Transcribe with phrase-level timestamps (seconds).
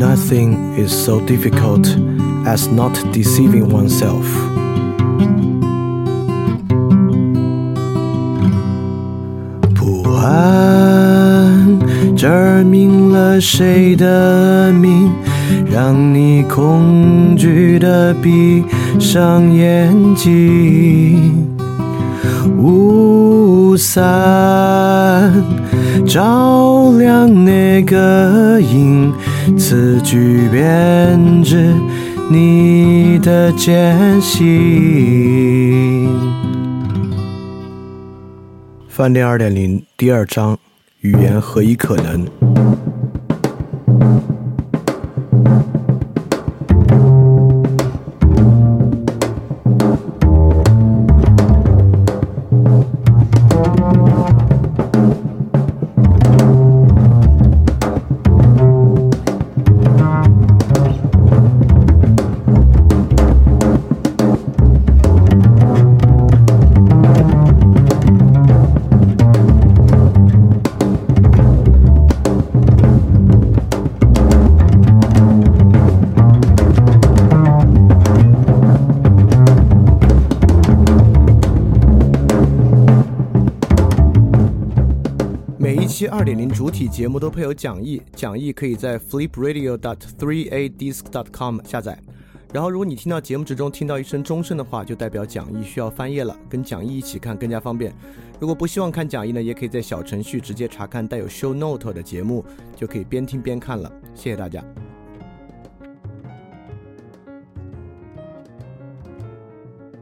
[0.00, 1.86] Nothing is so difficult
[2.46, 4.24] as not deceiving oneself.
[29.58, 31.74] 此举便知？
[32.30, 36.08] 你的艰辛。
[38.88, 40.56] 饭店二点零第二章：
[41.00, 42.26] 语言何以可能？
[87.00, 91.98] 节目都配有讲义，讲义可以在 flipradio dot three a disc dot com 下载。
[92.52, 97.90] 然后，如果你听到节目之中听到一声钟声的话，就代表讲义需要翻页了，跟讲义一起看更加方便。
[98.38, 102.44] 如果不希望看讲义呢，也可以在小程序直接查看带有 show note 的节目，
[102.76, 103.90] 就可以边听边看了。
[104.14, 104.62] 谢谢大家。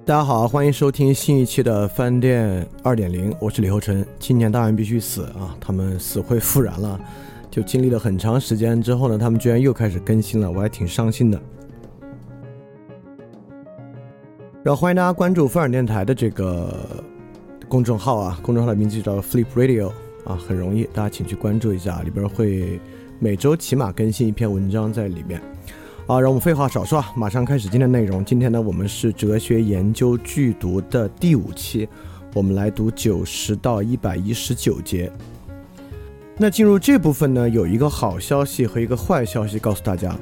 [0.09, 4.03] 大家好，欢迎收听新一期的饭店二点零，我是李厚成。
[4.19, 5.55] 青年大人必须死啊！
[5.61, 6.99] 他们死灰复燃了，
[7.51, 11.39] 就经历了很长时间之后呢，他们居然又开始更新了，我还挺伤心的。
[14.63, 16.75] 然后欢迎大家关注范尔电台的这个
[17.69, 19.89] 公众号啊，公众号的名字就叫 Flip Radio
[20.25, 22.81] 啊，很容易，大家请去关注一下，里边会
[23.19, 25.39] 每周起码更新一篇文章在里面。
[26.09, 28.25] 好，让我们废话少说，马上开始今天的内容。
[28.25, 31.87] 今天呢，我们是哲学研究剧读的第五期，
[32.33, 35.13] 我们来读九十到一百一十九节。
[36.39, 40.17] 那进入这部分呢，有一个好消息和一个坏消息告诉大家。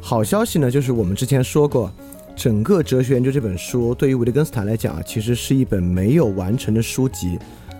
[0.00, 1.92] 好消息呢，就是我们之前说过，
[2.36, 7.36] 整个哲学研究这本书对于维特根斯坦来讲啊，其实是一本没有完成的书籍。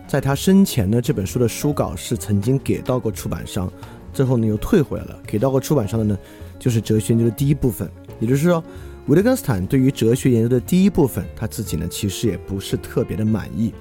[0.09, 3.73] 在他生前呢，这本书的书稿是曾经给到过出版商，
[4.13, 5.17] 最后呢又退回来了。
[5.25, 6.19] 给到过出版商的呢。
[6.65, 7.87] 就是哲学研究的第一部分，
[8.19, 8.65] 也就是说，
[9.09, 13.75] 维特根斯坦对于哲学研究的第一部分，他自己呢其实也不是特别的满意，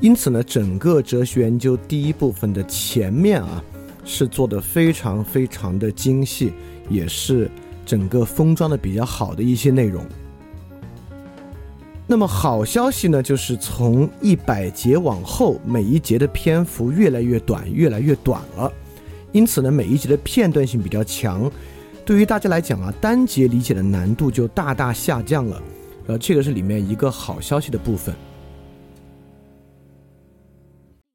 [0.00, 3.64] 因此呢，整个哲学研究第一部分的前面啊，
[4.04, 6.52] 是做的非常非常的精细，
[6.90, 7.50] 也是
[7.86, 10.04] 整个封装的比较好的一些内容。
[12.06, 18.70] 那么好消息呢，就是从一百节往后，每一节的篇幅越来越短，越来越短了，
[19.32, 21.50] 因此呢，每一节的片段性比较强。
[22.04, 25.62] 对于大家来讲啊，单节理解的难度就大大下降了，
[26.06, 28.14] 呃，这个是里面一个好消息的部分。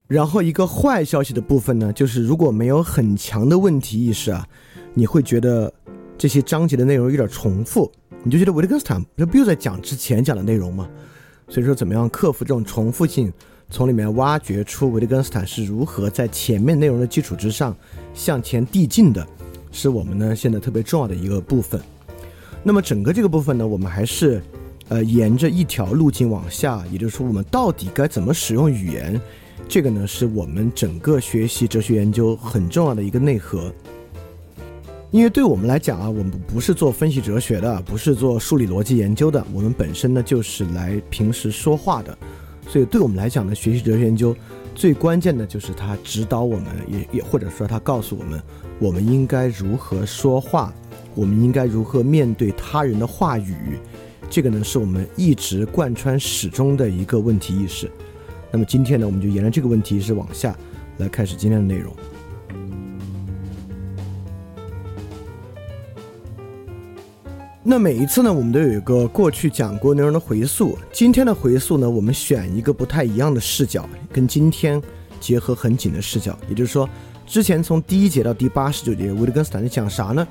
[0.08, 4.48] 然后一个坏消息的部分呢，就是如果没有很强的问题意识啊，
[4.94, 5.74] 你会觉得
[6.18, 7.92] 这些章节的内容有点重复，
[8.24, 10.88] 你就觉得维特根斯坦不又在讲之前讲的内容吗？
[11.50, 13.34] 所以说，怎么样克服这种重复性，
[13.70, 17.76] 从里面挖掘出维特根斯坦是如何在前面内容的基础之上
[18.14, 19.28] 向前递进的。
[19.76, 21.80] 是我们呢现在特别重要的一个部分。
[22.64, 24.42] 那么整个这个部分呢，我们还是
[24.88, 29.20] 呃沿着一条路径往下，也就是说，我们到底该怎么使用语言？
[29.68, 33.72] 这个呢是我们整个学习哲学研究很重要的一个内核。
[35.12, 42.18] 因为对我们来讲啊，我们不是做分析哲学的，不是做数理逻辑研究的，我们本身呢就是来平时说话的。
[42.68, 44.36] 所以对我们来讲呢，学习哲学研究
[44.74, 48.42] 最关键的就是它指导我们，也也或者说它告诉我们。
[48.78, 50.74] 我们应该如何说话？
[51.14, 53.80] 我们应该如何面对他人的话语？
[54.30, 57.90] 这个呢，是我们一直贯穿始终的一个问题意识。
[58.52, 60.54] 那么今天呢，我们就沿着这个问题是往下
[60.98, 61.96] 来开始今天的内容。
[67.64, 70.78] 那每一次呢，我们都有一个过去讲过内容的回溯。
[70.92, 74.82] 今天的回溯呢，我们选一个不太一样的视角，跟今天
[75.22, 76.90] 结合很紧的视角，也就是说。
[77.26, 80.26] 之前从第一节到第八十九节，维特根斯坦在讲啥呢？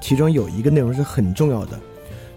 [0.00, 1.80] 其中有一个内容是很重要的，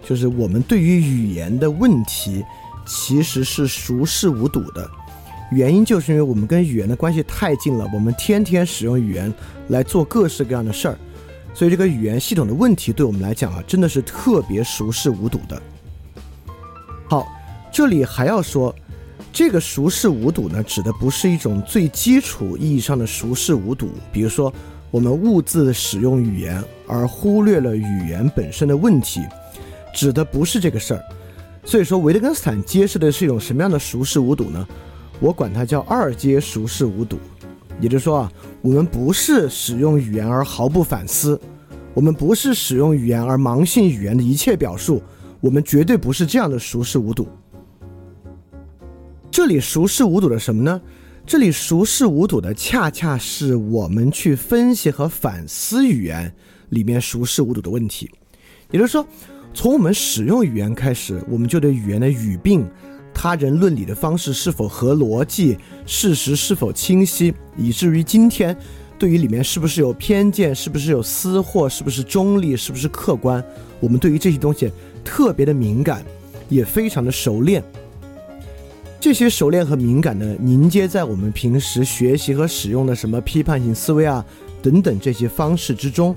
[0.02, 2.42] 就是我们对于语言的问题
[2.86, 4.90] 其实是熟视无睹的。
[5.52, 9.32] 原因就是因为我们跟语言的关系太近了，我们天天使用语言
[9.68, 10.98] 来做各式各样的事儿，
[11.54, 15.62] 所以这个语言系统的问题对我们来讲啊，真的是特别熟视无睹的。
[17.08, 17.26] 好，
[17.70, 18.74] 这里还要说，
[19.38, 24.52] 这个熟视无睹呢，指的不是一种最基础意义上的熟视无睹，比如说
[24.90, 29.20] 我们误自使用语言而忽略了语言本身的问题，
[29.94, 31.04] 指的不是这个事儿。
[31.64, 34.66] 所以说，维特根斯坦揭示的是一种什么样的熟视无睹呢？
[35.20, 37.16] 我管它叫二阶熟视无睹。
[37.80, 41.40] 也就是说啊，我们不是使用语言而毫不反思，
[41.94, 45.00] 我们不是使用语言而盲信语言的一切表述。
[45.40, 47.28] 我们绝对不是这样的熟视无睹。
[49.30, 50.80] 这里熟视无睹的什么呢？
[51.26, 56.32] 这里熟视无睹的恰恰是我们去分析和反思语言
[56.70, 58.10] 里面熟视无睹的问题。
[58.70, 59.06] 也就是说，
[59.52, 62.66] 从我们使用语言开始，我们就对语言的语病、
[63.12, 68.56] 他人论理的方式是否合逻辑、事实是否清晰，以至于今天
[68.98, 73.44] 对于里面是不是有偏见、是不是有私货、是不是中立、是不是客观，
[73.78, 74.70] 我们对于这些东西。
[75.04, 76.04] 特别的敏感，
[76.50, 77.62] 也非常的熟练。
[79.00, 84.24] 这些熟练和敏感呢，凝结在我们平时学习和使用的什么批判性思维啊
[84.60, 86.14] 等等这些方式之中。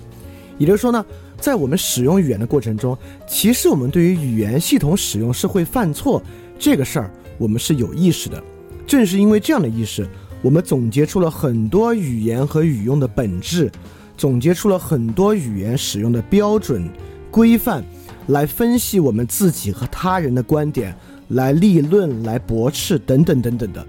[0.57, 1.05] 也就是说呢，
[1.37, 2.97] 在我们使用语言的过程中，
[3.27, 6.21] 其实我们对于语言系统使用是会犯错
[6.57, 8.43] 这个事儿，我们是有意识的。
[8.87, 10.07] 正是因为这样的意识，
[10.41, 13.71] 我们总结出了很多语言和语用的本质，
[14.17, 16.89] 总结出了很多语言使用的标准
[17.29, 17.83] 规范。
[18.27, 20.95] 来分析我们自己和他人的观点，
[21.31, 23.85] 来立论、来驳斥等等等等的。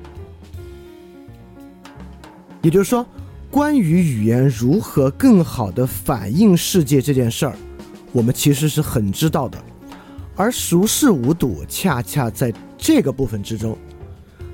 [2.60, 3.06] 也就是说，
[3.50, 7.56] 关于语言如何更好的反映世界这件事儿，
[8.12, 9.58] 我们其实是很知道的。
[10.34, 13.76] 而熟视无睹，恰恰在这个部分之中。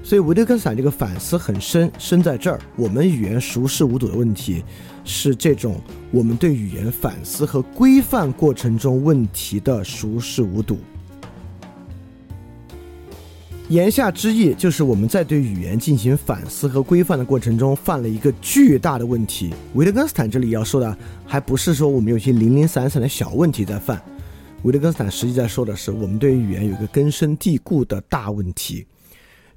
[0.03, 2.59] 所以维特根斯坦这个反思很深，深在这儿。
[2.77, 4.65] 我们语言熟视无睹的问题，
[5.05, 5.79] 是这种
[6.11, 10.79] 我们对语言反思和规范过程中问题的熟视无睹。
[13.69, 19.53] 言下之意就是我们在对语言进行反思和规范的过程中犯了一个巨大的问题。
[19.75, 24.03] 维特根斯坦这里要说的，还不是说我们有些零零散散的小问题在犯，
[24.63, 28.87] 维特根斯坦实际在说的是，我们对于语言有一个根深蒂固的大问题。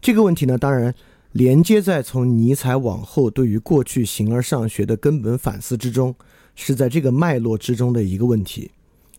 [0.02, 0.94] 这个问题呢，当然
[1.31, 6.13] 连接在从尼采往后对于过去形而上学的根本反思之中，
[6.54, 8.72] 是在这个脉络之中的一个问题。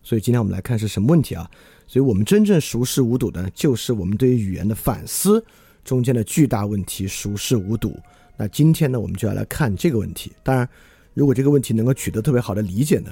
[0.03, 1.49] 所以今天我们来看是什么问题啊？
[1.93, 5.45] 所以我们真正熟视无睹的，就是我们对于语言的反思
[5.85, 7.95] 中间的巨大问题——熟视无睹。
[8.35, 10.31] 那今天呢，我们就要来看这个问题。
[10.41, 10.67] 当然，
[11.13, 13.11] 如果这个问题能够取得特别好的理解呢，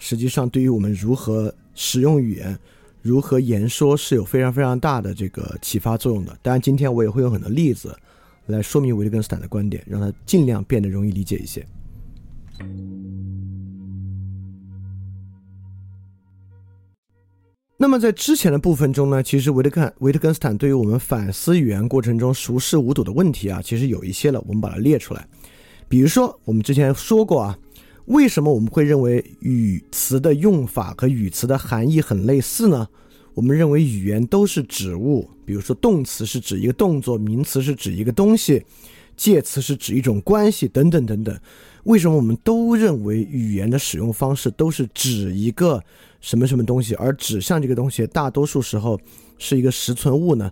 [0.00, 2.58] 实际上对于我们如何使用语言。
[3.02, 6.36] 如何言说是有非常非常大的这个启发作用的。
[6.42, 7.96] 当然，今天我也会用很多例子
[8.46, 11.64] 来说明维特根斯坦的观点，让他尽量变得容易理解一些。
[17.80, 25.24] 那么在之前的部分中呢，其实维特根维特根斯坦对于我们反思语言过程中熟视无睹的问题啊，其实有一些了，我们把它列出来。
[25.88, 27.56] 比如说，我们之前说过啊。
[28.06, 32.88] 为什么我们会认为语词的用法和语词的含义很类似呢？
[33.34, 38.64] 我们认为语言都是指物，比如说动词是指一个动作，名词是指一个东西，
[39.14, 41.38] 介词是指一种关系，等等等等。
[41.84, 45.84] 为什么我们都认为语言的使用方式都是指一个
[46.20, 49.00] 什么什么东西，而指向这个东西大多数时候
[49.38, 50.50] 是一个实存物呢？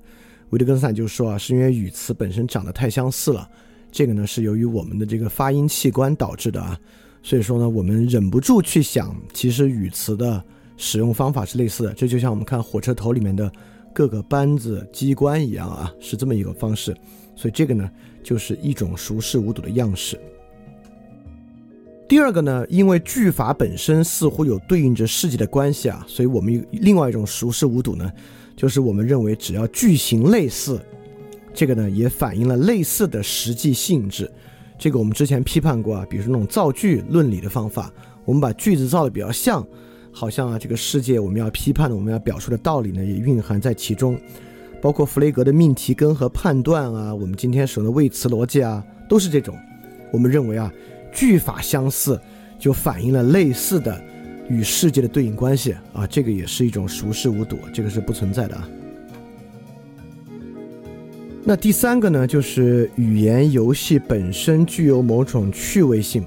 [0.50, 3.49] 维特根斯坦就说啊，是因为语词本身长得太相似了，
[3.90, 6.78] 这个呢是由于我们的这个发音器官导致的啊。
[7.23, 10.40] 所以说呢，我们忍不住去想，其实语词的
[10.76, 11.92] 使用方法是类似的。
[11.94, 13.50] 这就像我们看火车头里面的
[13.92, 16.96] 各个班子、机关一样啊，是这么一个方式。
[17.35, 17.90] 所以这个呢，
[18.23, 20.16] 就是一种熟视无睹的样式。
[22.08, 28.10] 第二个呢，因为句法本身似乎有对应着世界的关系啊，所以我们另外一种熟视无睹呢，
[28.54, 30.80] 就是我们认为只要句型类似，
[31.52, 34.30] 这个呢也反映了类似的实际性质。
[34.78, 37.92] 这个我们之前批判过啊，比如说那种造句论理的方法，
[38.25, 39.66] 我们把句子造的比较像，
[40.12, 44.16] 好像啊这个世界我们要批判的，我们要表述的道理呢也蕴含在其中，
[44.80, 49.56] 包括弗雷格的命题根和判断啊，我们今天使用的谓词逻辑啊，都是这种。
[50.12, 50.72] 我们认为啊，
[51.16, 52.20] 句法相似
[52.58, 53.99] 就反映了类似的
[54.50, 58.68] 与世界的对应关系啊，这个也是一种熟视无睹，这个是不存在的啊。
[61.42, 66.23] 那第三个呢，就是语言游戏本身具有某种趣味性，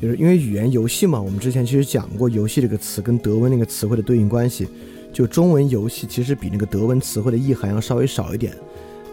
[0.00, 1.18] 就是因为语言游戏嘛。
[1.18, 4.68] 我们之前其实讲过“游戏”这个词跟德文那个词汇的对应关系，
[5.12, 8.52] 就中文“游戏”其实比那个德文词汇的意涵要稍微少一点。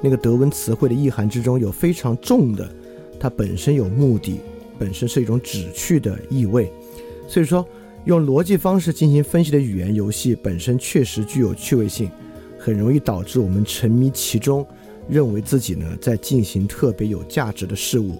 [0.01, 2.67] 那个德文词汇的意涵之中有非常重的，
[3.19, 4.41] 它本身有目的，
[4.79, 6.71] 本身是一种旨趣的意味。
[7.27, 7.67] 所以说，
[8.05, 12.09] 用逻辑方式进行分析的语言游戏本身确实具有趣味性，
[12.57, 14.65] 很容易导致我们沉迷其中，
[15.07, 18.19] 认为自己呢在进行特别有价值的事物。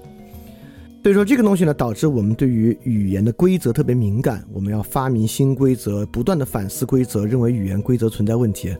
[1.01, 4.45] 所以说，这个东西呢，导致我们对于语言的规则特别敏感。
[4.51, 8.75] 我们要发明新规则，不断的反思规则，认为语言规则存在问题。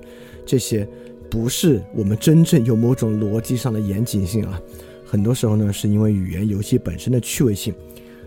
[0.45, 0.87] 这些
[1.29, 4.61] 不是我们真正有某种逻辑上的严谨性啊。
[5.09, 7.73] 很多时候呢，是因为语言游戏本身的趣味性。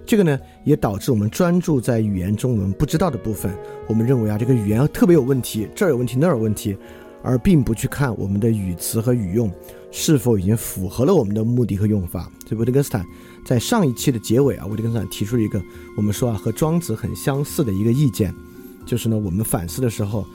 [0.04, 3.56] 这个呢，也导致我们专注在语言中我们不知道的部分。
[3.86, 6.76] 我们认为啊，这个语言特别有问题，这儿有问题，那儿有问题，
[7.22, 9.48] 而并不去看我们的语词和语用
[9.92, 12.28] 是否已经符合了我们的目的和用法。
[12.48, 13.06] 所以，维特根斯坦。
[13.44, 15.62] 在上一期的结尾啊，维特根斯坦提出了一个
[15.96, 18.34] 我们说啊和庄子很相似的一个意见，
[18.84, 20.26] 就是呢我们反思的时候，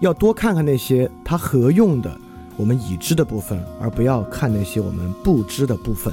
[0.00, 2.20] 要多看看那些它合用的
[2.58, 6.12] 我们已知的部分，而不要看那些我们不知的部分，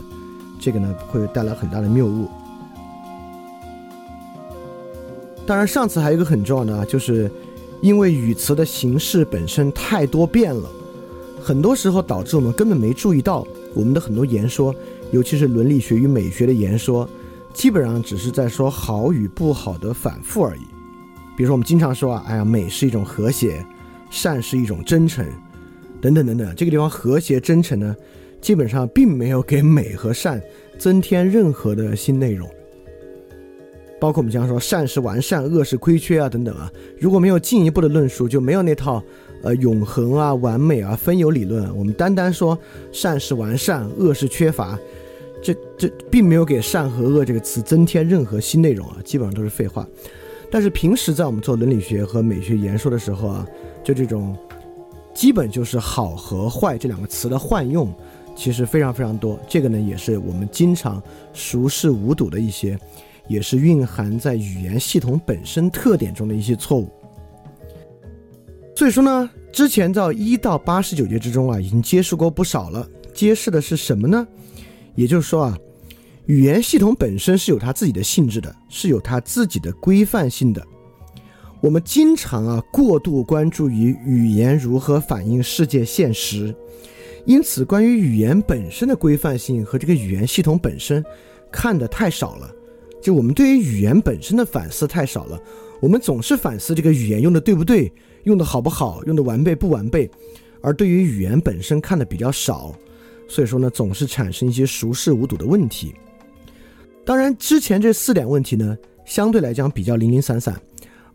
[0.60, 2.30] 这个呢会带来很大的谬误。
[5.46, 7.30] 当然，上次还有一个很重要的啊，就是
[7.82, 10.70] 因为语词的形式本身太多变了，
[11.42, 14.74] 很多时候导致我们根本没注意到我们的很多言说。
[15.12, 17.08] 尤其是伦理学与美学的言说，
[17.54, 20.62] 基本上只是在说好与不好的反复而已。
[21.38, 23.64] 比如说，我们经常说啊，哎呀，美是一种和谐，
[24.10, 25.25] 善是一种真诚，
[26.06, 26.56] 等等等等。
[26.56, 27.96] 这个地方和谐、真诚呢，
[28.40, 30.42] 基本上并没有给美和善
[30.78, 32.48] 增添任何的新内容。
[34.00, 36.72] 包括我们经常说善是完善，恶是亏缺啊，等等啊。
[37.00, 39.04] 如果没有进一步的论述，就没有那套。
[39.44, 41.76] 呃，永恒啊，完美啊，分有理论。
[41.78, 42.58] 我们单单说
[42.92, 44.80] 善是完善，恶是缺乏，
[45.40, 49.88] 这这并没有给善和恶这个词增添任何新内容啊，基本上都是废话。
[50.50, 53.48] 但是平时在我们做伦理学和美学言说的时候啊，
[53.84, 54.36] 就这种
[55.15, 57.91] 基本就是好和坏这两个词的换用，
[58.36, 59.39] 其实非常非常多。
[59.48, 61.01] 这个呢，也是我们经常
[61.34, 62.77] 熟视无睹的一些，
[63.29, 66.91] 也是蕴含在语言系统本身特点中的一些错误。
[68.75, 72.86] 所以说呢，之前在一到八十九节之中啊，已经揭示过不少了。
[73.13, 74.27] 揭示的是什么呢？
[74.95, 75.57] 也就是说啊，
[76.25, 80.62] 语言系统本身是有它自己的性质的，是有它自己的规范性的。
[81.65, 86.53] 我们经常啊过度关注于语言如何反映世界现实，
[87.25, 91.03] 因此关于语言本身的规范性和这个语言系统本身
[91.51, 92.53] 看的太少了。
[93.01, 95.41] 就我们对于语言本身的反思太少了，
[95.81, 97.91] 我们总是反思这个语言用的对不对。
[98.25, 100.07] 用的好不好，用的完备不完备，
[100.62, 102.75] 而对于语言本身看的比较少，
[103.27, 105.95] 所以说呢，总是产生一些熟视无睹的问题。
[107.03, 110.60] 当然，之前这四点问题呢，相对来讲比较零零散散，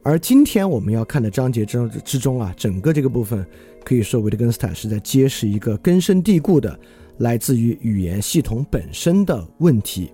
[0.03, 3.45] 而今天我们要看的章节之之中啊，整个这个部分
[3.85, 6.79] 可以说维特根斯坦是在揭示一个根深蒂固的
[7.19, 10.11] 来自于语言系统本身的问题，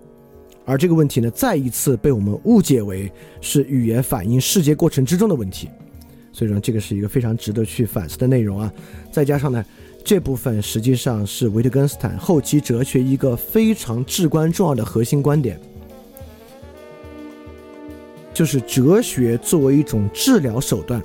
[0.65, 5.69] 而这个问题呢，再一次被我们误解为是语言反映世界过程之中的问题。
[6.33, 8.71] 所以说，这个是一个非常值得去反思的内容啊！
[9.09, 9.65] 再加上呢，
[10.03, 15.59] 这部分实际上是维特根斯坦后期哲学一个非常至关重要的核心观点，
[18.37, 21.01] 就是哲学作为一种治疗手段。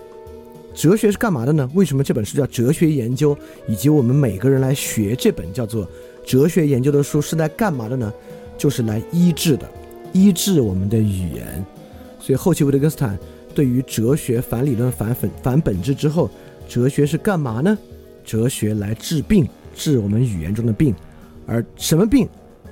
[0.75, 1.67] 哲学是干嘛的呢？
[1.73, 3.35] 为什么这本书叫《哲学研究》，
[3.67, 5.87] 以及我们每个人来学这本叫做
[6.27, 8.13] 《哲学研究》的书是在干嘛的呢？
[8.59, 9.67] 就是来医治的，
[10.13, 11.65] 医治我们的语言。
[12.21, 13.19] 所以后期维特根斯坦。
[13.55, 16.29] 对于哲学反理论、反本反本质之后，
[16.69, 17.79] 哲学是干嘛呢？
[18.27, 20.95] 哲学来治病，治我们语言中的病，
[21.47, 22.29] 而什么病，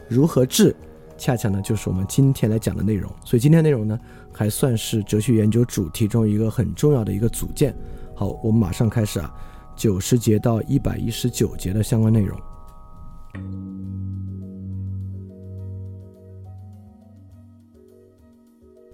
[0.07, 0.77] 如何治，
[1.17, 3.11] 恰恰呢就是我们今天来讲的内容。
[3.27, 3.99] 所以今天内容呢，
[4.33, 7.75] 还算是哲学研究主题中一个很重要的一个组件。
[8.15, 9.35] 好，我们马上开始啊，
[9.77, 12.39] 九十节到一百一十九节的相关内容。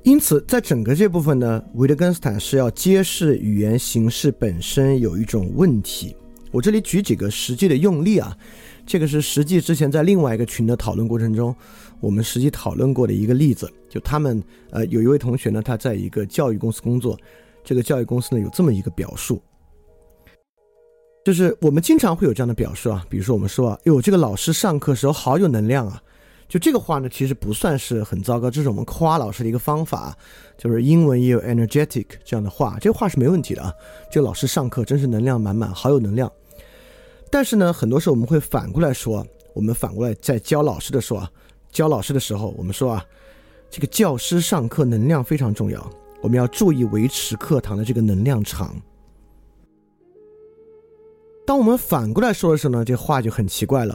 [0.03, 6.17] 因此，在整个这部分呢，维特根斯坦是要揭示语言形式本身有一种问题。
[6.53, 8.35] 我这里举几个实际的用例啊，
[8.87, 11.53] 这个是实际之前在另外一个群的讨论过程中，
[12.01, 13.71] 我们实际讨论过的一个例子。
[13.89, 17.19] 就他们呃，有一位同学呢，他在一个教育公司工作，
[17.65, 19.41] 这个教育公司呢有这么一个表述，
[21.25, 26.03] 就是我们经常会有这样的表述啊，比如说我们说啊，哟，这个老师上课时候好有能量啊。
[26.49, 30.17] 就这个话呢，其实不算是很糟糕，这是我们夸老师的一个方法，
[30.57, 33.73] 就是英文也有 energetic 这样的话，这个话是没问题的啊。
[34.13, 36.31] 这个老师上课真是能量满满，好有能量。
[37.33, 41.29] 但是呢，很多时候我们会反过来说，我们反过来在教老师的时候啊，
[41.77, 43.05] 教老师的时候，我们说啊，
[43.69, 45.91] 这个教师上课能量非常重要，
[46.23, 48.75] 我们要注意维持课堂的这个能量场。
[51.47, 53.95] 当我们反过来说的时候呢，这话就很奇怪了。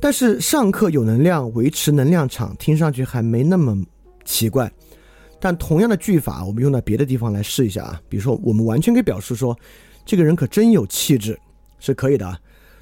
[0.00, 3.80] 但是上课有能量，维持能量场，听上去还没那么
[4.24, 4.68] 奇怪。
[5.38, 8.02] 但同样的句法，我们用到别的地方来试一下啊。
[8.08, 9.56] 比如说，我们完全可以表示说，
[10.04, 11.38] 这个人可真有气质，
[11.78, 12.36] 是可以的。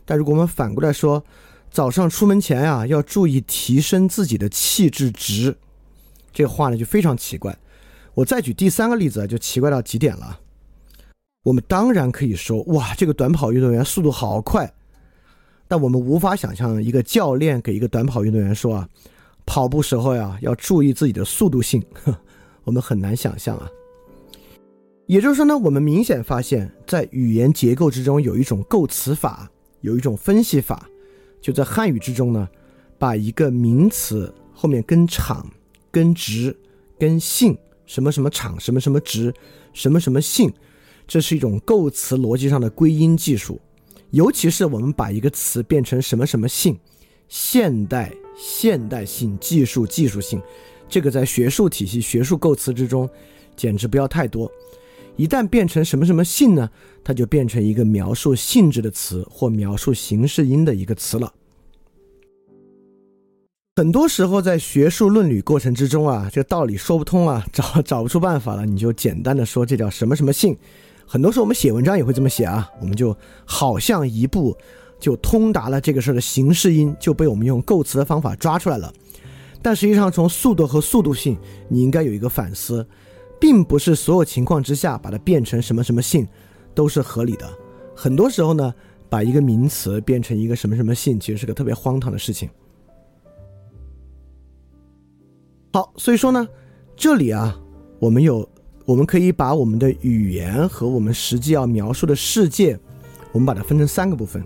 [0.07, 1.23] 但如果我们反过来说，
[1.71, 5.57] 早上出门前呀，要注意提升自己的气质值，
[6.33, 7.57] 这话呢就非常奇怪。
[8.15, 10.41] 我再举第三个例子啊，就奇怪到极点了。
[11.45, 14.71] 我们当然可以说，哇，这个短跑运动员速度好快。
[15.69, 18.89] 但我们无法想象一个教练给一个短跑运动员说啊，
[19.47, 21.81] 跑步时候呀要注意自己的速度性。
[22.65, 23.71] 我们很难想象啊，
[25.07, 29.49] 也就是说呢，我们明显发现，在语言结构之中有一种构词法，
[29.83, 30.90] 有一种分析法，
[31.41, 32.49] 就在汉语之中呢，
[32.99, 35.51] 把一个名词后面跟场、
[35.91, 36.57] 跟值、
[36.99, 37.57] 跟性，
[37.87, 39.33] 什么什么场、什么什么值、
[39.73, 40.53] 什么什么性，
[41.07, 43.61] 这是一种构词逻辑上的归因技术。
[44.11, 46.79] 尤其是我们把一个词变成什么什么性，
[47.29, 50.43] 现代、现代性、技术、技术性。
[50.89, 53.09] 这个在学术体系、学术构词之中，
[53.55, 54.51] 简直不要太多。
[55.21, 56.71] 一旦变成什么什么性呢，
[57.05, 61.31] 它就变成一个描述性质的词或描述形式音的一个词了。
[63.77, 70.57] 很多时候在学术论理过程之中啊，这个道理说不通啊， 找找不出办法了，你就简单的说这叫什么什么性。
[71.05, 74.57] 很多时候我们写文章也会这么写啊，我们就好像一步
[74.99, 78.91] 就通达了这个事儿的形式音，就被我们用构词的方法抓出来了。
[79.61, 81.37] 但实际上，从速度和速度性，
[81.69, 82.87] 你应该有一个反思，
[83.41, 86.29] 并不是所有情况之下把它变成什么什么性
[86.75, 87.51] 都是合理的。
[87.97, 88.73] 很多时候呢，
[89.09, 92.49] 把一个名词变成一个什么什么性，其实是个特别荒唐的事情。
[95.73, 96.47] 好，所以说呢，
[96.97, 97.59] 这里啊，
[97.99, 98.49] 我们有，
[98.85, 102.79] 我们可以把我们的语言和我们实际要描述的世界，
[103.33, 104.45] 我们把它分成三个部分。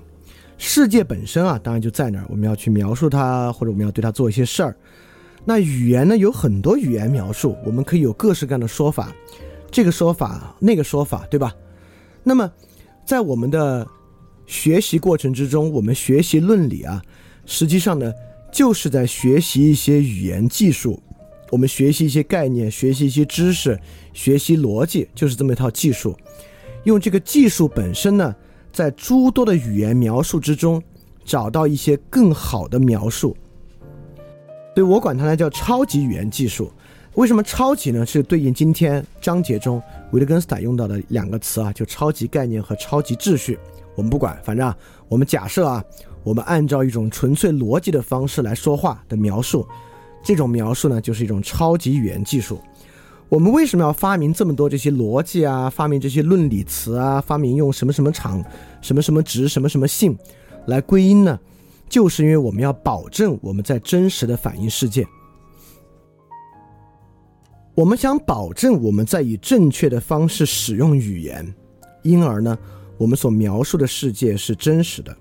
[0.57, 4.77] 世界本身啊，当然就在那儿，我们要去描述它，或者我们要对它做一些事儿。
[5.45, 6.17] 那语言呢？
[6.17, 9.15] 有很多语言描述，我们可以有各式各样的说法，
[9.71, 11.55] 这个说法、那个说法，对吧？
[12.23, 12.51] 那么，
[13.05, 13.87] 在我们的
[14.47, 17.03] 学习过程之中，我们学习论理啊，
[17.45, 18.11] 实际上呢，
[18.51, 20.99] 就是在学习一些语言技术，
[21.51, 23.79] 我们学习一些概念，学习一些知识，
[24.15, 26.17] 学习逻辑，就是这么一套技术。
[26.85, 28.35] 用这个技术本身呢，
[28.73, 30.83] 在诸多的语言描述之中，
[31.23, 33.37] 找到一些更好的描述。
[34.75, 36.71] 所以我管它呢叫超级语言技术。
[37.15, 38.05] 为什么超级呢？
[38.05, 43.57] 是对应今天章节中维特根斯坦用到的两个词啊，就超级概念和超级秩序。
[43.95, 44.77] 我们不管，反正啊，
[45.09, 45.85] 我们假设啊，
[46.25, 49.65] 我们按照一种纯粹逻辑的方式来说话的描述，
[50.25, 52.59] 这种描述呢就是一种超级语言技术。
[53.29, 55.71] 我们为什么要发明这么多这些逻辑啊？
[55.71, 57.21] 发明这些论理词啊？
[57.21, 58.45] 发明用什么什么场、
[58.83, 60.19] 什么什么值、什么什么性
[60.67, 61.39] 来归因呢？
[61.95, 65.07] 就是因为我们要保证我们在真实的反映世界，
[67.77, 71.55] 我们想保证我们在以正确的方式使用语言，
[72.03, 72.59] 因而呢，
[72.99, 75.17] 我们所描述的世界是真实的。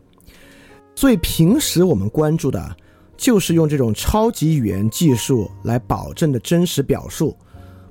[0.96, 2.76] 所以平时我们关注的，
[3.16, 7.38] 就是用这种超级语言技术来保证的真实表述，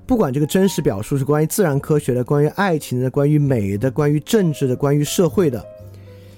[0.09, 5.65] 不管这个真实表述是关于自然科学的、关于爱情的、关于美的、关于政治的、关于社会的。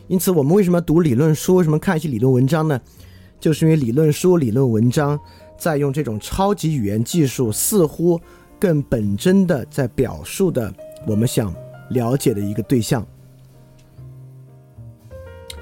[0.06, 1.56] 因此，我们为什么读理论书？
[1.56, 2.80] 为什么看一些理论文章呢？
[3.40, 5.18] 就是因为理论书、理论文章
[5.58, 8.20] 在用这种超级语言技术，似乎
[8.58, 10.72] 更本真的在表述的
[11.06, 11.54] 我们想
[11.90, 13.06] 了解的一个对象。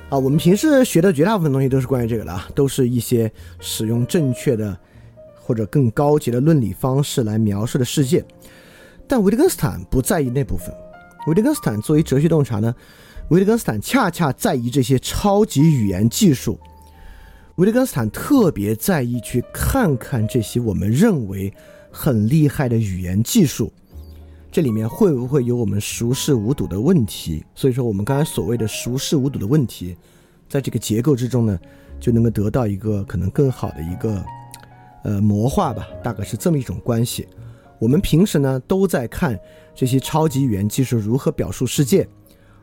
[0.08, 4.76] 啊，我们平时学的绝大部分东西都是关于这个的，都是一些使用正确的
[5.34, 8.24] 或者更高级的论理方式来描述的世界。
[9.08, 10.72] 但维特根斯坦不在意那部分。
[11.26, 12.74] 维特根斯坦作为哲学洞察呢？
[13.28, 16.58] 维特根斯坦恰恰在意这些超级语言技术，
[17.56, 21.52] 维特根斯坦特别在意去看看这些我们认为
[21.90, 23.72] 很厉害的语言技术，
[24.50, 27.42] 这里面会不会有我们熟视无睹的问题？
[27.54, 29.96] 所以说，我们刚才所谓的熟视无睹的问题，
[30.46, 31.58] 在这个结构之中呢，
[31.98, 34.22] 就能够得到一个可能更好的一个
[35.04, 37.26] 呃魔化吧，大概是这么一种关系。
[37.78, 39.38] 我们平时呢都在看
[39.74, 42.06] 这些超级语言技术如何表述世界。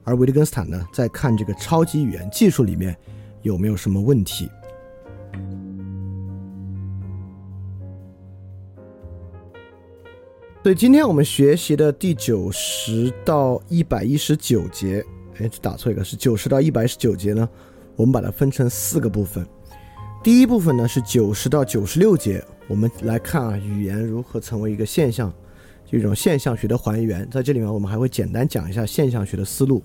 [0.10, 2.98] 而维特根斯坦呢，在看这个超级语言技术里面
[3.43, 4.50] 有没有什么问题？
[10.63, 15.06] 所以今天我们学习的第九十到一百一十九节，
[15.38, 17.48] 哎，打错一个，是九十到一百一十九节呢。
[17.95, 19.45] 我们把它分成四个部分。
[20.24, 25.32] 第一部分呢是九十到九十六节，我们来看啊，语言如何成为一个现象。
[25.91, 29.82] 这种现象学的还原，在这里面我们还会简单讲一下现象学的思路。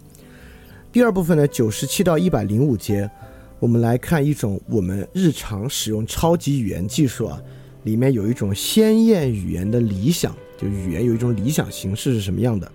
[0.94, 3.10] 第二部分呢，九十七到一百零五节，
[3.58, 7.42] 我们来看一种我们日常使用超级语言技术啊，
[7.82, 12.70] 里面有一种鲜艳语言的理想，就语言有一种理想形式是什么样的？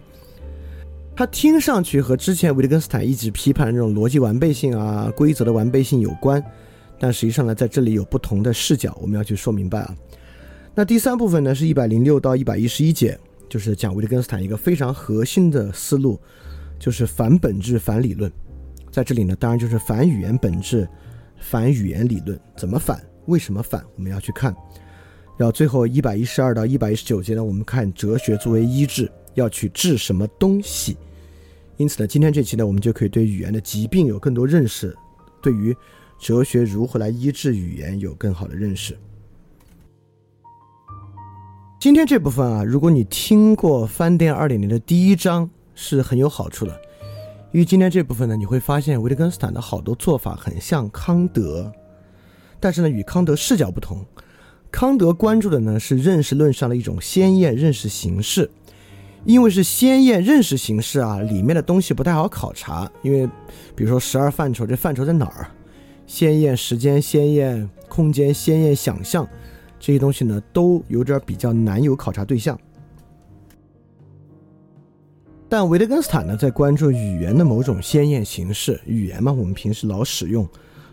[1.16, 6.44] 它听上去和之前维特根斯坦一直批判的这种逻辑完备性啊、规则的完备性有关，
[7.00, 9.96] 但实际上呢，在这里有不同的视角，我们要去说明白啊。
[10.76, 16.20] 那第三部分呢，是一百零六到一百一十一节，就是讲维特根斯坦一个非常核心的思路，
[16.80, 18.32] 就是反本质、反理论。
[18.92, 20.88] 在这里呢，当然就是反语言本质、
[21.38, 23.00] 反语言理论，怎么反？
[23.28, 23.84] 为什么反？
[23.96, 24.56] 我们要去看。
[25.38, 30.98] 然后最后一百一十二到一百一十九节呢，我们看哲学作为医治，要去治什么东西。
[31.78, 34.94] 因此呢，今天这期呢，我们就可以对语言的疾病有更多认识，
[35.42, 35.76] 对于
[36.20, 38.98] 哲学如何来医治语言有更好的认识。
[41.80, 45.50] 今天这部分啊，如果你听过翻店二点零的第一章，
[45.82, 46.74] 是很有好处的，
[47.54, 51.72] 因为今天这部分呢，你会发现维特根斯坦的好多做法很像康德，
[52.60, 54.06] 但是呢，与康德视角不同。
[54.70, 58.52] 康德关注的呢是认识论上的一种鲜艳认识形式。
[59.26, 62.90] 因为是鲜艳认识形式啊，里面的东西不太好考察。
[63.02, 63.28] 因为，
[63.76, 65.48] 比如说十二范畴，这范畴在哪儿？
[66.08, 69.28] 鲜艳时间、鲜艳空间、鲜艳想象，
[69.80, 72.60] 这些东西呢，都有点比较难有考察对象。
[75.50, 78.80] 但维特根斯坦呢，在关注语言的某种鲜艳形式。
[78.86, 80.48] 语言嘛，我们平时老使用，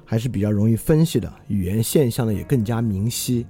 [0.05, 1.33] 还是比较容易分析的。
[1.49, 3.47] 语言现象呢，也更加明晰。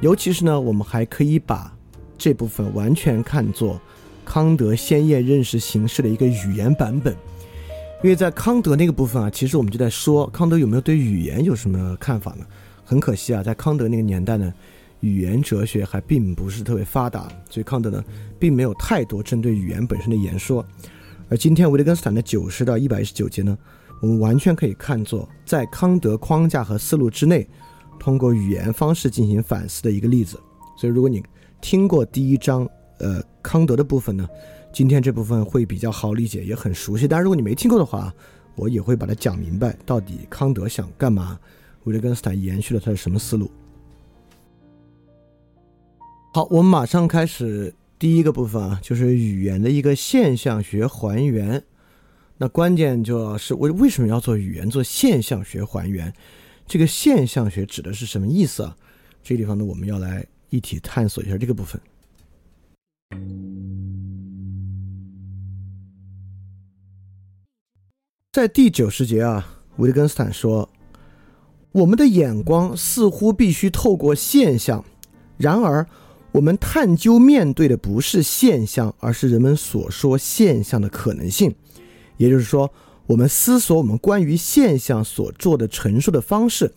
[0.00, 1.70] 尤其是呢，我们还可以把。
[2.16, 3.78] 这部分完全看作
[4.24, 7.12] 康德鲜艳认识形式的一个语言版本，
[8.04, 12.46] 因为在康德那个部分啊，其实我们就在说康德有没有对语言有什么看法呢？
[12.84, 14.54] 很可惜啊，在康德那个年代呢，
[15.04, 18.02] 语言哲学还并不是特别发达，所以康德呢
[18.38, 20.64] 并没有太多针对语言本身的言说。
[21.28, 23.56] 而今天维特根斯坦的九十到一百一十九节呢，
[24.00, 27.46] 我们完全可以看作在康德框架和思路之内，
[27.98, 30.40] 通过语言方式进行反思的一个例子。
[30.78, 31.22] 所以如果你
[31.60, 32.66] 听过第一章，
[32.98, 34.26] 呃，康德的部分呢，
[34.72, 37.06] 今天这部分会比较好理解，也很熟悉。
[37.06, 38.10] 但如果你没听过的话，
[38.56, 41.38] 我也会把它讲明白，到底康德想干嘛，
[41.84, 43.50] 维特根斯坦延续了他的什么思路。
[46.34, 51.62] 好，我们马上开始第一个部分啊，就是语言的一个现象学还原。
[52.38, 56.12] 那关键就是为为什么要做语言做现象学还原？
[56.66, 58.76] 这个现象学指的是什么意思啊？
[59.22, 60.26] 这个地方呢，我们要来。
[60.50, 61.80] 一起探索一下这个部分。
[68.32, 70.68] 在第九十节啊，维特根斯坦说
[71.70, 74.84] ：“我们的眼光似乎必须透过现象，
[75.36, 75.84] 然而
[76.34, 81.54] 我们探究面对的不是现象，而是人们所说现象的可能性。
[82.16, 82.72] 也就是说，
[83.06, 86.74] 我们思索我们关于现象所做的陈述的方式。”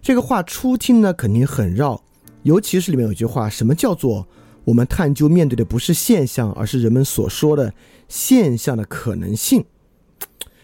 [0.00, 2.02] 这个话初听呢，肯定很绕。
[2.44, 4.26] 尤其是里面有句话，什么叫做
[4.64, 7.74] 我们探究面对的不是现象，而是人们所说的
[8.08, 9.66] 现象的可能性？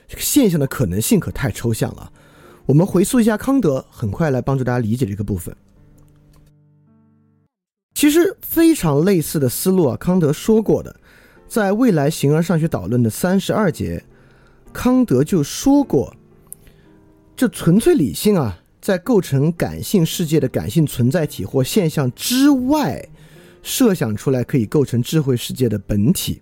[0.09, 2.11] 这个现象的可能性可太抽象了。
[2.65, 5.55] 我们回溯一下康德，很快来帮助大家理解这个部分。
[7.95, 10.95] 其实非常类似的思路啊，康德说过的，
[11.49, 14.05] 在未来形而上学导论的三十二节，
[14.73, 16.15] 康德就说过，
[17.37, 18.57] 这纯粹理性啊。
[18.81, 23.07] 在构成感性世界的感性存在体或现象之外，
[23.63, 26.41] 设想出来可以构成智慧世界的本体。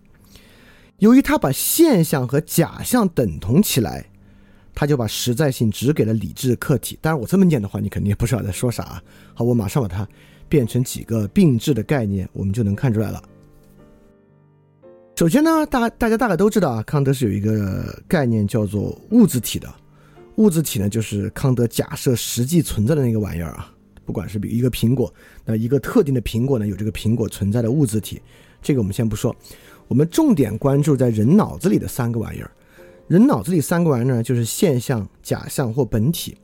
[0.98, 4.06] 由于他把现象和假象等同起来，
[4.72, 6.96] 他就把实在性只给了理智客体。
[7.02, 9.02] 当然，我这么念的话，你肯定也不知道在说啥。
[9.34, 10.06] 好，我马上把它
[10.48, 13.22] 变成几个并置的概念，我们就能看出来了。
[15.14, 19.68] 首先呢，大大家大概都知道啊，康德是有一个概念叫做物质体的。
[20.36, 23.72] 物质体呢，就是康德假设实际存在的那个玩意儿啊。
[24.04, 25.12] 不管是比一个苹果，
[25.44, 28.22] 那一个特定的苹果呢，有这个苹果存在的物质体，
[28.62, 29.36] 这个我们先不说。
[29.86, 32.50] 我们重点关注在人脑子里的三个玩意儿。
[33.06, 36.36] 人脑子里三个玩意儿呢，就是现象、假象或本体。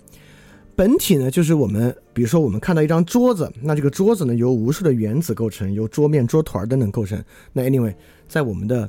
[0.76, 7.22] 本体呢，就是我们，比如说我们看到一张桌子，那这个桌子呢，由无数的原子构成，由桌面、桌团等等构成。
[7.52, 7.94] 那 anyway，
[8.26, 8.88] 在我们的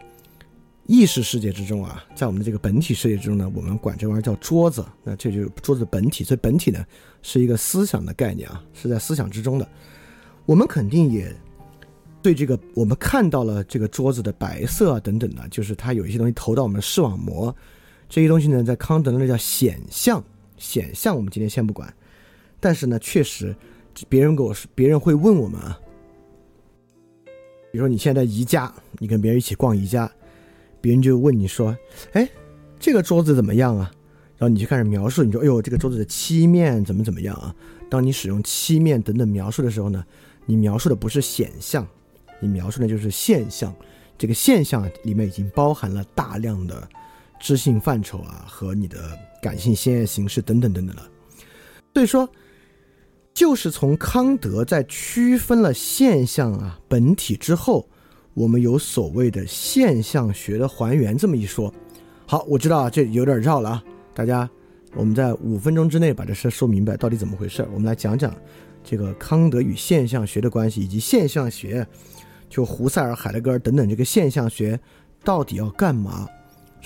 [0.88, 6.24] 意识世界之中啊，在我们的这个本体世界之中呢，我们管这玩意儿叫桌子，那这就是桌子本体。
[6.24, 6.84] 所以本体呢
[7.22, 9.68] 是一个思想的概念啊，是在思想之中的。
[10.46, 11.36] 我们肯定也
[12.22, 17.56] 对这个我们看到了这个桌子的白色啊等等的，就是它有一些东西投到我们的视网膜，
[18.10, 20.24] 这些东西呢在康德那叫显象，
[20.66, 21.94] 显象我们今天先不管。
[22.60, 23.56] 但是呢，确实
[24.10, 25.80] 别人给我，别人会问我们啊，
[27.72, 30.12] 比如说你现在宜家，你跟别人一起逛宜家。
[30.82, 31.76] 别人就问你说
[32.14, 32.30] ：“哎，
[32.80, 33.92] 这个桌子怎么样啊？”
[34.38, 37.56] 然后你就开始描述，你说：“哎呦，这个桌子的漆面怎么怎么样啊？”
[37.90, 40.04] 当你使用漆面等等描述的时候呢，
[40.46, 41.88] 你描述的不是显象，
[42.40, 43.74] 你描述的就是现象。
[44.18, 46.88] 这个现象里面已经包含了大量的
[47.40, 51.08] 知性范畴啊，和你的感性鲜艳形式等等等等了。
[51.94, 52.28] 所以说，
[53.34, 57.88] 就是从康德在区分了现象啊本体之后，
[58.34, 61.72] 我们有所谓的现象学的还原这么一说。
[62.26, 64.50] 好，我知道啊，这有点绕了啊，大家。
[64.98, 67.68] 我们在五分钟之内把这事说明白，到底怎么回事？
[67.74, 68.34] 我们来讲讲
[68.82, 71.86] 这个康德与现象学的关系，以及现象学，
[72.50, 74.80] 就胡塞尔、海德格尔等等这个现象学
[75.22, 76.26] 到底要干嘛？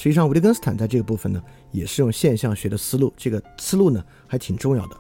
[0.02, 4.96] 实际上，维特根斯坦在这个部分呢，也是用现象学的思路，这个思路呢还挺重要的。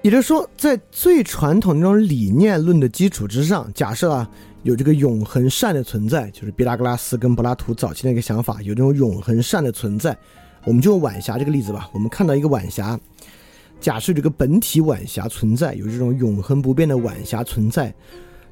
[0.00, 4.30] 也就是说，在最传统那种理念论的基础之上，假设啊。
[4.62, 10.16] 有这个永恒善的存在，就是毕达哥拉斯跟柏拉图早期的一个想法，有这种永恒善的存在。
[10.64, 11.88] 我们就用晚霞这个例子吧。
[11.94, 12.98] 我们看到一个晚霞，
[13.78, 17.94] 假设这个本体晚霞存在，有这种永恒不变的晚霞存在，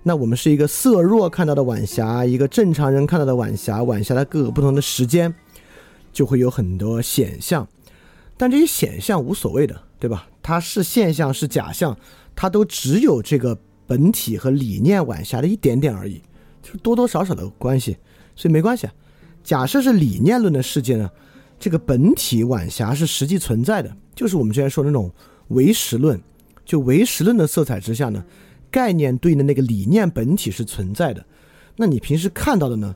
[0.04, 5.34] 那我们是一个色弱看到的晚霞，一个正常人看到的晚霞，晚霞的各个不同的时间，
[6.12, 7.66] 就会有很多显象。
[8.36, 10.28] 但这些显象无所谓的，对吧？
[10.40, 11.98] 它是现象是假象，
[12.36, 13.58] 它都只有这个。
[13.86, 16.18] 本体和理念晚霞的一点点而已，
[16.62, 17.98] 就多多少少的关系，
[18.34, 18.88] 所以没关系。
[19.42, 21.10] 假设是理念论的世界呢，
[21.60, 25.12] 这个本体晚霞是实际存在的，就是我们之前说的那种
[25.48, 26.18] 唯实论。
[26.64, 28.24] 就唯实论的色彩之下呢，
[28.74, 31.24] 概念对应的那个理念本体是存在的。
[31.76, 32.92] 那你平时看到的呢，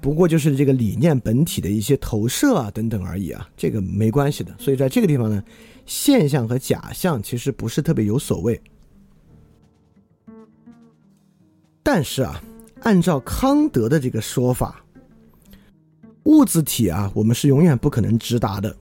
[0.00, 4.56] 不过就是这个理念本体的一些投射啊等等而已啊，这个没关系的。
[4.58, 5.44] 所以在这个地方呢，
[5.84, 8.58] 现象和假象其实不是特别有所谓。
[11.82, 12.42] 但是啊，
[12.80, 14.82] 按照康德的这个说法，
[16.22, 18.74] 物质体啊，我们是永远不可能直达的。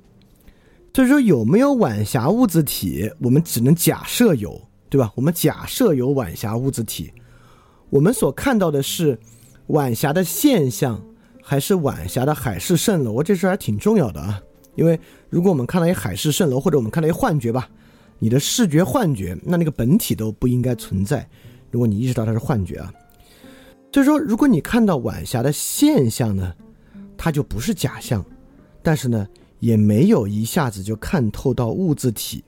[0.93, 5.11] 所以说，有没有晚霞物质体，我们只能假设有，对吧？
[5.15, 7.11] 我们假设有晚霞物质体，
[7.89, 9.19] 我们所看到的是
[9.67, 11.01] 晚霞的现象，
[11.43, 13.21] 还是晚霞的海市蜃楼？
[13.21, 14.41] 这事还挺重要的啊。
[14.75, 17.67] 因为如果我们看到一海市蜃楼，或者我们看到一幻觉吧，
[18.19, 21.27] 你的视觉幻觉，那那个本体都不应该存在。
[21.71, 22.93] 如果你意识到它是幻觉啊，
[23.91, 26.53] 就是说，如果你看到晚霞的现象呢，
[27.17, 28.23] 它就不是假象，
[28.81, 29.27] 但是呢，
[29.59, 32.43] 也没有一下子就看透到物质体。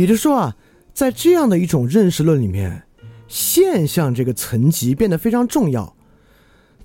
[0.00, 0.56] 也就是说啊，
[0.94, 2.84] 在这样的一种认识论里面，
[3.28, 5.94] 现象这个层级变得非常重要。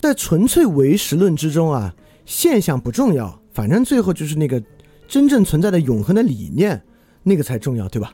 [0.01, 4.61] 在纯粹唯识论之中啊，现象不重要，反正最后就是那个
[5.07, 6.83] 真正存在的永恒的理念，
[7.23, 8.13] 那个才重要，对吧？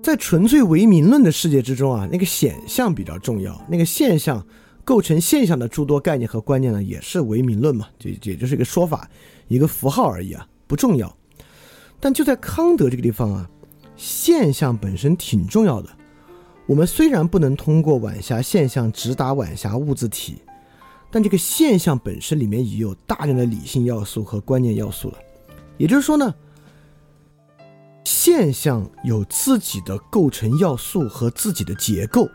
[0.00, 4.46] 在纯粹唯名论的世界之中啊，那个显象比较重要，那个现象
[4.84, 9.10] 构成现象的诸多概念和观念呢，也是唯名论嘛，就也就是一个说法，
[9.48, 11.12] 一个符号而已啊，不重要。
[12.02, 13.48] 但就在康德这个地方啊，
[13.94, 15.88] 现象本身挺重要的。
[16.66, 20.42] 我们虽然不能通过晚霞现象直达晚霞物质体，
[21.12, 25.18] 但这个现象本身里面已有大量的理性要素和观念要素了。
[25.78, 26.34] 也就是说呢。
[28.04, 32.28] 现象有自己的构成要素和自己的结构。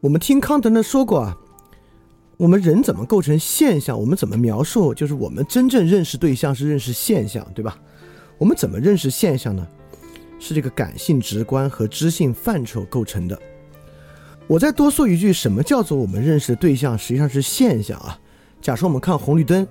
[0.00, 1.36] 我们听康德呢说过啊，
[2.36, 3.98] 我们人怎么构成现象？
[3.98, 4.92] 我们怎么描述？
[4.92, 7.78] 就是我们真正认识对象是认识现象，对吧？
[8.38, 9.66] 我们怎么认识现象呢？
[10.38, 13.38] 是这个感性直观和知性范畴构成的。
[14.46, 18.18] 我再多说一句，什么叫做我们认识的对象实际上是现象啊？
[18.60, 19.66] 假设我们看红绿灯，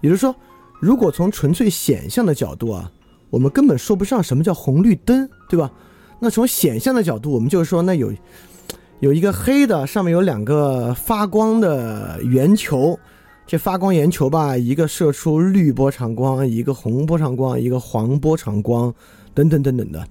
[0.00, 0.34] 也就是说。
[0.80, 2.90] 如果从纯粹显象的角度啊，
[3.28, 5.70] 我们根本说不上什么叫红绿灯，对吧？
[6.18, 8.10] 那从显象的角度，我们就是说，那有
[9.00, 12.98] 有一个黑的，上面有两个发光的圆球，
[13.46, 18.94] 这发光圆球吧，一个射出绿波长光，一个红波长光，一个黄波长光，
[19.32, 20.06] 等等等等的。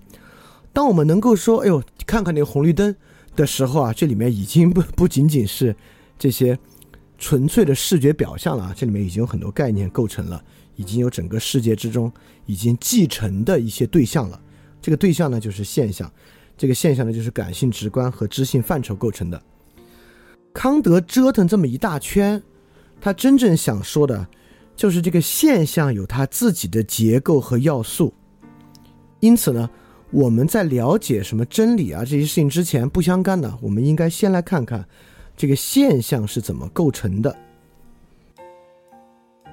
[0.74, 2.96] 当我们能够说，哎呦，看看那个红绿灯
[3.36, 5.76] 的时候啊，这里面已经不不仅仅是
[6.18, 6.58] 这些
[7.20, 10.44] 纯粹的视觉表象了啊，这里面已经有很多概念构成了。
[10.76, 12.10] 已经有整个世界之中
[12.46, 14.42] 已经继承的一些对象了，
[14.82, 16.10] 这个对象呢就是现象，
[16.60, 19.42] 这个现象呢就是感性直观和知性范畴构成的。
[20.54, 22.44] 康德折腾这么一大圈，
[23.00, 24.28] 他真正想说的，
[24.76, 28.14] 就是这个现象有它自己的结构和要素。
[29.22, 29.70] 因此呢，
[30.12, 34.86] 我们在了解什么真理啊这些事情之前不相干的，我们应该先来看看
[35.38, 37.36] 这个现象是怎么构成的。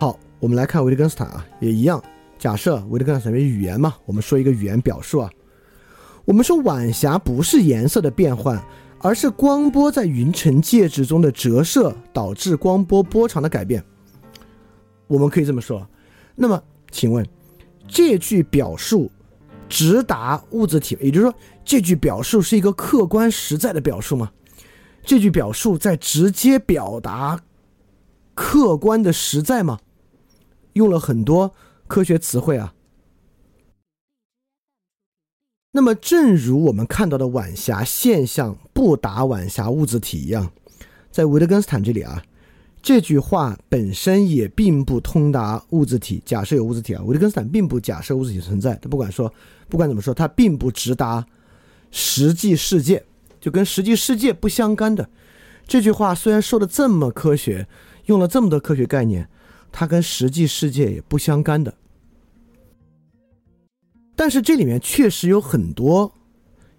[0.00, 0.18] 好。
[0.38, 2.00] 我们来看维特根斯坦啊，也一样。
[2.38, 5.30] 假设维特根斯坦为语言嘛，我们说一个语言表述啊。
[6.26, 8.60] 我们说晚霞不是颜色的变换，
[8.98, 13.82] 而是光波在云层介质中的折射导致光波波长的改变。
[15.06, 15.88] 我们可以这么说。
[16.34, 16.60] 那么，
[16.90, 17.24] 请问
[17.86, 19.08] 这句表述
[19.68, 21.34] 直达物质体，也就是说，
[21.64, 24.32] 这句表述是一个客观实在的表述吗？
[25.04, 27.40] 这句表述在直接表达
[28.34, 29.78] 客观的实在吗？
[30.72, 31.54] 用了很多
[31.86, 32.74] 科学词汇啊。
[35.76, 40.50] 那么，正如我们看到的晚霞现象不达晚霞物质体一样，
[41.10, 42.22] 在维特根斯坦这里啊，
[42.80, 46.22] 这句话本身也并不通达物质体。
[46.24, 48.74] 假设有物质体啊，维特根斯坦并不假设物质体存在。
[48.76, 49.30] 他不管说，
[49.68, 51.22] 不管怎么说，他并不直达
[51.90, 53.04] 实际世界，
[53.38, 55.06] 就跟实际世界不相干的。
[55.66, 57.68] 这句话虽然说的这么科学，
[58.06, 59.28] 用了这么多科学概念，
[59.70, 61.74] 它跟实际世界也不相干的。
[64.16, 66.10] 但是这里面确实有很多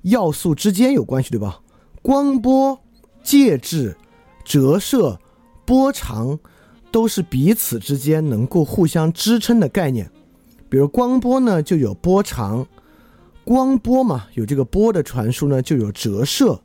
[0.01, 1.61] 要素之间有关系，对吧？
[2.01, 2.79] 光波、
[3.21, 3.95] 介质、
[4.43, 5.19] 折射、
[5.63, 6.39] 波长
[6.91, 10.09] 都是彼此之间能够互相支撑的概念。
[10.67, 12.65] 比如光波呢，就有波长；
[13.45, 16.59] 光波嘛，有这个波的传输呢，就有折射。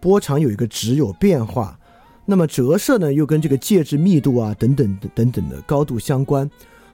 [0.00, 1.76] 波长有一个值有变化，
[2.24, 6.48] 那么折射呢，又跟这个介质密度啊等等等等的高度相关。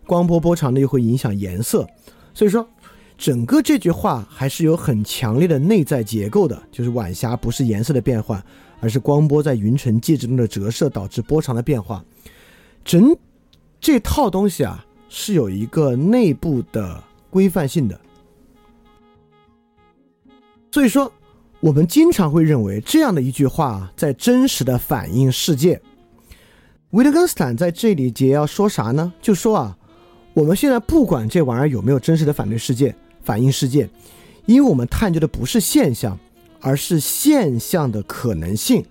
[0.06, 1.86] 光波波长呢，又会影响颜色，
[2.32, 2.66] 所以说。
[3.20, 8.42] 整个这句话还是有很强烈的内在结构的，就是晚霞不是颜色的变换，
[8.80, 12.02] 而是光波在云层介质中的折射导致波长的变化。
[12.82, 13.14] 整
[13.78, 18.00] 这套东西啊是有一个内部的规范性的。
[20.72, 21.12] 所以说，
[21.60, 25.78] 我们经常会认为这样的一句话在真实的反映世界。
[26.92, 29.12] 维特根斯坦在这里节要说啥呢？
[29.20, 29.76] 就说啊，
[30.32, 32.96] 我们现在不管这玩意儿有没有真实的反对世界。
[33.22, 33.88] 反映世界，
[34.46, 36.18] 因为我们探究的不是现象，
[36.60, 38.84] 而是现象的可能性。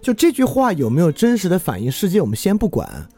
[0.00, 3.08] 就这句话有没有真实的反映世界，我们先不管。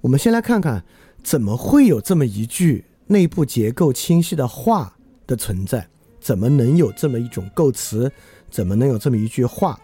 [0.00, 0.82] 我们先来看看，
[1.22, 5.86] 怎么会有这么一句内部结构清晰的话的存在？
[6.18, 8.10] 怎么能有这么一种构词？
[8.50, 9.78] 怎么能有这么一句话？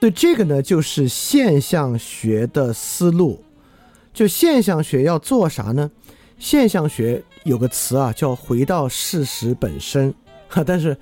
[0.00, 3.44] 对这个呢，就是现象学的思路。
[4.12, 5.90] 就现象学要做啥呢？
[6.42, 7.22] 现象学。
[7.44, 10.12] 有个词啊，叫“回到事实本身”，
[10.46, 10.96] 哈， 但是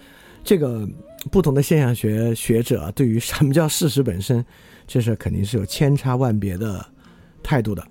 [0.44, 0.88] 这个
[1.30, 4.44] 不同的现象学学者对于什么叫事实本身，
[4.86, 6.84] 这事肯定是有千差万别的
[7.42, 7.86] 态度的。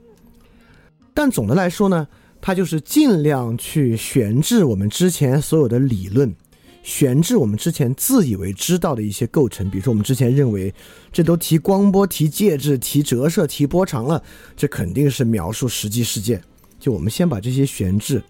[1.14, 2.08] 但总的来说呢，
[2.40, 6.36] 它就是尽量去悬置我们之前所有的理论，
[6.82, 9.70] 悬置我们之前自以为知道的一些构成。
[9.70, 10.74] 比如说，我们之前认为
[11.12, 14.24] 这都提光波、提介质、提折射、提波长了，
[14.56, 16.42] 这肯定是描述实际世界。
[16.80, 18.24] 就我们先把这些悬置。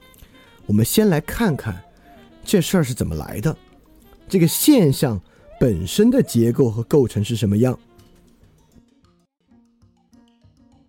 [0.65, 1.81] 我们先来看看
[2.43, 3.55] 这事儿是怎么来的，
[4.27, 5.19] 这个现象
[5.59, 7.77] 本身的结构和构成是什么样。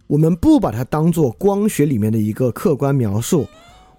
[0.07, 3.47] 我们不把它当做光学里面的一个客观描述，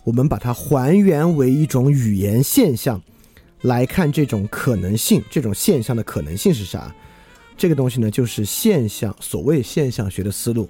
[0.03, 3.01] 我们把它还原为一种语言现象
[3.61, 6.93] 来看这种可能性，这种现象的可能性是啥？
[7.57, 10.67] 这个东西呢，就是现象，所谓现象学的思路。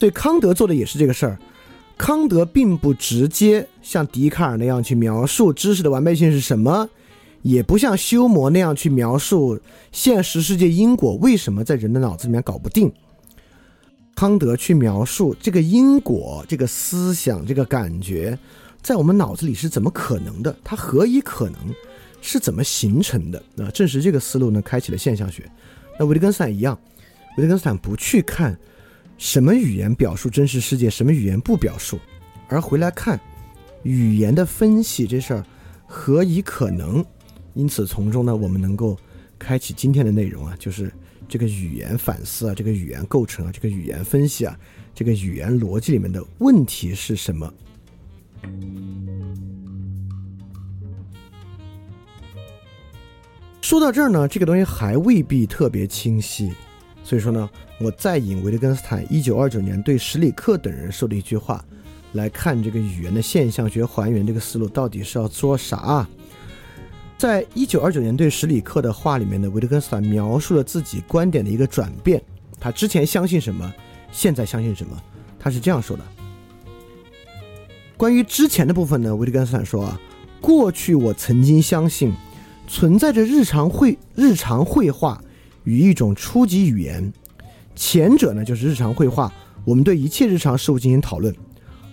[0.00, 1.38] 对康德做的也是这个事儿。
[1.98, 6.88] 康德并不直接像笛卡尔那样去描述知识的完备性是什么，
[7.42, 9.60] 也不像休谟那样去描述
[9.92, 12.90] 现实世界因果为什么在人的脑子里面搞不定。
[14.16, 18.38] 康德去描述这个因果、这个思想、这个感觉，
[18.80, 20.56] 在我们脑子里是怎么可能的？
[20.64, 21.58] 它何以可能？
[22.22, 23.42] 是怎么形成的？
[23.54, 25.50] 那正是这个思路呢，开启了现象学。
[25.98, 26.78] 那维特根斯坦一样，
[27.36, 28.58] 维特根斯坦不去看。
[29.20, 32.00] 什么语言表述真实世界，什么语言不表述，
[32.48, 33.20] 而回来看
[33.82, 35.44] 语言的分析这事儿
[35.86, 37.04] 何以可能？
[37.52, 38.98] 因此从中呢，我们能够
[39.38, 40.90] 开启今天的内容啊，就是
[41.28, 44.58] 这个语言反思啊，这个语言构成啊，这个语言分析啊，
[44.94, 47.52] 这个语言逻辑里面的问题是什么？
[53.60, 56.50] 说到这儿呢，这个东西还未必特别清晰。
[57.10, 57.50] 所以说呢，
[57.80, 61.64] 我再引维特根斯坦一九二九年对史里克等人说的一句话，
[62.12, 65.76] 来看这个语言的现象学还原这个思路到底是要说啥？
[65.78, 66.08] 啊
[67.18, 72.22] 在一九二九年对史里克的话里面呢，维特根斯坦描述了自己观点的一个转变。
[72.60, 73.74] 他之前相信什么，
[74.12, 74.96] 现在相信什么？
[75.36, 76.04] 他是这样说的。
[77.96, 80.00] 关于之前的部分呢，维特根斯坦说啊，
[80.40, 82.12] 过去我曾经相信
[82.68, 85.20] 存在着日常绘日常绘画。
[85.70, 87.12] 与一种初级语言，
[87.76, 89.32] 前者呢就是日常绘画，
[89.64, 91.32] 我们对一切日常事物进行讨论；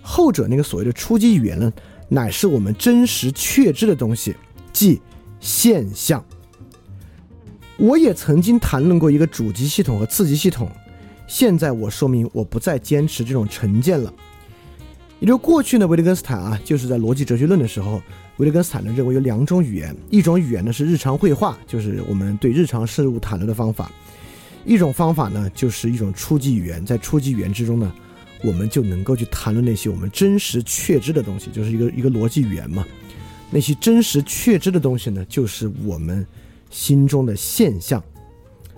[0.02, 1.72] 后者那个所谓的初级语言呢，
[2.08, 4.34] 乃是我们真实确知的东西，
[4.72, 5.00] 即
[5.38, 6.24] 现象。
[7.76, 10.68] 我也曾经谈论过一个主机系统和次级系统，
[11.28, 14.12] 现在我说明我不再坚持这种成见了。
[15.20, 18.02] 也就过去呢，维特根斯坦啊，就是在逻辑哲学论的时候，
[18.38, 23.86] 维特根斯坦呢认为有两种语言，一种语言呢是日常绘画，就是我们对日常事物谈论的方法；
[24.64, 27.92] 一种方法呢就是一种初级语言，在初级语言之中呢，
[28.42, 32.84] 我们就能够去谈论那些我们真实确知的东西，就是一个一个逻辑语言嘛。
[33.50, 36.26] 那些真实确知的东西呢，就是我们。
[36.70, 38.04] 心中的现象，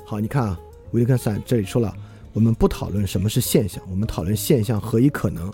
[0.05, 0.61] 好，你看啊，
[0.93, 1.93] 维特根斯坦这里说了，
[2.33, 5.53] 我们不讨论什么是现象，我们讨论现象何以可能。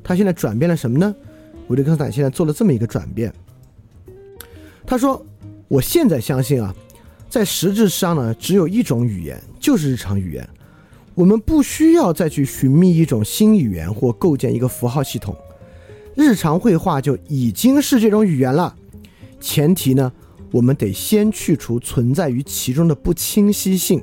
[0.00, 1.12] 他现在转变了什么呢？
[1.72, 3.32] 维特根斯坦现在做了这么一个转变。
[4.86, 5.24] 他说
[5.68, 6.74] ：“我现在相信啊，
[7.28, 10.48] 在实质上呢，只有一种语言，就是日常语言。
[11.14, 15.34] 我们不需要再去寻觅一种新语言或构建一个符号系统，
[16.14, 18.76] 日常绘画就已经是这种语言了。
[19.40, 20.12] 前提呢？”
[20.52, 24.02] 我们得先去除存在于其中的不清晰性，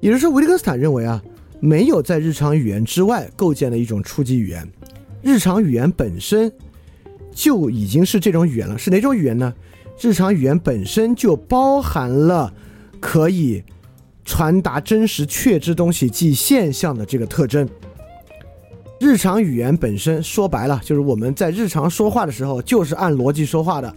[0.00, 1.22] 也就是说，维特根斯坦认为啊，
[1.60, 4.66] 没有在日常语言之外构建的一种初级语言，
[5.22, 6.52] 日常语言本身
[7.32, 8.76] 就已经是这种语言了。
[8.76, 9.54] 是哪种语言呢？
[10.00, 12.52] 日常语言本身就包含了
[12.98, 13.62] 可以
[14.24, 17.68] 传达真实确知东西即现象的这个特征。
[18.98, 23.94] 日常语言本身说白了，就是我们在日常说话的时候就是按逻辑说话的。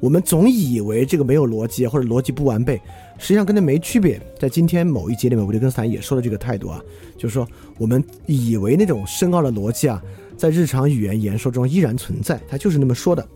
[0.00, 2.80] 我们总以为这个没有逻辑或者逻辑不完备，
[3.18, 4.20] 实际上跟那没区别。
[4.38, 6.80] 在今天某一节里面，维特根斯坦也说了这个态度啊，
[7.16, 7.48] 就是说
[7.78, 10.02] 我们以为那种深奥的逻辑啊，
[10.36, 13.26] 在日常语言言说中依然存在，他就是那么说的。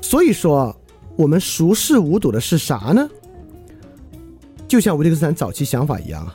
[0.00, 0.74] 所以说，
[1.16, 3.08] 我们熟视无睹的是啥呢？
[4.68, 6.30] 就像维特根斯坦早期想法一样，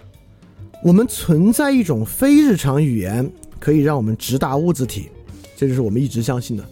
[0.83, 3.29] 我们存在一种非日常语言，
[3.59, 5.09] 可以让我们直达物质体，
[5.55, 6.63] 这就是我们一直相信的。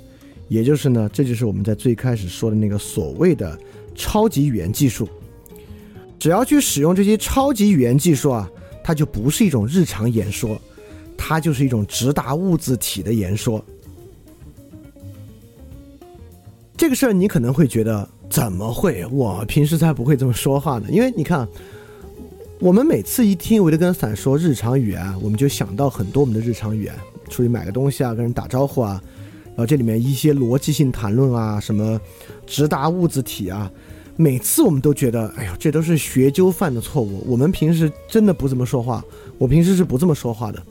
[0.48, 3.58] 也就是呢，这就是我们在最开始说的那个所谓的
[3.96, 5.10] 超级语言技术。
[6.18, 8.50] 只要去使用这些超级语言技术啊，
[8.84, 10.60] 它就不是一种日常演说，
[11.18, 13.64] 它就是一种直达物质体的言说。
[16.78, 19.04] 这个事儿你可能会觉得怎么会？
[19.08, 20.88] 我平时才不会这么说话呢。
[20.92, 21.48] 因为你看，
[22.60, 26.94] 我们每次一听维特根斯坦说日常语言，我们就想到很多我们的日常语言，
[27.30, 29.02] 出去买个东西啊，跟人打招呼啊。
[29.48, 32.00] 然后这里面一些逻辑性谈论啊，什么
[32.46, 33.72] 直达物质体啊，
[34.16, 37.24] 每次我们都觉得，哎呦，这都是学究犯的错误。
[37.26, 39.04] 我们平时真的不这么说话，
[39.40, 40.62] 我平时是不这么说话的。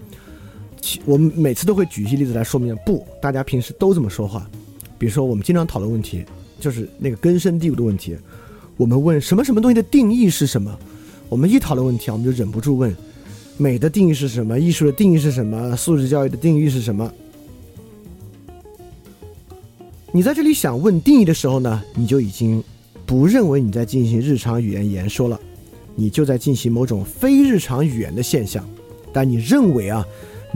[1.05, 4.49] 我们每次都会举一些例子来说明，不，大家平时都这么说话。
[4.99, 6.25] 比如说，我们经常讨论问题，
[6.59, 8.17] 就是那个根深蒂固的问题。
[8.77, 10.77] 我们问什么什么东西的定义是什么？
[11.29, 12.95] 我们一讨论问题啊，我们就忍不住问：
[13.57, 14.59] 美的定义是什么？
[14.59, 15.77] 艺术的定义是什么？
[15.77, 17.13] 素质教育的定义是什么？
[20.13, 22.63] 你在这里想问定义的时候呢，你就已经
[23.05, 25.39] 不认为你在进行日常语言言说了，
[25.95, 28.67] 你就在进行某种非日常语言的现象。
[29.13, 30.07] 但你认为啊，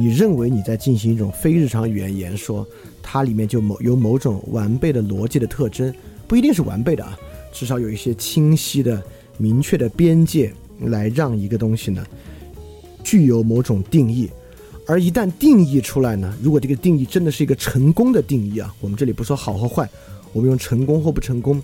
[0.01, 2.67] 你认为你在进行一种非日常语言言说，
[3.03, 5.93] 它里面就某有某种完备的逻辑的特征，
[6.27, 7.19] 不一定是完备的啊，
[7.53, 9.03] 至少有一些清晰的、
[9.37, 10.51] 明确的边界
[10.87, 12.03] 来让一个东西呢
[13.05, 14.31] 具有某种定义。
[14.87, 16.35] 而一旦定义出来呢？
[16.43, 19.87] 如果这个定义真的是一个成功的定义啊，我们这里不说好和坏，
[20.33, 21.63] 我们用成功或不成功，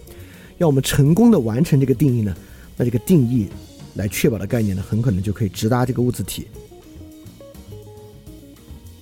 [0.59, 2.37] 要我们成功的完成这个定义呢，
[2.77, 3.47] 那这个定义
[3.95, 6.47] 来确保的概念呢，很可能就可以直达这个物质体。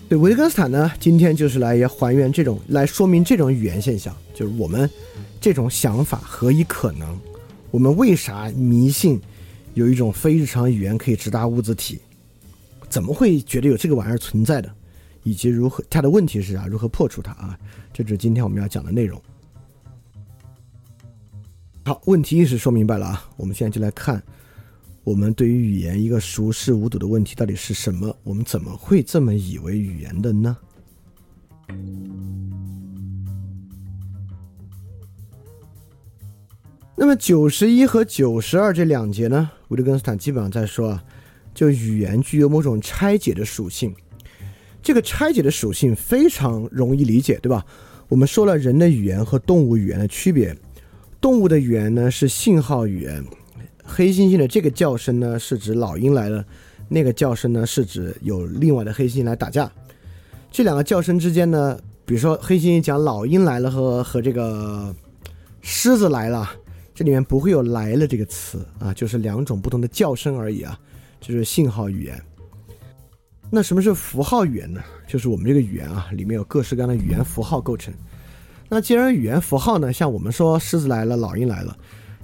[0.07, 4.89] 对，维特根斯坦呢，今天就是来也还原这种，来说明这种语言现象，就是我们
[5.41, 7.19] 这种想法何以可能？
[7.71, 9.21] 我们为啥迷信
[9.73, 11.99] 有一种非日常语言可以直达物质体？
[12.89, 14.71] 怎么会觉得有这个玩意儿存在的，
[15.23, 17.59] 以及如何它的问题是啊，如何破除它啊？
[17.93, 19.21] 这就是今天我们要讲的内容。
[21.85, 24.23] 好，问题意识说明白了啊，我们现在就来看，
[25.05, 28.17] 我们对于语言一个熟视无睹的问题到底是什么？
[28.25, 30.57] 我们怎么会这么以为语言的呢？
[36.97, 41.05] 那么九十一和九十二这两节呢，维特根斯坦基本上在说啊。
[41.53, 43.95] 就语言具有某种拆解的属性，
[44.83, 47.65] 这个拆解的属性非常容易理解，对吧？
[48.09, 50.57] 我们说了人的语言和动物语言的区别，
[51.21, 53.25] 动物的语言呢是信号语言，
[53.85, 56.45] 黑猩猩的这个叫声呢是指老鹰来了，
[56.89, 59.70] 那个叫声呢是指有另外的黑猩猩来打架。
[60.51, 64.95] 这两个叫声之间呢，比如说黑猩猩讲老鹰来了和和这个
[65.61, 66.51] 狮子来了，
[66.95, 70.78] 这里面不会有来了这个词啊，就是两种不同的叫声而已啊。
[71.20, 72.22] 就是信号语言。
[73.51, 74.82] 那什么是符号语言呢？
[75.07, 77.95] 就是我们这个语言啊，里面有各式各样的语言符号构成。
[78.68, 81.74] 那既然语言符号呢，像我们说狮子来了，老鹰来了，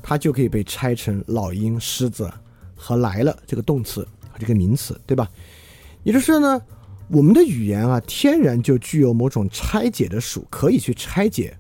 [0.03, 2.31] 它就可以被拆成老鹰、狮子
[2.75, 5.29] 和来了这个动词和这个名词，对吧？
[6.03, 6.61] 也就是呢，
[7.09, 11.57] 我们的语言啊，天然就具有某种拆解的属，可以去拆解。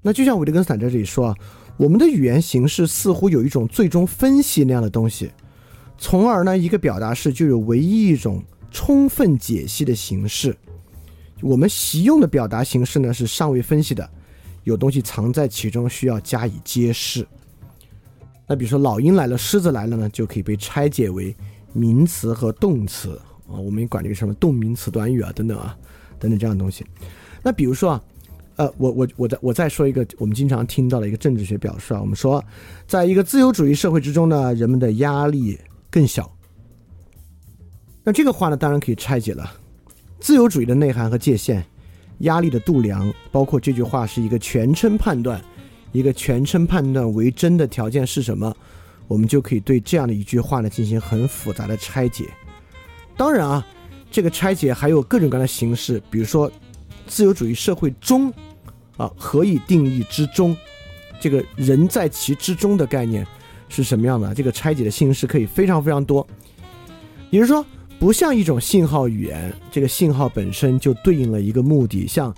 [0.00, 1.36] 那就像维特根斯坦在这里说啊，
[1.76, 5.30] 我们的语言形式似乎有一种最终分析那样的东西，
[5.96, 8.42] 从而呢，一个表达式就有唯一一种
[8.72, 10.56] 充分解析的形式。
[11.40, 14.10] 我们习用的表达形式呢是尚未分析的，
[14.64, 17.26] 有东西藏在其中，需要加以揭示。
[18.46, 21.34] 那比如说老鹰来了，狮子来了呢，就可以被拆解为
[21.72, 25.76] 名词和动词啊，我们管这个什么动名词短语啊，等等啊，
[26.18, 26.84] 等等这样的东西。
[27.42, 28.02] 那比如说啊，
[28.56, 32.44] 呃，我我我再我再说一个我们经常听到的一个政治学表述啊，我们说，
[32.86, 35.58] 在一个自由主义社会之中呢，人们的压力
[35.90, 36.30] 更小。
[38.04, 39.50] 那这个话呢，当然可以拆解了。
[40.20, 41.64] 自由主义的内涵和界限，
[42.22, 45.40] 压力的度量，包括这句话是一个全称判断，
[45.92, 48.52] 一个全称判断为真的条件是什么，
[49.06, 52.28] 我们就可以对这样的一句话呢进行很复杂的拆解。
[53.16, 53.66] 当然啊，
[54.10, 56.50] 这个拆解还有各种各样的形式，比如说
[57.06, 58.32] 自由主义社会中
[58.96, 60.56] 啊，何以定义之中？
[61.20, 63.26] 这个人在其之中的概念
[63.68, 64.34] 是什么样的？
[64.34, 66.26] 这个拆解的形式可以非常非常多。
[67.30, 67.64] 也就是说。
[68.02, 72.04] 不像一种信号语言，这个信号本身就对应了一个目的。
[72.04, 72.34] 像，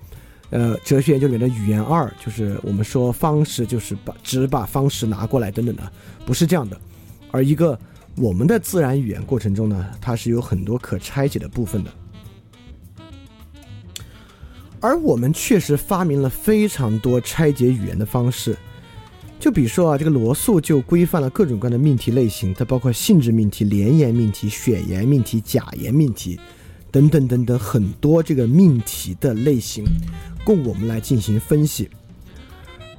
[0.51, 5.93] 呃，哲学研究里面的语言二，就是我们说方式，就是把只把方式拿过来等等的，
[6.27, 6.79] 不是这样的。
[7.31, 7.79] 而一个
[8.15, 11.91] 我们的自然语言过程中呢，它是有很多可拆解的部分的。
[14.81, 18.55] 而我们确实发明了非常多拆解语言的方式。
[19.45, 26.41] 就比如说啊，这个罗素就规范了各种各样的命题类型，它包括性质命题、连言命题、选言命题、假言命题，
[26.91, 29.85] 等等等等很多这个命题的类型，
[30.45, 31.91] 供我们来进行分析。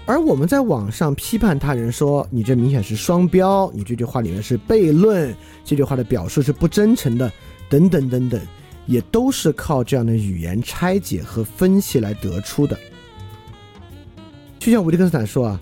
[0.05, 7.31] 而我们在网上批判他人说你这明显是双标，你这句话里面是悖论，这句话的表述是不真诚的，
[7.67, 8.39] 等等等等，
[8.85, 12.77] 也都是靠这样的语言拆解和分析来得出的。
[14.59, 15.59] 就像维特根斯坦说啊。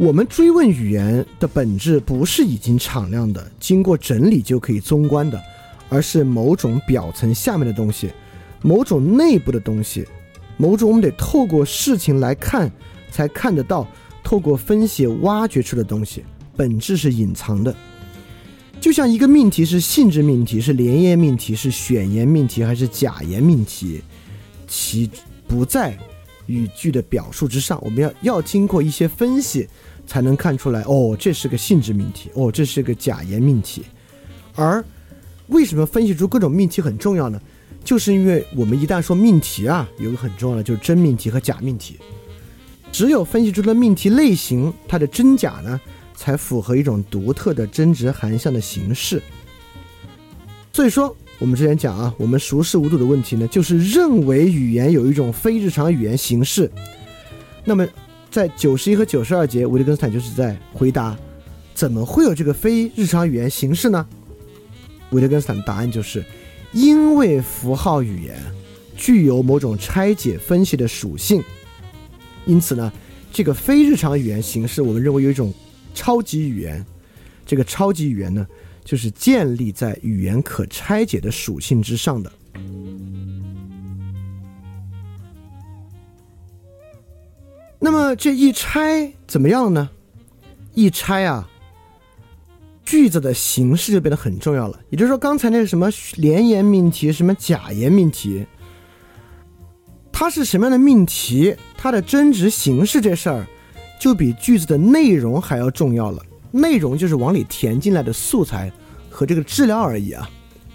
[0.00, 5.38] 我们追问语言的本质，不是已经敞亮的、经过整理就可以综观的，
[5.90, 8.10] 而是某种表层下面的东西，
[8.62, 10.06] 某种内部的东西，
[10.56, 12.72] 某种我们得透过事情来看
[13.10, 13.86] 才看得到，
[14.24, 16.24] 透过分析挖掘出的东西，
[16.56, 17.76] 本质是隐藏的。
[18.80, 24.00] 就像一个命题是性质命题，是连言命题，是选言命题，还是假言命题，
[24.66, 25.10] 其
[25.46, 25.94] 不在
[26.46, 29.68] 语句的表述之上，我们要要经过一些分析。
[30.10, 33.84] 才能看出来哦，这是个性质命题哦，这是个假言命题。
[34.56, 34.84] 而
[35.46, 37.40] 为什么分析出各种命题很重要呢？
[37.84, 41.96] 就是因为我们一旦说命题啊，有个很重要的就是真命题和假命题。
[42.90, 45.80] 只有分析出了命题类型，它的真假呢，
[46.16, 49.22] 才符合一种独特的真值含项的形式。
[50.72, 56.68] 所以说，我们之前讲啊，我们熟视无睹的问题呢，就是认为语言有一种非日常语言形式。
[57.64, 57.86] 那么。
[58.30, 61.18] 在九十一和九十二节，维特根斯坦就是在回答：
[61.74, 64.06] 怎么会有这个非日常语言形式呢？
[65.10, 66.24] 维特根斯坦的答案就是：
[66.72, 68.40] 因为符号语言
[68.96, 71.42] 具有某种拆解分析的属性，
[72.46, 72.92] 因此呢，
[73.32, 75.52] 这个非日常语言形式，我们认为有一种
[75.92, 76.84] 超级语言。
[77.44, 78.46] 这个超级语言呢，
[78.84, 82.30] 就是建立在语言可拆解的属性之上的。
[87.82, 89.88] 那么这一拆怎么样呢？
[90.74, 91.48] 一拆啊，
[92.84, 94.78] 句子的形式就变得很重要了。
[94.90, 98.46] 也就是说，刚才那什么连言命题、什么假言命题，
[100.12, 101.56] 它是什么样的命题？
[101.76, 103.46] 它的真值形式这事儿，
[103.98, 106.22] 就比句子的内容还要重要了。
[106.52, 108.70] 内容就是往里填进来的素材
[109.08, 110.28] 和这个质量而已啊。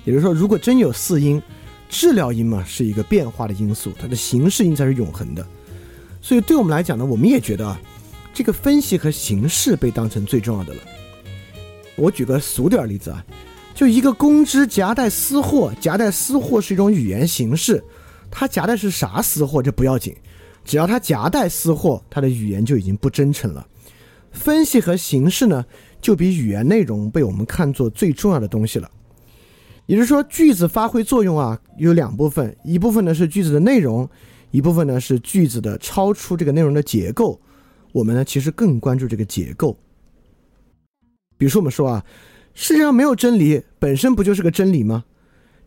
[0.05, 1.41] 也就是说，如果真有四音，
[1.87, 5.45] 质料音嘛是一个变化的因素，它的形式音才是永恒的。
[6.25, 7.79] 所以，对我们来讲呢，我们也觉得啊，
[8.33, 10.81] 这个分析和形式被当成最重要的了。
[11.95, 13.23] 我举个俗点例子啊，
[13.75, 17.83] 就一个公知夹带私货，夹带私货是一种语言形式，
[18.31, 20.15] 它夹带是啥私货这不要紧，
[20.63, 23.63] 只要它夹带私货，它的语言就已经不真诚了。
[24.31, 25.63] 分析和形式呢，
[26.01, 28.89] 就比语言内容被我们看作最重要的东西了。
[29.85, 34.09] 也就是说，句子发挥作用啊，有两部分，一部分呢是句子的内容。
[34.55, 37.41] 一部分呢是句子的超出这个内容的结构，
[37.91, 39.77] 我们呢其实更关注这个结构。
[41.37, 42.05] 比如说我们说啊，
[42.53, 45.03] 世界上没有真理，本身不就是个真理吗？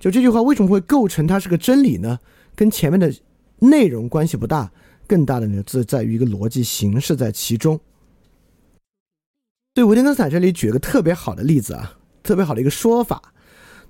[0.01, 2.19] 就这句话为什么会构成它是个真理呢？
[2.55, 3.15] 跟前面的
[3.59, 4.73] 内容关系不大，
[5.07, 7.79] 更大的呢，是在于一个逻辑形式在其中。
[9.75, 13.35] 对维特根斯坦这里举了个特别好的例子啊，特别好的一个说法。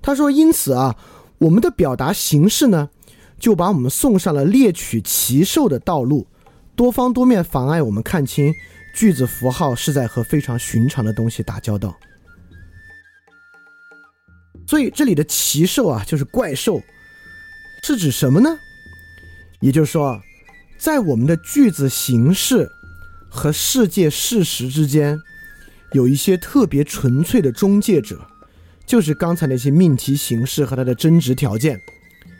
[0.01, 0.97] 他说：“因此啊，
[1.39, 2.89] 我们的表达形式呢，
[3.39, 6.27] 就把我们送上了猎取奇兽的道路，
[6.75, 8.53] 多方多面妨碍我们看清
[8.93, 11.97] 句子符号是在和非常寻常的东西打交道。
[14.67, 16.81] 所以这里的奇兽啊，就是怪兽，
[17.83, 18.49] 是指什么呢？
[19.61, 20.21] 也就是说，
[20.77, 22.69] 在我们的句子形式
[23.29, 25.17] 和世界事实之间，
[25.93, 28.19] 有一些特别纯粹的中介者。”
[28.85, 31.79] 就是刚才那些命题形式和它的真值条件，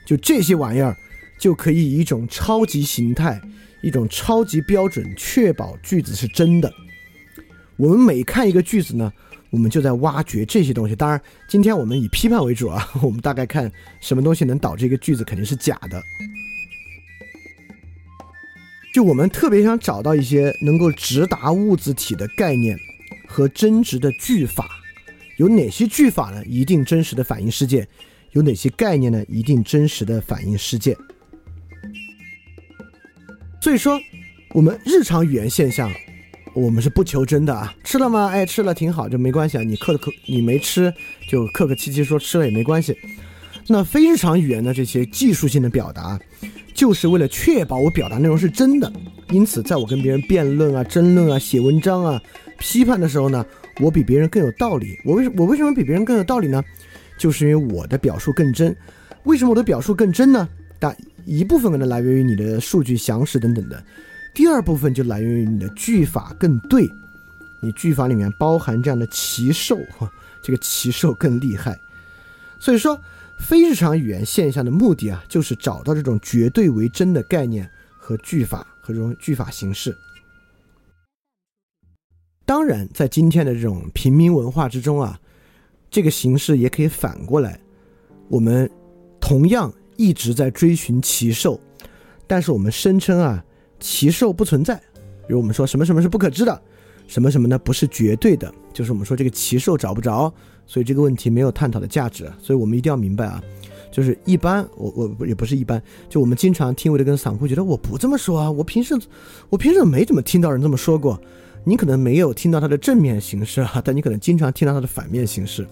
[0.09, 0.97] 就这些玩意儿，
[1.37, 3.39] 就可以以一种超级形态、
[3.83, 6.73] 一种超级标准，确保句子是真的。
[7.77, 9.13] 我们每看一个句子呢，
[9.51, 10.95] 我们就在挖掘这些东西。
[10.95, 16.01] 当然，今天我们以批判为主啊，我们大概看什么东西能导致一个句子肯定是假的。
[18.91, 22.75] 就我们特别想找到一些能够直达物字体的概念
[23.27, 24.67] 和真值的句法。
[25.37, 26.43] 有哪些句法呢？
[26.47, 27.87] 一定真实的反映世界？
[28.31, 29.23] 有哪些概念呢？
[29.27, 30.95] 一定真实的反映世界？
[33.59, 33.99] 所以说，
[34.53, 35.91] 我们日常语言现象，
[36.53, 37.73] 我们是不求真的啊。
[37.83, 38.27] 吃了吗？
[38.27, 39.63] 哎，吃了挺好，就没关系啊。
[39.63, 40.93] 你客客，你没吃，
[41.27, 42.95] 就客客气气说吃了也没关系。
[43.67, 46.19] 那非日常语言的这些技术性的表达，
[46.73, 48.91] 就是为了确保我表达内容是真的。
[49.31, 52.21] 因此，在我跟别人辩论啊、争论啊、写文章啊、
[52.59, 53.45] 批判的时候呢。
[53.81, 56.61] 我比别人更有道理，我为什我为什么比别人更有道理呢？
[57.19, 58.75] 就是因为我的表述更真。
[59.25, 60.49] 为什么我的表述更真呢？
[60.79, 60.95] 但
[61.25, 63.83] 一部分可能来源于你的数据详实等等的，
[64.33, 66.89] 第二部分就来源于你的句法更对，
[67.61, 69.77] 你句法里面包含这样的奇兽，
[70.41, 71.77] 这个奇兽更厉害。
[72.59, 72.99] 所以说，
[73.39, 79.95] 非日常语言现象的目的啊，就是找到这种绝对为真的概念和句法和这种句法形式。
[82.45, 85.19] 当然，在今天的这种平民文化之中啊，
[85.89, 87.59] 这个形式也可以反过来。
[88.27, 88.69] 我们
[89.19, 91.59] 同样一直在追寻奇兽，
[92.27, 93.43] 但是我们声称啊，
[93.79, 94.75] 奇兽不存在。
[95.27, 96.61] 比如我们说什么什么是不可知的，
[97.07, 100.31] 什么什么呢不是绝对的，就是我们说这个奇兽找不着，
[100.65, 102.31] 所以这个问题没有探讨的价值。
[102.41, 103.43] 所以我们一定要明白啊，
[103.91, 108.95] 就是一般我我也不是一般，就我们经常听我的跟散户觉得我不这么说啊，我平时
[109.49, 111.19] 我平时没怎么听到人这么说过。
[111.69, 115.67] 你可能没有听到它的正面形式啊， 但你可能经常听到它的反面形式。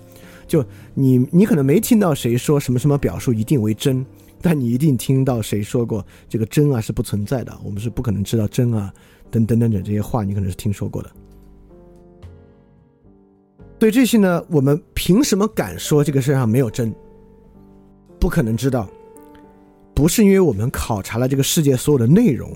[0.46, 4.06] 就你，你可能没听到谁说什么什么表述一定为真，
[4.40, 8.94] 但你一定听到谁说过这个真啊是不存在的，我们是不可能知道真啊
[9.32, 11.10] 等等等等这些话，你可能是听说过的。
[13.80, 16.94] 对这些呢，我们凭什么敢说这个世界上没有真？
[18.20, 18.88] 不可能知道，
[19.96, 22.56] 不是因为我们考察了这个世界所有的内容，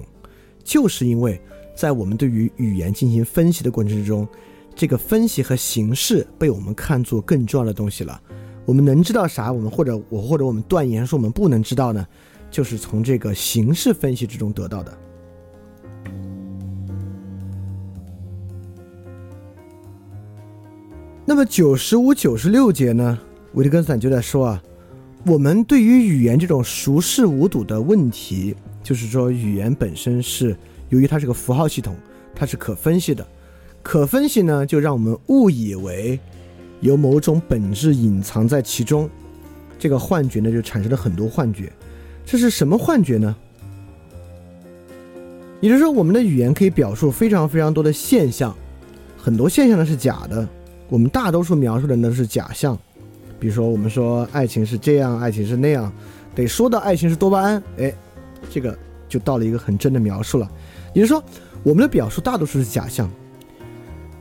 [0.64, 1.42] 就是因为。
[1.74, 4.28] 在我们对于语言进行分析的过程之中，
[4.76, 8.22] 这个分析和形式被我们看作更重要的东西了。
[8.66, 9.52] 我们能知道啥？
[9.52, 12.06] 我们或者我或者我们断言说我们不能知道呢？
[12.52, 14.98] 就是从这个形式分析之中得到的。
[21.26, 23.18] 那么九十五、九十六节呢？
[23.54, 24.64] 维特根斯坦就在说啊，
[25.26, 30.56] 我们对于语言这种熟视无睹的问题，就是说语言本身是。
[30.92, 31.96] 由于它是个符号系统，
[32.36, 33.26] 它是可分析的，
[33.82, 36.20] 可分析呢，就让我们误以为
[36.82, 39.10] 有某种本质隐藏在其中，
[39.80, 41.72] 这个幻觉呢就产生了很多幻觉。
[42.26, 43.36] 这是什么幻觉呢？
[45.62, 48.56] 也就是说，我们的语言可以表述非常非常多的现象，
[49.18, 50.48] 很多现象呢是假的，
[50.90, 52.78] 我们大多数描述的呢是假象。
[53.40, 55.92] 比如说，我们说爱情是这样，爱情是那样，
[56.36, 57.94] 得说到爱情是多巴胺，哎，
[58.50, 58.78] 这个
[59.08, 60.50] 就到了一个很真的描述了。
[60.94, 61.24] 也就是说，
[61.64, 63.10] 我们的表述大多数是假象，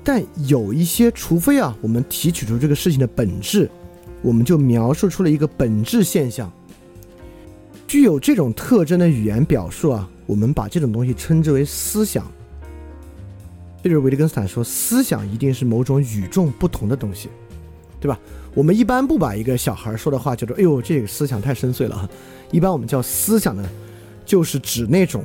[0.05, 3.69] 但有一些，除非啊，我们提取出这个事情的本质，
[4.23, 6.51] 我们就描述出了一个本质现象。
[7.89, 12.25] 具有这种特征的语言表述啊，我们把这种东西称之为思想。
[13.83, 17.29] 这就是维特根斯坦说，思想一定是某种与众不同的东西，
[17.99, 18.17] 对吧？
[18.55, 22.09] 我们一般不把一个小孩说的话叫做“哎呦，这个思想太深邃了”，
[22.53, 23.69] 一般我们叫思想呢，
[24.25, 25.25] 就是指那种。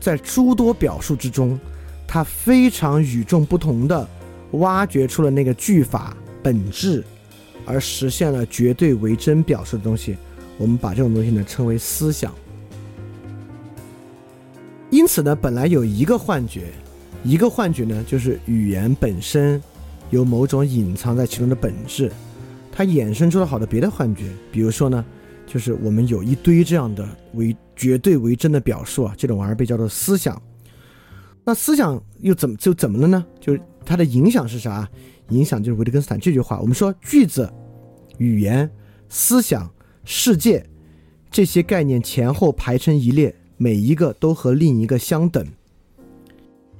[0.00, 1.58] 在诸多表述之中，
[2.06, 4.08] 他非常与众不同的
[4.52, 7.04] 挖掘出了那个句法本质，
[7.66, 10.16] 而实现了绝对为真表述的东西。
[10.58, 12.34] 我们把这种东西呢称为思想。
[14.90, 16.72] 因此呢，本来有一个幻觉，
[17.22, 19.62] 一个幻觉呢就是语言本身
[20.10, 22.10] 有某种隐藏在其中的本质，
[22.72, 24.24] 它衍生出了好多别的幻觉。
[24.50, 25.04] 比如说呢，
[25.50, 30.40] 就是我们有一堆这样的为绝对为真的表述啊，这种玩意儿被叫做思想。
[31.44, 33.26] 那思想又怎么就怎么了呢？
[33.40, 34.88] 就是它的影响是啥？
[35.30, 36.60] 影响就是维特根斯坦这句话。
[36.60, 37.52] 我们说句子、
[38.18, 38.70] 语言、
[39.08, 39.68] 思想、
[40.04, 40.64] 世界
[41.32, 45.44] 这些概念前后排成一列，每一个都和另一个相等。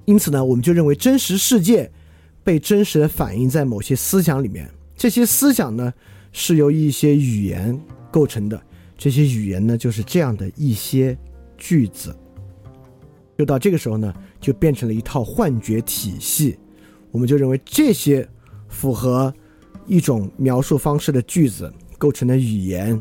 [0.05, 1.91] 因此呢，我们就认为真实世界
[2.45, 4.71] 被真实的反映在某些思想里面。
[4.97, 5.93] 这些思想呢，
[6.31, 7.77] 是由一些语言
[8.11, 8.61] 构成的。
[8.97, 11.17] 这些语言呢，就是这样的一些
[11.57, 12.15] 句子。
[13.39, 16.59] 就到这个时候呢，就变成了一套幻觉体系。
[17.11, 18.29] 我们就认为这些
[18.69, 19.33] 符合
[19.87, 23.01] 一种描述方式的句子构成的语言，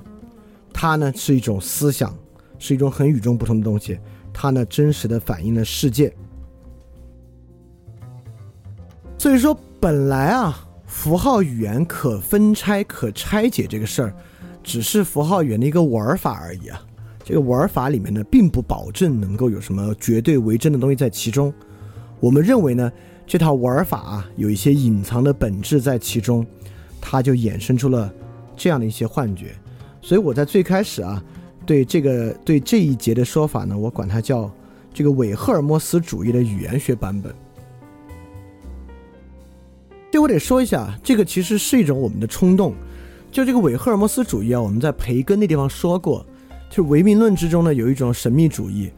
[0.74, 2.18] 它呢是一种思想，
[2.58, 4.00] 是一种很与众不同的东西。
[4.34, 6.14] 它呢真实的反映了世界。
[9.18, 14.16] 所以说，本来啊，符号语言可分拆、可拆解这个事儿，
[14.70, 16.80] 只是符号语言的一个玩法而已啊。
[17.24, 21.52] 这个玩法里面呢，并不保证能够有什么绝对为真的东西在其中。
[22.20, 22.92] 我们认为呢，
[23.26, 26.46] 这套玩法啊，有一些隐藏的本质在其中，
[27.02, 28.14] 它就衍生出了
[28.56, 29.56] 这样的一些幻觉。
[30.04, 31.24] 所以我在最开始啊，
[31.66, 34.52] 对这个对这一节的说法呢，我管它叫
[34.94, 37.34] 这个伪赫尔墨斯主义的语言学版本。
[40.12, 42.76] 这我得说一下，这个其实是一种我们的冲动。
[43.32, 46.26] 就这个伪赫尔墨斯主义啊，我们在培根那地方说过。
[46.70, 48.92] 就唯名论之中呢，有一种神秘主义，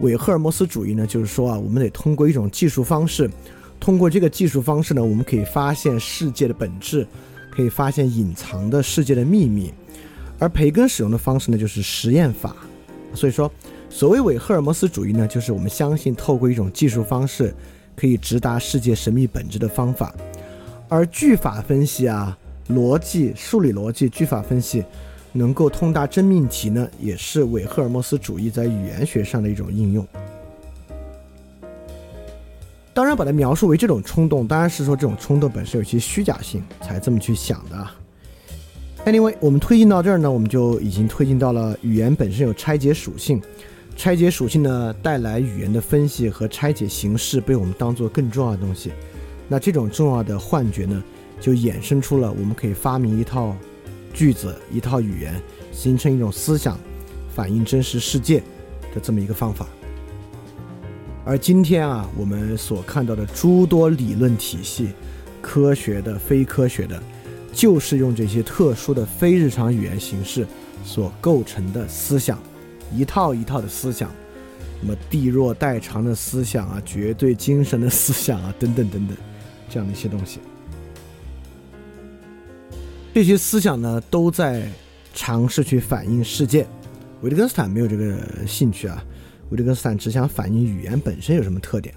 [0.00, 3.30] 伪赫尔墨斯主义呢，就是说啊，我们得通过一种技术方式，
[3.78, 7.06] 通过这个技术方式呢，我们可以发现世界的本质，
[7.50, 9.72] 可以发现隐藏的世界的秘密。
[10.38, 12.56] 而培根使用的方式呢，就是实验法。
[13.12, 13.52] 所以说，
[13.90, 17.54] 所谓伪赫尔墨斯主义呢，就是我们相信透过一种技术方式，
[17.94, 20.14] 可以直达世界神秘本质的方法。
[20.88, 22.38] 而句法分析啊，
[22.70, 24.84] 逻辑、数理逻辑、句法分析。
[25.32, 30.04] 能够通达真命题呢，也是伪赫尔墨斯主义在语言学上的一种应用。
[32.92, 37.86] 当然，把它描述为这种冲动，当然是说这种冲动本身有些虚假性，才这么去想的。
[39.06, 43.40] Anyway，我们推进到这儿呢，我们就已经推进到了语言本身有拆解属性，
[43.94, 48.90] 拆解属性呢带来语言的分析和拆解形式被我们当做更重要的东西。
[49.46, 51.00] 那这种重要的幻觉呢，
[51.40, 53.56] 就衍生出了我们可以发明一套。
[54.12, 56.76] 句子一套语言形成一种思想，
[57.32, 58.40] 反映真实世界
[58.92, 59.68] 的这么一个方法。
[61.24, 64.88] 而今天啊，我们所看到的诸多理论体系，
[65.40, 67.00] 科学的、非科学的，
[67.52, 70.44] 就是用这些特殊的非日常语言形式
[70.84, 72.36] 所构成的思想，
[72.92, 74.10] 一套一套的思想，
[74.80, 79.16] 什么地弱代偿的思想啊，绝对精神的思想啊，等等等等，
[79.68, 80.40] 这样的一些东西。
[83.12, 84.70] 这些思想呢，都在
[85.12, 86.66] 尝试去反映世界。
[87.22, 89.04] 维特根斯坦没有这个兴趣啊，
[89.50, 91.92] 维特根斯坦只想反映语言本身有什么特点。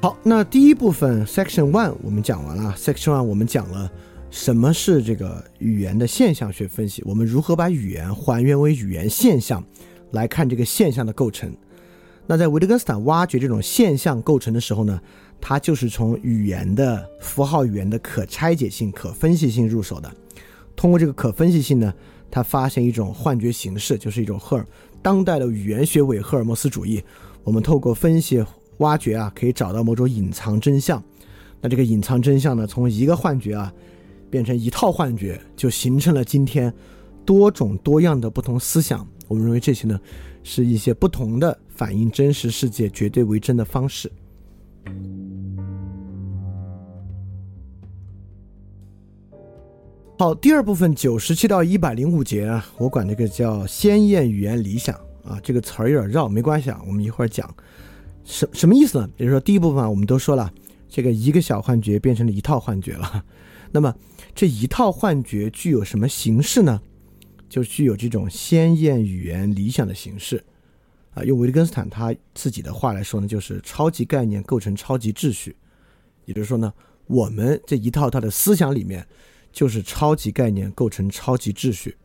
[0.00, 2.74] 好，那第一部分 Section One 我们讲完了。
[2.76, 3.90] Section One 我们讲了
[4.30, 9.62] 什么是这个语言的现象学分析，我们如何把语言还原为语言现象
[10.12, 11.54] 来看这个现象的构成。
[12.26, 14.98] 那在维特根斯坦挖掘这种现象构成的时候呢？
[15.40, 20.12] 它就是从语言的符号语言的可拆解性、可分析性入手的。
[20.76, 21.92] 通过这个可分析性呢，
[22.30, 24.66] 他发现一种幻觉形式，就是一种赫尔
[25.02, 27.02] 当代的语言学伪赫尔墨斯主义。
[27.42, 28.44] 我们透过分析
[28.78, 31.02] 挖掘啊，可以找到某种隐藏真相。
[31.60, 33.72] 那这个隐藏真相呢，从一个幻觉啊，
[34.30, 36.72] 变成一套幻觉，就形成了今天
[37.24, 39.06] 多种多样的不同思想。
[39.26, 39.98] 我们认为这些呢，
[40.44, 44.10] 是一些不同的反映真实世界绝对为真的方式。
[50.18, 54.92] 好，第二部分九十七到一百零五节啊，我管这个叫鲜艳语言理想
[55.22, 57.48] 啊，这个词儿有点绕，没关系啊，我们一会儿讲。
[58.24, 59.08] 什什么意思呢？
[59.16, 60.52] 比如说第一部分啊，我们都说了，
[60.88, 63.24] 这个一个小幻觉变成了一套幻觉了。
[63.70, 63.94] 那么
[64.34, 66.82] 这一套幻觉具有什么形式呢？
[67.48, 70.42] 就具有这种鲜艳语言理想的形式
[71.14, 71.22] 啊。
[71.22, 75.54] 用维特根斯坦他自己的话来说呢，就是超级概念构成超级秩序。
[76.24, 76.74] 也就是说呢，
[77.06, 79.06] 我们这一套他的思想里面。
[79.58, 81.96] 就是超级概念构成超级秩序，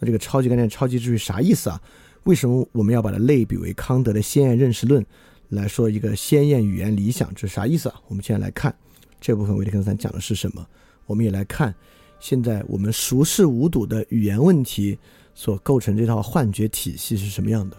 [0.00, 1.80] 那这个超级概念、超级秩序啥意思啊？
[2.24, 5.06] 为什么我们要把它类比为康德的鲜艳认识论
[5.50, 7.32] 来说一个鲜艳语言理想？
[7.32, 7.94] 这是啥意思啊？
[8.08, 8.74] 我们现在来看
[9.20, 10.66] 这部分维特根斯坦讲的是什么？
[11.06, 11.72] 我们也来看
[12.18, 14.98] 现在我们熟视无睹的语言问题
[15.32, 17.76] 所构成这套幻觉体系是什么样的。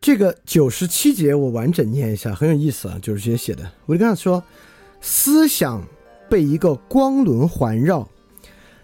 [0.00, 3.70] 这个九十七节我完整念一下，很有意思啊，九十节写的。
[3.86, 4.42] 维特根斯坦说，
[5.02, 5.86] 思想
[6.28, 8.08] 被一个光轮环绕，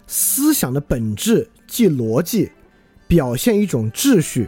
[0.07, 2.53] 思想的本质即逻辑，
[3.09, 4.47] 表现一种秩序，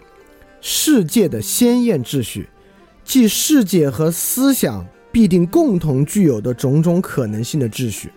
[0.61, 2.47] 世界的鲜艳秩序，
[3.03, 8.11] 即世界和思想必定共同具有的种种可能性的秩序。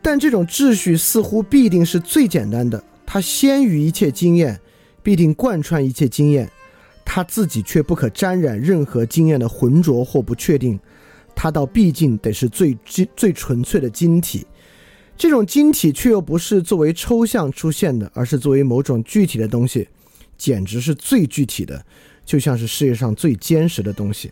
[0.00, 4.58] 但这种秩序似乎必定是最简单的，它先于一切经验，
[5.08, 6.46] 必定贯穿一切经验。
[7.02, 10.78] 他自己却不可沾染任何经验的浑浊或不确定，
[11.34, 12.76] 他倒毕竟得是最、
[13.16, 14.46] 最纯粹的晶体。
[15.16, 19.88] 这种晶体却又不是作为抽象出现的，而是作为某种具体的东西，
[20.36, 21.82] 简直是最具体的，
[22.26, 24.30] 就像是世界上最坚实的东西。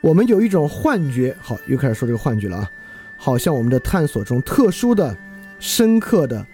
[0.00, 2.70] 我们有一种幻觉，好，又开始说这个幻觉了啊，
[3.16, 5.16] 好像我们的探索中特殊的、
[5.60, 6.44] 深刻的，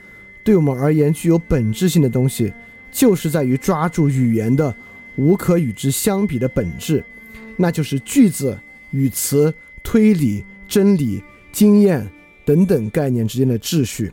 [0.47, 2.55] 对我们而言具有本质性的东西。
[2.93, 4.75] 就是在于抓住语言的
[5.17, 7.05] 无可与之相比的本质，
[7.59, 8.59] 那就是句子、
[8.91, 9.53] 语词、
[9.85, 11.23] 推理、真理、
[11.53, 12.11] 经验
[12.47, 14.11] 等等概念之间的秩序。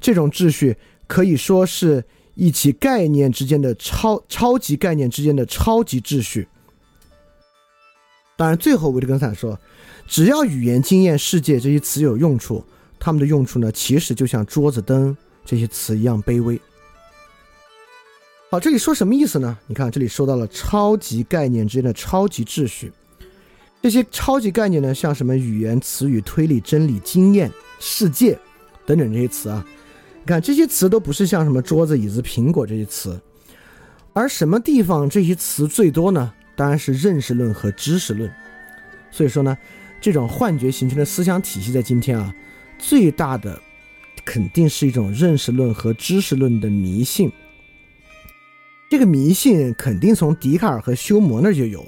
[0.00, 0.76] 这种秩序
[1.08, 2.04] 可以说是
[2.36, 6.46] 一起概念之间的超超级概念之间的超级秩序。
[8.36, 9.58] 当然，最后维特根斯坦说，
[10.06, 12.64] 只要语言、经验、世界这些词有用处，
[13.00, 16.60] 它们的用处呢，其实就像桌子、灯这些词一样卑微。
[18.50, 19.58] 好，这里说什么意思呢？
[19.66, 22.92] 你看，这里说到了超级概念之间的超级秩序。
[23.80, 28.38] 这些超级概念呢，像什么语言、词语、推理、真理、经验、世界
[28.84, 29.66] 等等这些词啊。
[30.20, 33.20] 你看，这些词都不是像什么桌子、椅子、苹果这些词。
[34.12, 36.32] 而什么地方这些词最多呢？
[36.54, 38.30] 当然是认识论和知识论。
[39.10, 39.56] 所以说呢，
[40.00, 42.32] 这种幻觉形成的思想体系在今天啊，
[42.78, 43.58] 最大的
[44.24, 47.30] 肯定是一种认识论和知识论的迷信。
[48.90, 51.84] 这个迷信肯定从笛卡尔和休谟那儿就有。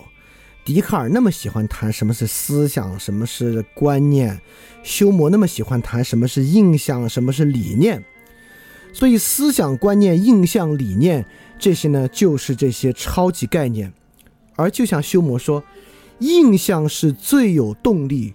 [0.65, 4.35] 笛卡尔那么喜欢谈什么是思想，什么是观念；
[4.83, 8.03] 休谟那么喜欢谈什么是印象，什么是理念。
[8.93, 11.27] 所以，思想、观念、印象、理念
[11.59, 13.93] 这些呢，就是这些超级概念。
[14.57, 15.63] 而就像休谟说，
[16.21, 18.33] 印象是最有动力、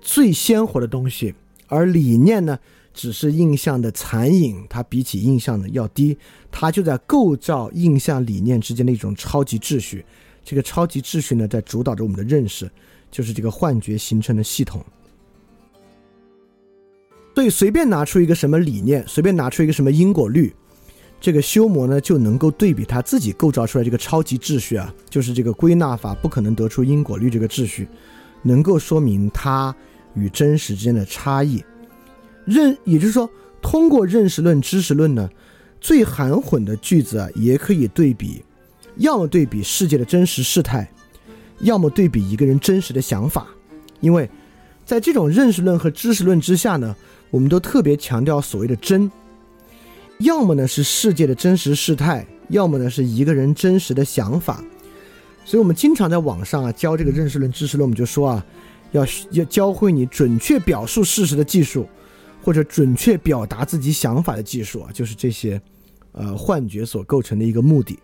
[0.00, 1.34] 最鲜活的东西，
[1.68, 2.58] 而理念呢？
[2.98, 6.18] 只是印象的残影，它比起印象的要低，
[6.50, 10.04] 它就在构造印象理念之间的一种超级秩序。
[10.42, 12.68] 这个超级秩序呢，在主导着我们的认识，
[13.08, 14.84] 就是这个幻觉形成的系统。
[17.36, 20.52] 所以，随便拿出一个什么理念，随便拿出一个什么因果律，
[21.20, 27.86] 这个修魔呢就能够对比他自己构造出来这个超级秩序啊，就是这个归纳法不可能得出因果律这个秩序，
[28.42, 29.72] 能够说明它
[30.14, 31.62] 与真实之间的差异。
[32.48, 33.28] 认，也就是说，
[33.60, 35.28] 通过认识论、知识论呢，
[35.82, 38.42] 最含混的句子啊，也可以对比，
[38.96, 40.90] 要么对比世界的真实事态，
[41.60, 43.46] 要么对比一个人真实的想法。
[44.00, 44.28] 因为，
[44.86, 46.96] 在这种认识论和知识论之下呢，
[47.30, 49.10] 我们都特别强调所谓的真，
[50.20, 54.64] 要么呢是世界的真实事态，要么呢是一个人真实的想法。
[55.44, 58.46] 所以我们经常在网上啊教这个认识论、知识论，我们就说啊，
[58.92, 61.86] 要要教会你准确表述事实的技术。
[62.48, 65.60] 或者准确表达自己想法的技术啊，就是这些，
[66.12, 67.98] 呃，幻觉所构成的一个目的。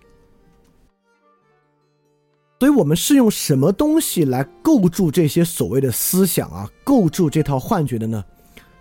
[2.60, 8.22] 所以，我们是用什么东西来构筑这些所谓的思想啊，构筑这套幻觉的呢？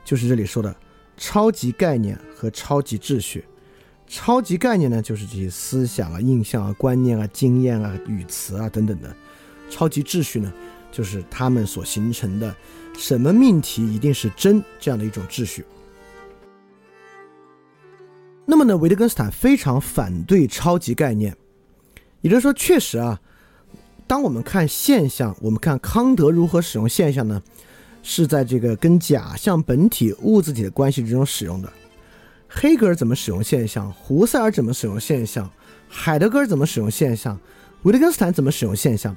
[0.03, 0.75] 就是这里说的
[1.15, 3.45] 超级概念和超级秩序。
[4.05, 9.15] 超级概念呢，就是这些思想啊、印象啊、观念啊、经验啊、语词啊等等的。
[9.69, 10.51] 超级秩序呢，
[10.91, 12.53] 就是他们所形成的。
[12.97, 15.65] 什么命题一定是真这样的一种秩序？
[18.45, 21.35] 那么呢，维特根斯坦非常反对超级概念，
[22.21, 23.19] 也就是说，确实啊，
[24.05, 27.41] 当我们看现象，我们看康德如何使用现象呢？
[28.05, 31.71] 是在这个跟假象本体物自体的关系之中使用的。
[32.49, 33.89] 黑格尔怎么使用现象？
[33.93, 35.49] 胡塞尔怎么使用现象？
[35.87, 37.39] 海德格尔怎么使用现象？
[37.83, 39.15] 维特根斯坦怎么使用现象？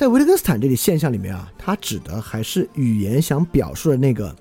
[0.00, 4.34] 在维特根斯坦这里现象里面啊，它指的还是语言想表述的那个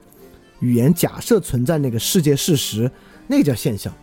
[0.62, 2.90] 语言假设存在那个世界事实，
[3.28, 3.94] 那个叫现象。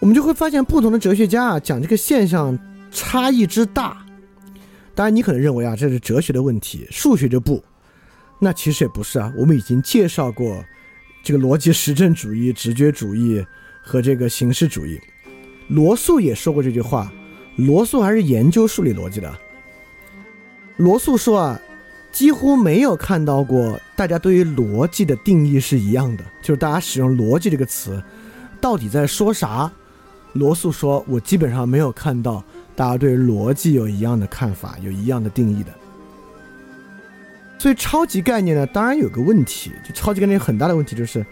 [0.00, 2.58] 我们就会发现，不同的哲学家啊讲这个现象
[2.90, 4.04] 差异之大。
[4.96, 7.62] 当然，你可能认为啊这是哲学的问题，数学就不。
[8.40, 9.32] 那其实也不是啊。
[9.38, 10.60] 我们已经介绍过
[11.22, 13.46] 这个逻辑实证主义、直觉主义
[13.80, 14.98] 和这个形式主义。
[15.68, 17.12] 罗素也说过这句话，
[17.54, 19.32] 罗素还是研究数理逻辑的。
[20.82, 21.60] 罗素说啊，
[22.10, 28.02] 几乎没有看到过大家对于逻辑的定义是一样的，就是大家使用“逻辑”这个词，
[28.60, 29.70] 到底在说啥？
[30.32, 32.42] 罗素说，我基本上没有看到
[32.74, 35.72] 大家对逻辑有一样的看法，有一样的定义的。
[37.60, 41.24] 所以超级概念呢，当然有个问题，就超级概念很大的问题就是，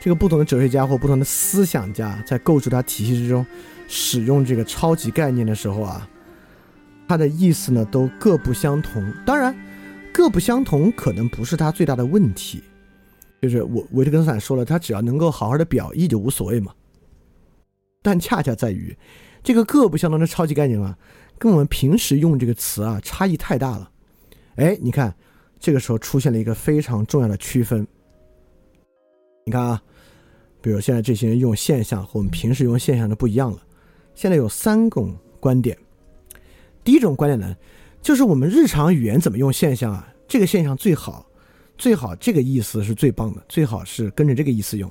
[0.00, 3.44] 这个不同的哲学家或不同的思想家在构筑它体系之中，
[3.86, 6.08] 使用这个超级概念的时候啊，
[7.08, 9.04] 它的意思呢都各不相同。
[9.26, 9.54] 当然，
[10.12, 12.62] 各不相同可能不是它最大的问题，
[13.42, 16.72] 就是我维特根斯坦说了，他只要能够好好的表意就无所谓嘛。
[18.02, 18.96] 但恰恰在于，
[19.42, 20.98] 这个各不相同的超级概念啊，
[21.38, 23.90] 跟我们平时用这个词啊差异太大了。
[24.56, 25.14] 哎，你看。
[25.60, 27.86] 这个时候出现了一个非常重要的区分。
[29.46, 29.82] 你看啊，
[30.60, 33.58] 比如现在这些人用现象和我们平时用现象的不一样了。
[34.14, 35.74] 现在有三种观点。
[36.84, 37.56] 第一种观点呢，
[38.02, 40.06] 就是我们日常语言怎么用现象啊？
[40.28, 41.26] 这个现象最好，
[41.76, 44.90] 最好这个意思是最棒的，最好是跟着这个意思用。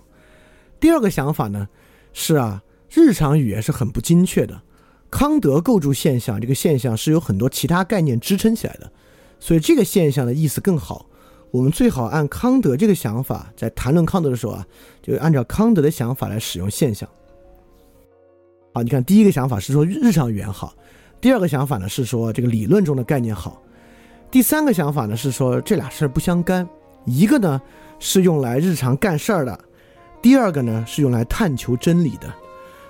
[0.80, 1.70] 第二个想法呢，
[2.12, 4.62] 是啊，日常语言是很不精确的。
[5.10, 8.92] 康德构筑现象，这个现象是有很多其他概念支撑起来的。
[9.40, 11.06] 所以这个现象的意思更好，
[11.52, 14.66] 我们最好按康德这个想法，在谈论康德的时候啊，
[15.02, 17.08] 就按照康德的想法来使用现象。
[18.74, 20.74] 好，你看第一个想法是说日常语言好，
[21.24, 23.62] 第二个想法呢是说这个理论中的概念好，
[24.30, 26.68] 第三个想法呢是说这俩事儿不相干，
[27.06, 27.62] 一个呢
[27.98, 29.58] 是用来日常干事儿的，
[30.22, 32.28] 第二个呢是用来探求真理的。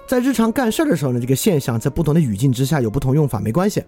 [0.08, 3.84] 在日常干事儿的时候呢，这个现象在不同的语境之下有不同用法，没关系。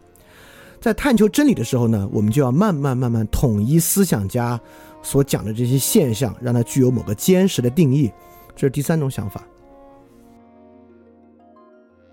[0.79, 4.61] 在探求真理的时候呢，我们就要慢慢慢慢统一思想家
[5.01, 8.11] 所讲的这些现象，让它具有某个坚实的定义。
[8.55, 9.41] 这是第三种想法。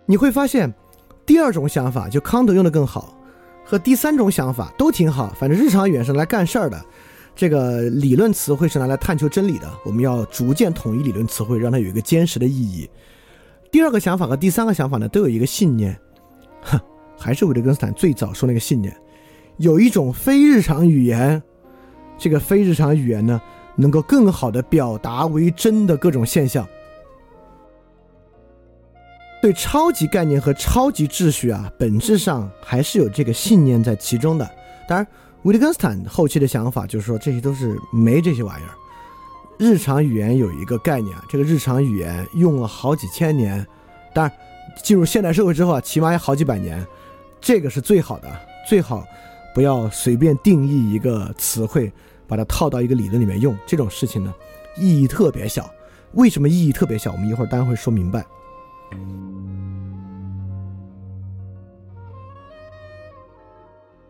[0.07, 0.73] 你会发现，
[1.33, 3.17] 第二种想法就康德用的更好，
[3.65, 5.33] 和第三种想法都挺好。
[5.35, 6.79] 反正日常语言是来干事儿的，
[7.35, 9.67] 这个理论词汇是拿来探求真理的。
[9.83, 12.87] 我们要逐渐统一理论词汇，让它有一个坚实的意义。
[13.71, 15.99] 第二个想法和第三个想法呢，都有一个信念，
[16.61, 16.79] 哼。
[17.19, 18.95] 还是维特根斯坦最早说那个信念，
[19.57, 21.43] 有一种非日常语言，
[22.19, 23.41] 这个非日常语言呢，
[23.75, 26.69] 能够更好的表达为真的各种现象。
[29.43, 34.49] 对超级概念和超级秩序啊，本质上还是有这个信念在其中的。
[34.89, 35.05] 当然，
[35.43, 38.71] 维特根斯坦后期的想法就是说，这些都是没这些玩意儿。
[39.59, 43.67] 日常语言有一个概念啊，这个日常语言用了好几千年，
[44.15, 44.33] 当然
[44.81, 46.87] 进入现代社会之后啊，起码有好几百年。
[47.41, 48.31] 这个是最好的，
[48.69, 49.05] 最好
[49.53, 51.93] 不要随便定义一个词汇，
[52.29, 53.59] 把它套到一个理论里面用。
[53.67, 54.33] 这种事情呢，
[54.77, 55.69] 意义特别小。
[56.13, 57.11] 为什么意义特别小？
[57.11, 58.25] 我们一会儿当然会说明白。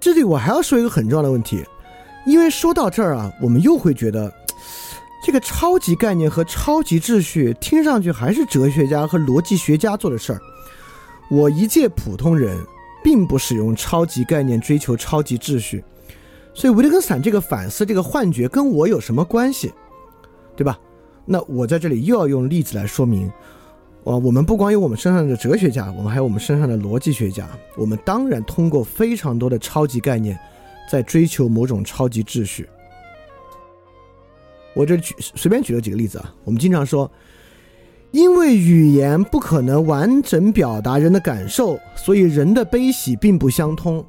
[0.00, 1.64] 这里我还要说一个很重要的问题，
[2.26, 4.32] 因为说到这儿啊，我们又会觉得
[5.24, 10.40] 这个超级概念和超级秩序听上去还是哲学家和逻辑学家做的事儿。
[11.30, 12.56] 我一介普通人。
[13.04, 15.82] 并不使用超级概念追求超级秩序，
[16.54, 19.72] 所以维特根斯坦这个反思这个幻觉跟我有什么关系，
[20.54, 20.78] 对吧？
[21.24, 23.28] 那我在这里又要用例子来说明，
[24.04, 30.38] 啊，我们不光有我们身上的哲学家，我们还有我们身上的逻辑学家，我们当然通过非常多的超级概念，
[30.90, 32.68] 在追求某种超级秩序。
[34.74, 37.10] 我这举随便举了几个例子啊，我们经常说。
[38.10, 44.04] 因为语言不可能完整表达人的感受，所以人的悲喜并不相通。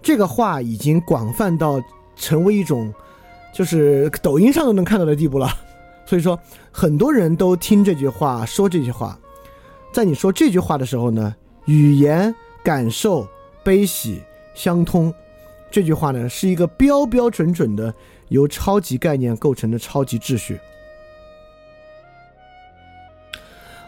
[0.00, 1.78] 这个话已经广泛到
[2.16, 2.90] 成为一种，
[3.52, 5.50] 就是抖音上都能看到的地步了。
[6.06, 6.38] 所以说，
[6.70, 9.18] 很多人都听这句话，说这句话。
[9.92, 11.34] 在你说这句话的时候呢，
[11.64, 13.26] 语言感受
[13.64, 14.22] 悲喜
[14.54, 15.12] 相通。
[15.70, 17.92] 这句话呢，是一个标标准准的
[18.28, 20.58] 由超级概念构成的超级秩序。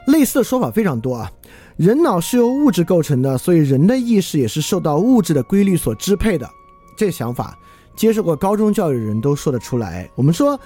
[0.09, 1.31] 类似的说法非常多啊，
[1.77, 6.49] 人脑是由物质构成的，所以人的意识也是受到物质的规律所支配的。
[6.97, 7.57] 这想法，
[7.99, 10.09] 接受过高中教育的人都说得出来。
[10.15, 10.59] 我们说，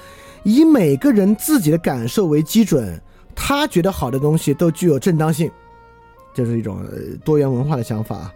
[0.42, 3.00] 以每个人自己的感受为基准，
[3.34, 5.50] 他觉得好的东西都具有正当性，
[6.34, 6.84] 这是一种
[7.24, 8.30] 多元文化的想法。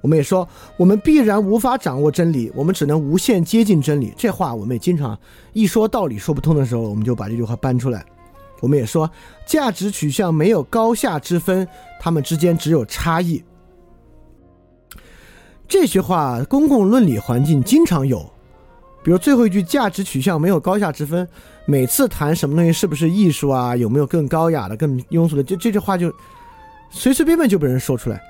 [0.00, 4.12] 我们也说，我们必然无法掌握真理，我们只能无限接近真理。
[4.16, 5.16] 这话我们也经常
[5.52, 8.04] 一说道理说不通的时候，我们就把这句话搬出来。
[8.60, 9.10] 我们也说，
[9.46, 11.68] 价值取向没有高下之分，
[12.00, 13.42] 他们之间只有差异。
[15.68, 18.28] 这句话，公共论理环境经常有，
[19.02, 21.26] 比如最后一句“价值取向没有高下之分”，
[21.66, 26.12] 每次谈什么东西是不是艺术啊，有没有更高雅的、更庸俗的，就这句话就
[26.90, 28.20] 随随便便就被人说出来。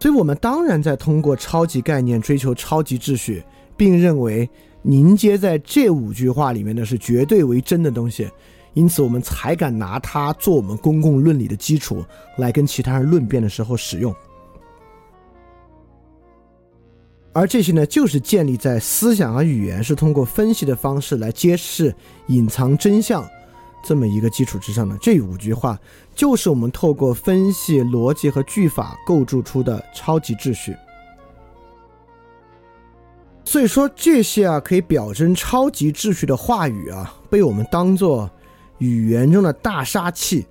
[0.00, 3.42] 所以我们当然在通过超级概念追求超级秩序，
[3.76, 4.48] 并认为
[4.82, 8.28] 凝结在这五句话里面的是绝对为真的东西。
[8.74, 12.04] 因此，我们才敢拿它做我们公共论理的基础，
[12.36, 14.14] 来跟其他人论辩的时候使用。
[17.38, 21.94] 而这些呢，就是建立在思想和语言是通过分析的方式来揭示
[22.26, 23.24] 隐藏真相
[23.80, 24.98] 这么一个基础之上的。
[25.00, 25.78] 这五句话
[26.16, 30.74] 就是我们透过分析逻辑和句法构筑出的超级秩序。
[33.44, 38.28] 所以说，这些啊可以表征超级秩序的话语啊，被我们当做
[38.78, 40.44] 语言中的大杀器。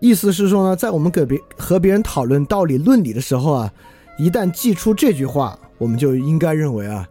[0.00, 3.72] 意思是说呢，在我们给别和别人讨论道理论理的时候啊，
[4.18, 7.08] 一旦记出这句话，我们就应该认为啊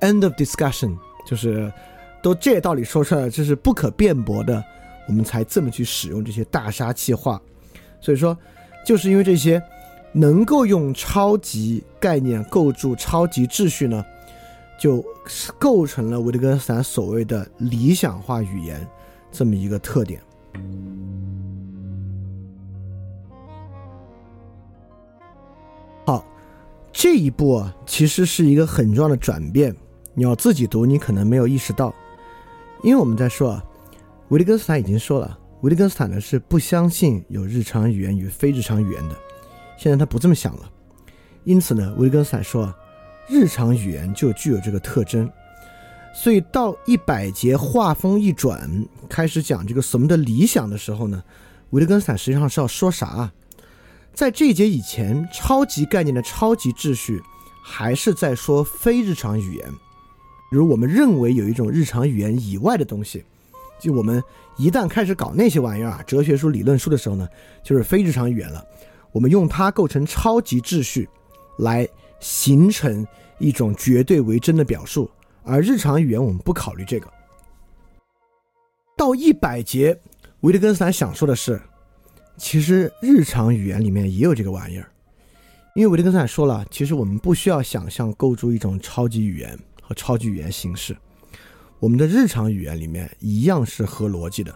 [0.00, 1.72] ，end of discussion，就是
[2.22, 4.62] 都这道理说出来了，这是不可辩驳的，
[5.08, 7.40] 我们才这么去使用这些大杀器话。
[8.00, 8.36] 所以说，
[8.84, 9.62] 就是因为这些
[10.12, 14.04] 能够用超级概念构筑超级秩序呢，
[14.78, 15.04] 就
[15.58, 18.84] 构成了维特根斯坦所谓的理想化语言
[19.30, 20.20] 这么一个特点。
[26.92, 29.74] 这一步啊，其实是一个很重要的转变。
[30.12, 31.94] 你要自己读，你可能没有意识到，
[32.82, 33.64] 因为我们在说啊，
[34.28, 39.16] 维特根斯坦已经说了，维特根斯坦呢是不相信有日常语言与非日常语言的。
[39.78, 40.70] 现在他不这么想了，
[41.44, 42.76] 因此呢，维特根斯坦说啊，
[43.28, 45.30] 日常语言就具有这个特征。
[46.12, 48.68] 所以到一百节画风一转，
[49.08, 51.22] 开始讲这个什么的理想的时候呢，
[51.70, 53.32] 维特根斯坦实际上是要说啥啊？
[54.20, 57.22] 在这一节以前，超级概念的超级秩序
[57.62, 59.66] 还是在说非日常语言，
[60.50, 63.24] 如我们认为有一种日常语言以外的东西，
[63.78, 64.22] 就我们
[64.58, 67.26] 一旦开始搞那些玩意儿啊，哲学书、理论书的时候呢，
[67.64, 68.62] 就是非日常语言了。
[69.10, 71.08] 我们用它构成超级秩序，
[71.60, 71.88] 来
[72.20, 73.06] 形成
[73.38, 75.10] 一种绝对为真的表述，
[75.44, 77.10] 而日常语言我们不考虑这个。
[78.98, 79.98] 到一百节，
[80.40, 81.58] 维特根斯坦想说的是。
[82.36, 84.90] 其实日常语言里面也有这个玩意儿，
[85.74, 90.96] 因为维特根斯坦说了，其实我们不需要想象构筑一种超级语言和超级语言形式，
[91.78, 94.54] 我们的日常语言里面一样是合逻辑的，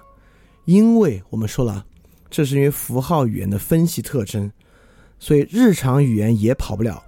[0.65, 1.85] 因为我们说了，
[2.31, 4.51] 这是因为符号语言的分析特征，
[5.19, 7.03] 所以日常语言也跑不了。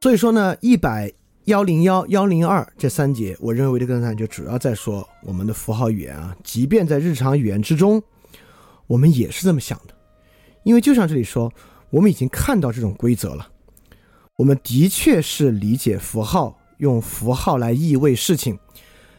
[0.00, 1.12] 所以说呢，一百。
[1.46, 8.02] 幺零幺幺零二这三节，我认为这个呢就主要在说我们的符号语言啊，即便在日常语言之中，
[8.86, 9.94] 我们也是这么想的，
[10.62, 11.52] 因为就像这里说，
[11.90, 13.46] 我们已经看到这种规则了，
[14.36, 18.58] 我们的确是理解符号，用符号来意味事情，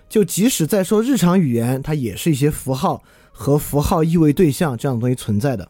[0.09, 5.69] 就即使在说日常语言，它也是一些符号和符号意味对象这样的东西存在的，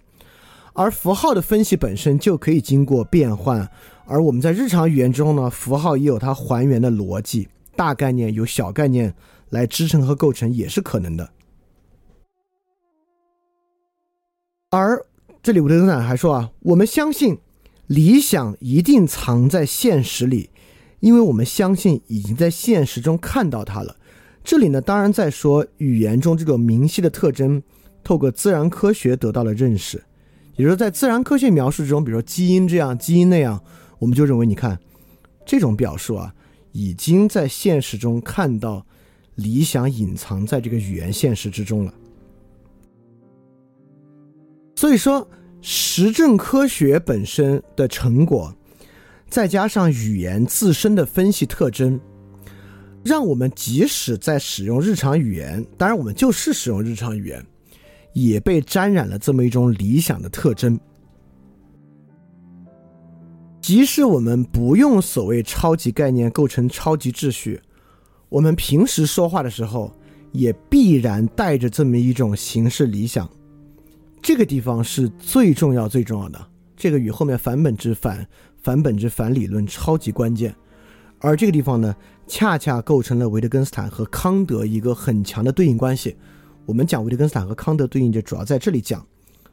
[0.72, 3.70] 而符号的分析本身就可以经过变换。
[4.08, 9.14] 而我们在日常语言之中呢，符号也有它还原的逻辑，大概念有小概念
[9.50, 11.28] 来支撑和构成也是可能的。
[14.70, 15.04] 而
[15.42, 17.38] 这里维特根斯坦还说啊，我们相信
[17.88, 20.52] 理想一定藏在现实里，
[21.00, 23.96] 因为我们相信已经在现实中看到它了。
[24.44, 27.64] 这里呢，当然在说语言中这种明晰的特征，
[28.04, 30.04] 透过自然科学得到了认识，
[30.58, 33.60] 也就是，在自然科学描述之中，比如说基因这样，基因那样。
[34.06, 34.80] 我们就认为，你看，
[35.48, 36.32] 这种表述啊，
[36.74, 38.86] 已经在现实中看到
[39.34, 41.92] 理想隐藏在这个语言现实之中了。
[44.76, 45.28] 所以说，
[45.60, 48.54] 实证科学本身的成果，
[49.28, 52.00] 再加上语言自身的分析特征，
[53.04, 57.44] 让我们即使在使用日常语言，当然我们就是使用日常语言，
[58.14, 60.80] 也被沾染了这么一种理想的特征。
[63.66, 67.60] 即使我们不用所谓超级概念构成超级秩序，
[68.30, 69.92] 我们平时说话的时候
[70.32, 73.28] 也必然带着这么一种形式理想。
[74.22, 76.48] 这个地方是最重要、最重要的。
[76.78, 78.24] 这个与后面反本质、反
[78.62, 80.56] 反本质、反理论超级关键。
[81.18, 81.96] 而这个地方呢，
[82.28, 86.16] 恰恰构成了维特根斯坦和康德一个很强的对应关系。
[86.68, 89.04] 我们讲维特根斯坦和康德对应，就主要在这里讲。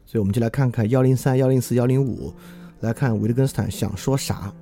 [0.05, 2.31] 所以我们就来看看幺零三、幺零四、幺零五。
[2.83, 4.53] 来看维特根斯坦想说啥？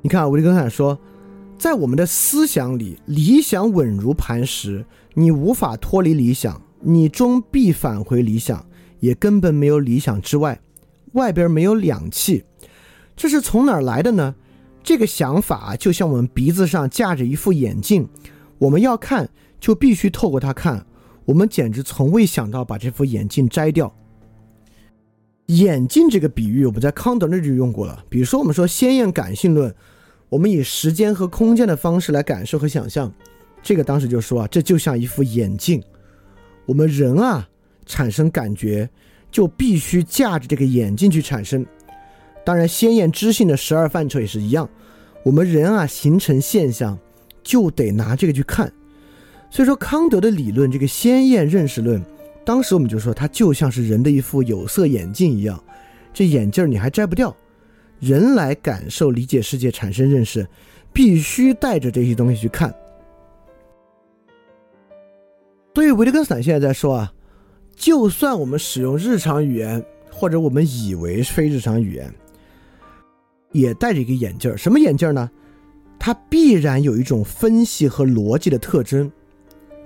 [0.00, 0.96] 你看，维特根斯坦说，
[1.58, 8.64] 在我们的思想里，理想稳如磐石，你无法脱离理想，你终必返回理想，
[9.00, 10.60] 也根本没有理想之外，
[11.14, 12.44] 外边没有氧气，
[13.16, 14.36] 这是从哪儿来的呢？
[14.84, 18.08] 这个想法就像我们鼻子上架着一副眼镜，
[18.58, 19.28] 我们要看
[19.58, 20.86] 就必须透过它看。
[21.30, 23.94] 我们简直从未想到把这副眼镜摘掉。
[25.46, 28.04] 眼镜这个比喻，我们在康德那就用过了。
[28.08, 29.72] 比如说，我们说鲜艳感性论，
[30.28, 33.12] 我们以时间和空间的方式来感受和想象，
[33.62, 35.80] 这个当时就说啊，这就像一副眼镜。
[36.66, 37.48] 我们人啊，
[37.86, 38.90] 产生感觉，
[39.30, 41.64] 就必须架着这个眼镜去产生。
[42.44, 44.68] 当然，鲜艳知性的十二范畴也是一样。
[45.24, 46.98] 我们人啊，形成现象
[47.44, 48.72] 就得拿这个去看。
[49.50, 52.00] 所以说，康德的理论这个鲜艳认识论，
[52.44, 55.62] 当时我们就说它就像是人的一副有色眼镜一样，
[56.14, 57.36] 这眼镜你还摘不掉。
[57.98, 60.46] 人来感受、理解世界、产生认识，
[60.92, 62.72] 必须带着这些东西去看。
[65.74, 67.12] 所以维特根斯坦现在在说啊，
[67.74, 72.14] 就算我们使用日常语言，或者我们以为非日常语言，
[73.52, 74.56] 也戴着一个眼镜儿。
[74.56, 75.28] 什么眼镜呢？
[75.98, 79.10] 它必然有一种分析和逻辑的特征。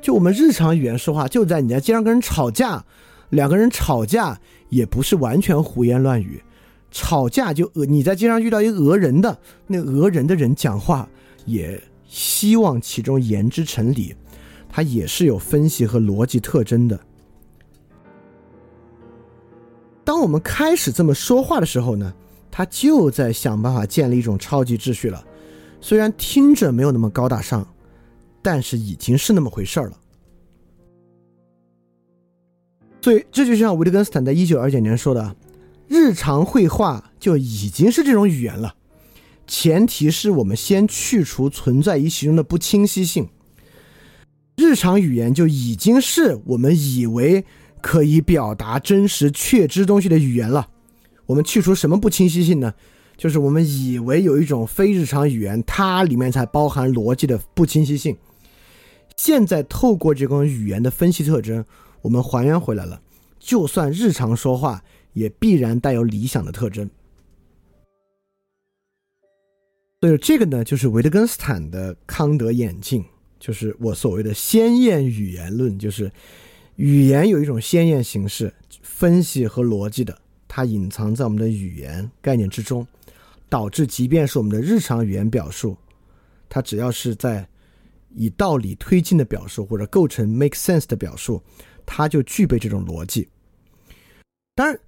[0.05, 2.85] 就我们日常语言说话，就在你在街上跟人吵架，
[3.31, 6.45] 两个人吵架也不是完全胡言乱语。
[6.91, 11.09] 吵架就讹你在街上遇到一个讹人的，那讹人的人讲话
[11.47, 14.15] 也希望其中言之成理，
[14.69, 17.01] 他也是有分析和逻辑特征的。
[20.05, 22.13] 当我们开始这么说话的时候呢，
[22.51, 25.25] 他就在想办法建立一种超级秩序了。
[25.81, 27.67] 虽然听着没有那么高大上，
[28.45, 29.99] 但是已经是那么回事儿了。
[33.01, 35.35] 所以这就像维特根斯坦在一九二九年说的。
[35.87, 38.75] 日常绘画就已经是这种语言了，
[39.47, 43.29] 前提是我们先去除存在于其中的不清晰性。
[44.57, 47.45] 日常语言就已经是我们以为
[47.83, 50.67] 可以表达真实确知东西的语言了。
[51.27, 52.73] 我们去除什么不清晰性呢？
[53.19, 58.17] 就是我们以为有一种非日常语言，它里面才包含逻辑的不清晰性。
[59.17, 61.65] 现在透过这种语言的分析特征，
[62.03, 63.01] 我们还原回来了。
[63.39, 64.83] 就算日常说话。
[65.15, 66.91] 也必然带有理想的特征，
[70.01, 73.05] 所以这个呢，就是维特根斯坦的康德眼镜，
[73.39, 76.11] 就是我所谓的鲜艳语言论，就是
[76.75, 80.19] 语言有一种鲜艳形式，分析和逻辑的，
[80.49, 82.85] 它隐藏在我们的语言概念之中，
[83.49, 85.77] 导致即便是我们的日常语言表述，
[86.49, 87.47] 它只要是在
[88.15, 91.43] 以道理推进的表述或者构成 make sense 的表述，
[91.85, 93.29] 它就具备这种逻辑，
[94.55, 94.79] 当然。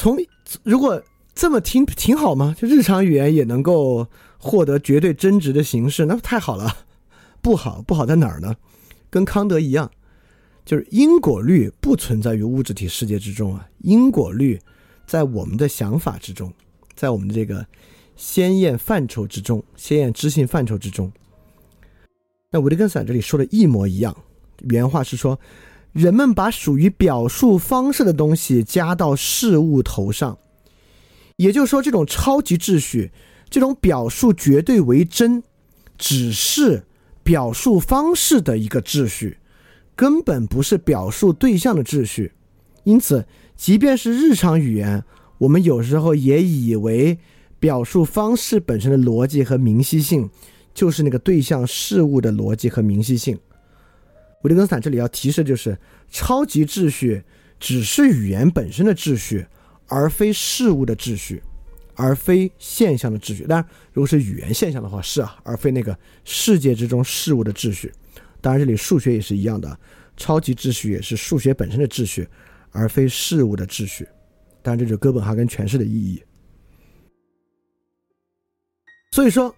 [0.00, 0.16] 从
[0.62, 1.02] 如果
[1.34, 2.54] 这么听挺好吗？
[2.56, 4.06] 就日常语言也能够
[4.38, 6.72] 获得绝对真值的形式，那太好了。
[7.42, 8.54] 不好，不好在哪儿呢？
[9.10, 9.90] 跟康德一样，
[10.64, 13.68] 就是因果律不存在于物质体世界之中啊。
[13.78, 14.56] 因果律
[15.04, 16.52] 在我们的想法之中，
[16.94, 17.66] 在我们的这个
[18.14, 21.10] 鲜艳范畴之中，鲜艳知性范畴之中。
[22.50, 24.16] 那维特根斯坦这里说的一模一样，
[24.68, 25.38] 原话是说。
[25.92, 30.38] 人们把属于表述方式的东西加到事物头上，
[31.36, 33.10] 也就是说，这种超级秩序，
[33.48, 35.42] 这种表述绝对为真，
[35.96, 36.84] 只是
[37.24, 39.38] 表述方式的一个秩序，
[39.96, 42.32] 根本不是表述对象的秩序。
[42.84, 43.26] 因此，
[43.56, 45.02] 即便是日常语言，
[45.38, 47.18] 我们有时候也以为
[47.58, 50.30] 表述方式本身的逻辑和明晰性，
[50.78, 53.36] 就是那个对象事物的逻辑和明晰性。
[54.42, 55.76] 维特根斯坦这里要提示就是，
[56.08, 57.20] 超级秩序
[57.58, 59.44] 只是语言本身的秩序，
[59.88, 61.42] 而非事物的秩序，
[61.96, 63.44] 而非现象的秩序。
[63.44, 67.92] 当然，如果是语言现象的话，是啊，而非那个世界之中事物的秩序。
[68.40, 69.76] 当然，这里数学也是一样的，
[70.16, 72.28] 超级秩序也是数学本身的秩序，
[72.70, 74.06] 而非事物的秩序。
[74.62, 76.22] 当然，这就是哥本哈根诠释的意义。
[79.10, 79.52] 所以说，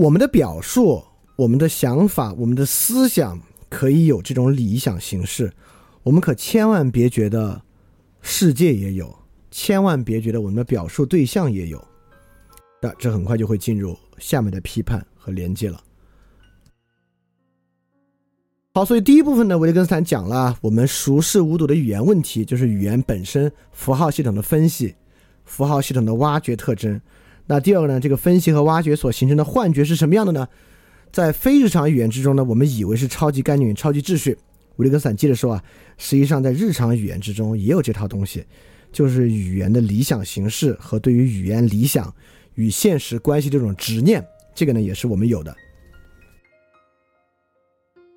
[0.00, 1.04] 我们的表述、
[1.36, 3.40] 我们的想法、我们的思想。
[3.68, 5.52] 可以有这种理想形式，
[6.02, 7.62] 我们可千万别觉得
[8.20, 9.16] 世界也有，
[9.48, 11.80] 千万别觉得我们的表述对象也有。
[12.82, 15.80] 那这很快就会进入下面的批判和连接了。
[18.74, 24.96] 好，所以第一部分呢，维特根斯坦讲了我们熟视无睹的语言问题，就是语言本身符号系统的分析，
[25.44, 27.00] 符号系统的挖掘特征。
[27.50, 30.46] 那第二个呢，这个分析和挖掘所形成的幻觉是什么样的呢？
[31.10, 34.38] 在非日常语言之中呢，我们以为是超级概念、超级秩序。
[34.76, 35.64] 维特根斯坦接着说啊，
[35.98, 38.46] 实际上在日常语言之中也有这套东西，
[38.92, 42.14] 就是语言的理想形式和对于语言理想
[42.54, 44.24] 与现实关系这种执念，
[44.54, 45.52] 这个呢也是我们有的。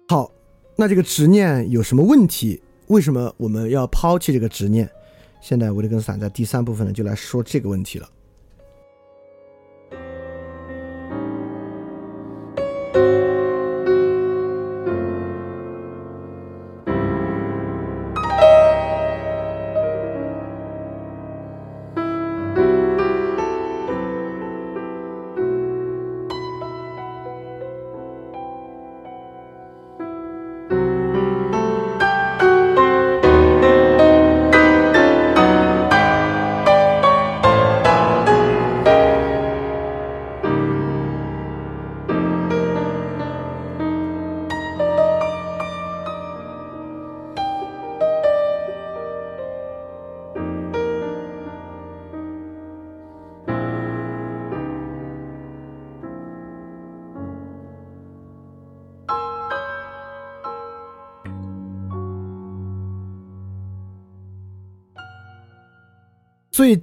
[0.10, 0.32] 好，
[0.76, 2.62] 那这个执念有什么问题？
[2.86, 4.88] 为什么我们要抛弃这个执念？
[5.42, 8.08] 现在维特根斯坦在第三部分呢就来说这个问题了。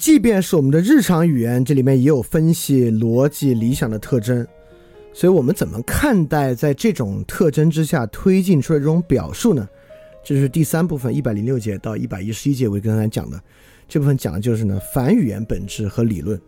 [0.00, 4.46] 即便是我们的日常语言，这里面也有分析、逻辑、理想的特征。
[5.12, 9.68] 所以我们怎么看待在这种特征之下推进出来这种表述呢？
[10.24, 13.38] 这是第三部分，一百零六节到一百一十一节，我刚才讲的
[13.86, 16.40] 这部分讲的就是呢反语言本质和理论。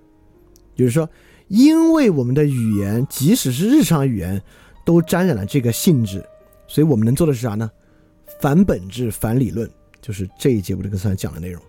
[0.74, 1.06] 就是说，
[1.48, 4.40] 因为我们的语言，即使是日常语言，
[4.86, 6.24] 都沾染了这个性质，
[6.66, 7.70] 所以我们能做的是啥呢？
[8.40, 9.68] 反本质、反理论，
[10.00, 11.62] 就是这一节我这个才讲的内容。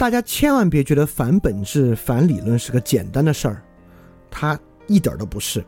[0.00, 3.62] 大家千万别觉得反本质、反理论是个简单的事儿。
[4.30, 5.62] 它一点儿都不是。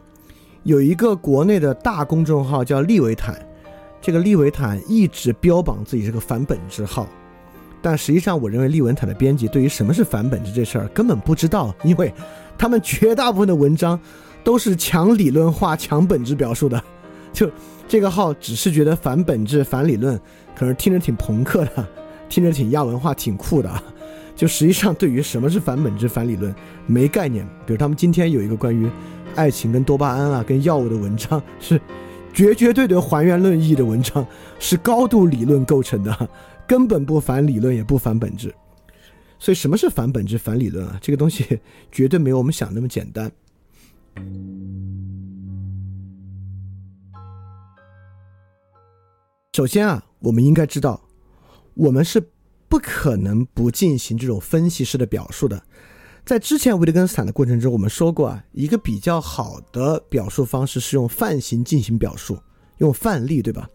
[0.63, 3.47] 有一个国内的大公众号叫利维坦，
[4.01, 7.07] 这个利维坦一直标榜自己是个反本质号，
[7.83, 12.11] 但实际上，我认为利维坦的编辑对于什么是反本质这事儿根本不知道，因为
[12.57, 14.01] 他们绝大部分的文章
[14.43, 16.83] 都是强理论化、强本质表述的。
[17.35, 17.51] 就
[17.87, 20.19] 这个号只是觉得反本质、反理论，
[20.57, 21.87] 可能听着挺朋克的，
[22.31, 23.71] 听着挺亚文化、挺酷的。
[24.35, 26.55] 就实际上对于什么是反本质、反理论
[26.87, 27.47] 没概念。
[27.67, 28.91] 比如他们今天有一个关于
[29.37, 31.81] 爱情跟多巴胺啊、跟药物的文章，是
[32.33, 34.27] 绝绝对对还原论意义的文章，
[34.59, 36.29] 是高度理论构成的，
[36.67, 38.55] 根本不反理论也不反本质。
[39.39, 40.99] 所以什么是反本质、反理论啊？
[41.01, 41.61] 这个东西
[41.91, 43.31] 绝对没有我们想那么简单。
[49.53, 51.01] 首先啊，我们应该知道，
[51.75, 52.32] 我们是。
[52.73, 55.63] 不可能不进行这种分析式的表述的。
[56.25, 62.39] 在之前维特根斯坦的过程中，我们说过啊，一个比较好的表述方式是用范型进行表述，
[62.79, 63.69] 用范例，对吧？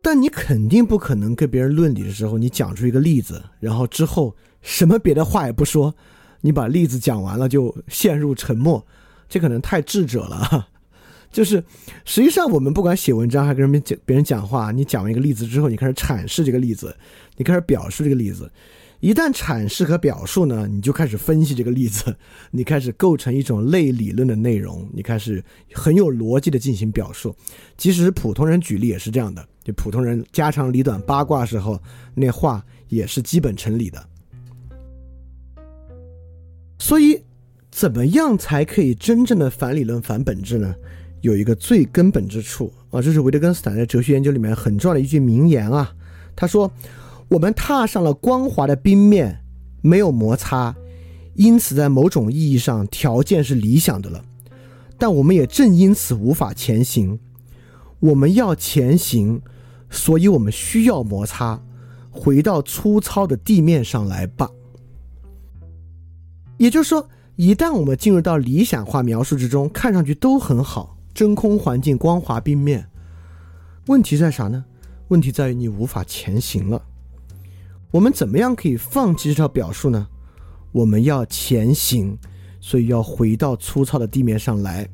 [0.00, 5.92] 但你肯定不可能跟别人论理的时候，你讲出一个例子，然后之后什么别的话也不说，
[6.40, 8.86] 你把例子讲完了就陷入沉默，
[9.28, 10.68] 这可能太智者了。
[11.32, 11.64] 就是，
[12.04, 16.94] 实际上我们不管写文章还跟人们讲别人讲话，你讲完一个例子之后，你开始阐释这个例子，
[17.38, 18.48] 你开始表述这个例子。
[19.00, 22.14] 一旦阐释和表述呢，你就开始分析这个例子，
[22.52, 25.42] 你开始构成一种类理论的内容，你开始
[25.72, 27.34] 很有逻辑的进行表述。
[27.76, 31.82] 即使是普通人举例也是这样的，就普通人家长里短八卦时候，
[32.14, 34.06] 那话也是基本成理的。
[36.78, 37.20] 所以，
[37.72, 40.72] 怎么样才可以真正的反理论、反本质呢？
[41.22, 45.94] 有一个最根本之处啊，这是维特根斯坦在哲学研究里面很重要的一句名言啊。
[46.34, 46.70] 他说
[47.30, 49.44] ：“我们踏上了光滑的冰面，
[49.82, 50.74] 没有摩擦，
[51.34, 54.24] 因此在某种意义上条件是理想的了。
[54.98, 57.18] 但我们也正因此无法前行。
[58.00, 59.40] 我们要前行，
[59.90, 61.62] 所以我们需要摩擦，
[62.10, 64.50] 回到粗糙的地面上来吧。
[66.56, 72.88] 也就是说，一旦我们进入到理想化描述之中，看上去都很好。”真空环境光滑冰面，
[73.86, 74.64] 问题在啥呢？
[75.08, 76.82] 问题在于你无法前行了。
[77.90, 80.08] 我们怎么样可以放弃这套表述呢？
[80.72, 82.16] 我们要前行，
[82.60, 84.88] 所以要回到粗糙的地面上来。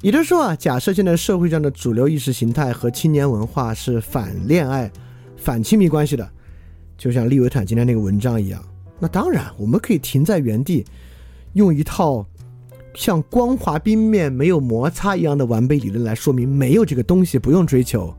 [0.00, 4.90] 也就是说啊，假设现在社会上的主流意识形态和青年文化是反恋爱、
[5.36, 6.26] 反亲密关系的，
[6.96, 8.64] 就像利维坦今天那个文章一样，
[8.98, 10.86] 那当然我们可以停在原地，
[11.52, 12.26] 用一套。
[12.94, 18.12] 像光滑冰面没有摩擦一样的完备理论来说明没有这个东西不用追求。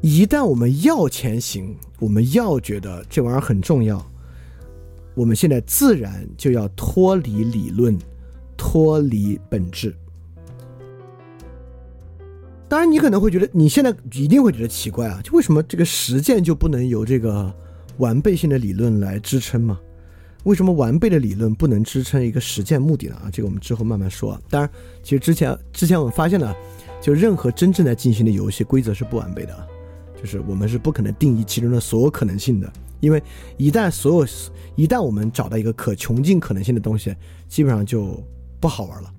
[0.00, 4.04] 一旦我们要前行，我们要觉得这玩意儿很重要，
[5.14, 7.98] 我们现在自然就要脱离理论，
[8.56, 9.94] 脱离本质。
[12.68, 17.54] 当然，你可能会觉得你现在一定会觉得奇怪啊，就为什么这个实践就不能由这个
[17.98, 19.80] 完备性的理论来支撑吗？
[20.44, 23.16] 为什么完备的理论不能支撑一个实践目的呢？
[23.16, 24.40] 啊，这个我们之后慢慢说。
[24.48, 24.70] 当然，
[25.02, 26.54] 其实之前之前我们发现了，
[27.00, 29.68] 就任何真正在进行的游戏规则是不完备的，
[30.20, 32.72] 就是我们是不可能定义其中的所有可能性的。
[33.00, 33.22] 因为
[33.56, 34.28] 一旦所有
[34.76, 37.14] 一旦我们找到一个可穷尽可能性的东西，
[37.48, 38.22] 基本上就
[38.60, 39.12] 不好玩了。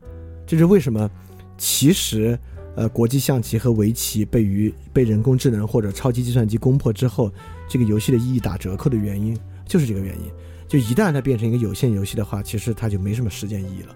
[0.47, 1.09] 这是为什么？
[1.57, 2.37] 其实，
[2.75, 7.31] 呃，国际象棋和围棋被于被人工智能或者超级计算机攻破之后，
[7.67, 10.31] 这个游戏的意义打折扣的原因，就是这个原因。
[10.67, 13.95] 就一旦它变成一个有限游戏的话，其实它就没什么实践意义了。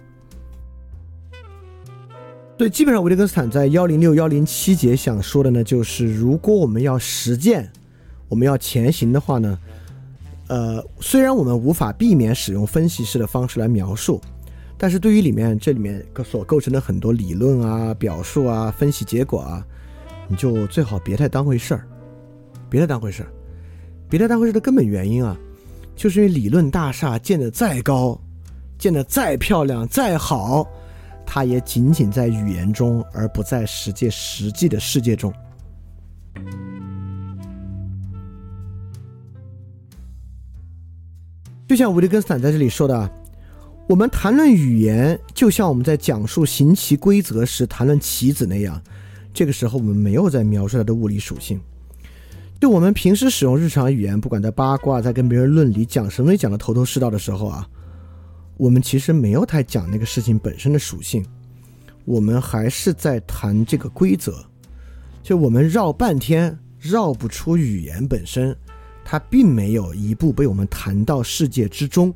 [2.56, 7.72] 对，基本上维特根斯坦在幺零六幺零七节想说的呢，就是如果我们要实践，
[8.28, 9.60] 我们要前行的话呢，
[10.48, 14.22] 呃，虽然我们无法避免使用分析式的方式来描述，
[14.78, 19.66] 但是对于里面这里面所构成的很多理论啊、表述啊、分析结果啊，
[20.28, 21.88] 你就最好别太当回事儿，
[22.70, 23.30] 别太当回事儿，
[24.10, 25.36] 别太当回事的根本原因啊。
[26.00, 28.18] 就是因为理论大厦建得再高，
[28.78, 30.66] 建得再漂亮、再好，
[31.26, 35.30] 它也仅仅在语言中，而不在实际实际的世界中。
[41.68, 43.12] 就像维特根斯坦在这里说的，
[43.90, 48.82] 我们谈论语言，就像我们在讲述行棋规则时谈论棋子那样。
[49.34, 51.60] 这个时候，我们没有在描述它的物理属性。
[52.60, 57.66] 就我们平时使用日常语言，不管在八卦，在跟别人论理，讲什么讲的头头是道的时候啊，
[58.58, 61.26] 我们其实没有太讲那个事情本身的属性，
[62.04, 64.46] 我们还是在谈这个规则。
[65.24, 68.56] 就我们绕半天，绕不出语言本身。
[69.06, 72.14] 它并没有一步被我们谈到世界之中，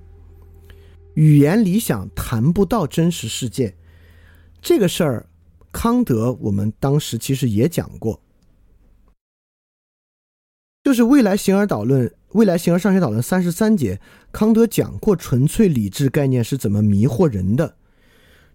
[1.15, 3.74] 语言理想谈不到真实世界，
[4.61, 5.26] 这个事儿，
[5.72, 8.22] 康德我们当时其实也讲过，
[10.84, 14.01] 就是未来形而导论，未来形而上学导论三十三节，
[14.34, 17.76] 康德讲过纯粹理智概念是怎么迷惑人的，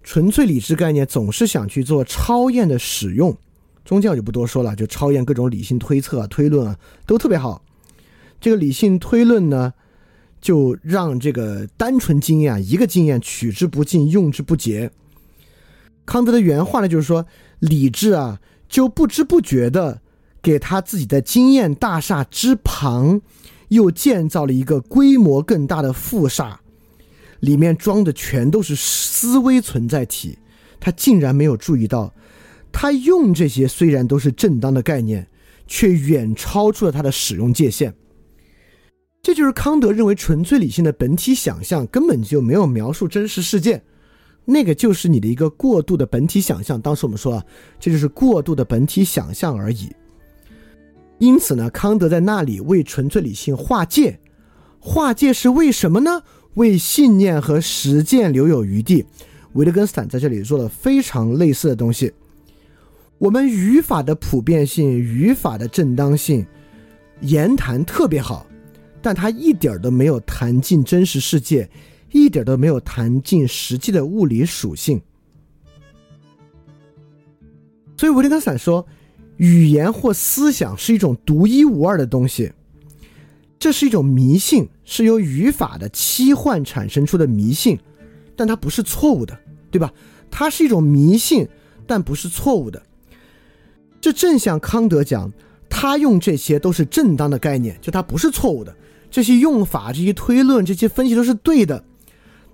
[0.02, 3.34] 纯粹理智概念总是想去做超验的使用，
[3.82, 7.64] 中间我就不多说了，就超验各种理性推测啊、推论啊，都特别好。
[8.38, 9.72] 这个理性推论呢，
[10.38, 14.90] 就让这个单纯经验啊，一个经验取之不尽，用之不竭。
[16.04, 17.24] 康德的原话呢，就是说，
[17.58, 18.38] 理智啊，
[18.68, 20.02] 就不知不觉的
[20.42, 23.20] 给他自己的经验大厦之旁，
[23.68, 26.60] 又建造了一个规模更大的副厦，
[27.40, 30.38] 里面装的全都是思维存在体。
[30.80, 32.14] 他竟然没有注意到，
[32.70, 35.26] 他用这些虽然都是正当的概念，
[35.66, 37.92] 却远超出了他的使用界限。
[39.20, 43.82] 这就是康德认为纯粹理性的本体想象根本就没有描述真实事件，
[44.44, 46.80] 那个就是你的一个过度的本体想象。
[46.80, 47.44] 当时我们说啊，
[47.80, 49.90] 这就是过度的本体想象而已。
[51.18, 54.20] 因此呢，康德在那里为纯粹理性划界，
[54.78, 56.22] 划界是为什么呢？
[56.54, 59.04] 为信念和实践留有余地。
[59.54, 62.12] 维特根斯坦在这里做了非常类似的东西。
[63.18, 66.46] 我们语法的普遍性、语法的正当性，
[67.20, 68.46] 言谈特别好。
[69.00, 71.68] 但他一点都没有谈进真实世界，
[72.12, 75.00] 一点都没有谈进实际的物理属性。
[77.96, 78.84] 所以维特根斯坦说，
[79.38, 82.52] 语言或思想是一种独一无二的东西，
[83.58, 87.78] 这是一种迷信，是由语法的期幻产生出的迷信，
[88.36, 89.38] 但它不是错误的，
[89.70, 89.92] 对吧？
[90.30, 91.48] 它是一种迷信，
[91.86, 92.82] 但不是错误的。
[94.00, 95.32] 这正像康德讲，
[95.68, 98.76] 他用这些都是正当的概念，就它不是错误的。
[99.10, 101.82] 这些用法、这些推论、这些分析都是对的，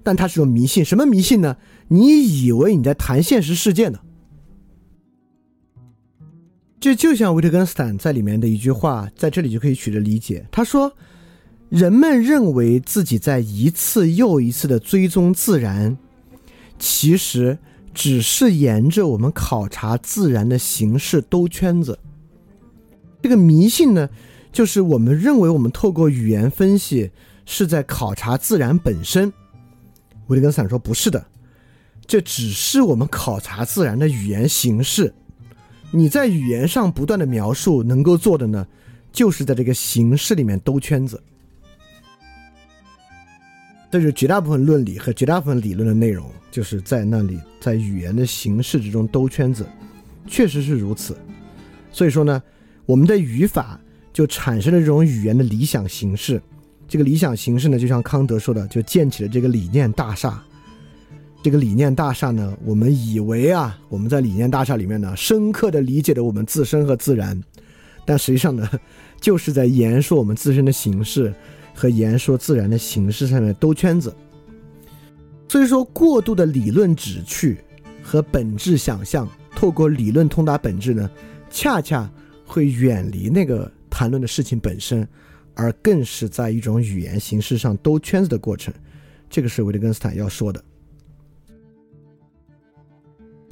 [0.03, 0.85] 但它是种迷信。
[0.85, 1.57] 什么迷信呢？
[1.89, 3.99] 你以为你在谈现实世界呢？
[6.85, 10.47] 这就像维特根斯坦在里面的一句话，在这里就可以取得理解。
[10.53, 10.93] 他说
[11.71, 15.97] ：“人们认为自己在一次又一次的追踪自然，
[16.79, 17.57] 其实
[17.95, 21.99] 只是沿着我们考察自然的形式兜圈子。”
[23.23, 24.11] 这个迷信呢？
[24.53, 27.11] 就是我们认为，我们透过语言分析
[27.47, 29.33] 是在考察自然本身。
[30.27, 31.27] 维特根斯坦说：“不是的，
[32.07, 35.15] 这只是我们考察自然的语言形式。
[35.97, 38.67] 你在语言上不断的描述，能够做的呢，
[39.13, 41.23] 就是在这个形式里面兜圈子。
[43.91, 49.65] 这是绝大部分论理和绝大部分理论的内容，就是在那里，在语言的形式之中兜圈子，
[50.27, 51.17] 确实是如此。
[51.93, 52.43] 所以说呢，
[52.87, 53.81] 我们的语法。”
[54.15, 56.41] 就产生了这种语言的理想形式，
[56.87, 60.41] 这个理想形式呢，就像康德说的，就建起了这个理念大厦。
[61.45, 67.39] 这个理念大厦呢，我们以为啊，我们在理念大厦里面呢，深刻的理解了我们自身和自然，
[68.07, 68.67] 但实际上呢，
[69.21, 71.35] 就是在言说我们自身的形式
[71.75, 74.17] 和言说自然的形式上面兜圈子。
[75.47, 77.59] 所以说，过度的理论旨趣
[78.03, 81.11] 和本质想象，透过理论通达本质呢，
[81.51, 82.11] 恰恰
[82.47, 83.71] 会远离那个。
[83.91, 85.07] 谈论的事情本身，
[85.55, 88.75] 而更是在一种语言形式上兜圈子的过程，
[89.29, 90.65] 这个是维特根斯坦要说的。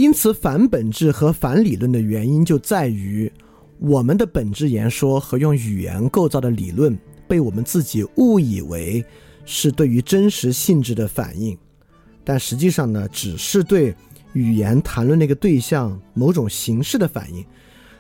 [0.03, 3.33] 因此，反本质和反理论的原因就在于，
[3.79, 6.99] 我们的本质言说和用语言构造的理论，
[7.29, 9.05] 被我们自己误以为
[9.45, 11.57] 是对于真实性质的反应，
[12.25, 13.95] 但实际上呢，只是对
[14.33, 17.45] 语言谈论那个对象某种形式的反应。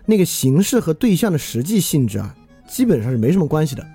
[0.04, 2.34] 那个形式和对象的实际性质啊，
[2.68, 3.86] 基本上是没什么关系的。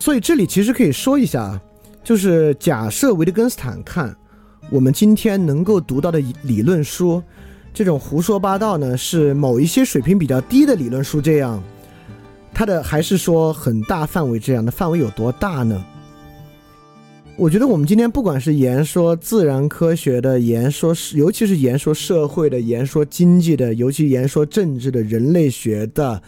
[0.00, 1.62] 所以这里其实可以说一下啊，
[2.02, 4.16] 就是假设维特根斯坦看
[4.72, 7.22] 我们今天能够读到的理论书，
[7.74, 11.62] 这种胡说八道呢，是某一些水平比较低的理论书这样，
[12.54, 15.84] 它的还是说很大范围这样的范围有多大呢？
[17.36, 26.22] 我觉得我们今天不管是言说自然科学的，言说尤其是言说社会的，言说经济的，尤其言说政治的，人类学的，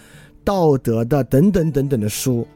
[0.44, 2.46] 道德的等等等等的书，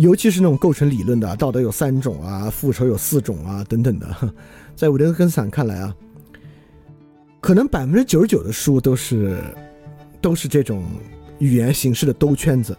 [0.00, 4.32] 尤其是那种构成理论的，道德有三种啊，复仇有四种啊，等等的，
[4.74, 5.94] 在维特根斯坦看来啊，
[7.40, 9.38] 可能百分之九十九的书都是
[10.20, 10.82] 都是这种
[11.38, 12.76] 语言形式的兜圈子。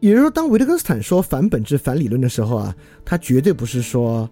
[0.00, 2.74] 也就是说，当维特根斯坦说反本质、反理论的时候啊，
[3.04, 4.28] 他绝对不是说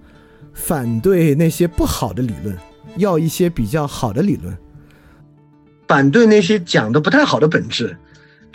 [0.55, 2.57] 反对那些不好的理论，
[2.97, 4.57] 要一些比较好的理论，
[5.87, 7.95] 反对那些讲的不太好的本质。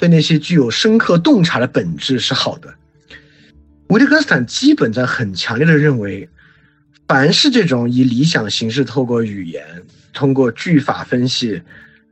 [0.01, 2.73] 对那些具有深刻洞察的本质是好的。
[3.89, 6.27] 维特根斯坦基本在很强烈的认为，
[7.07, 9.63] 凡是这种以理想形式透过语言、
[10.11, 11.61] 通过句法分析、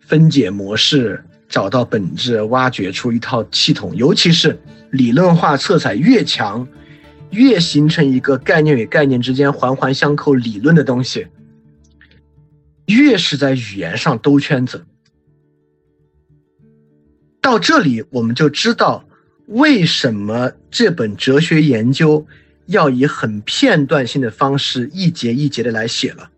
[0.02, 4.60] 分解模式找到本质、挖掘出一套系统，尤其是
[4.91, 6.68] 理论化色彩越强、
[7.32, 11.26] 越形成一个概念与概念之间环环相扣理论的东西，
[12.86, 14.86] 越是在语言上兜圈子。
[17.41, 19.06] 到这里，我们就知道
[19.48, 22.28] 为什么这本哲学研究
[22.66, 26.30] 要以很片段性的方式一节一节的来写了。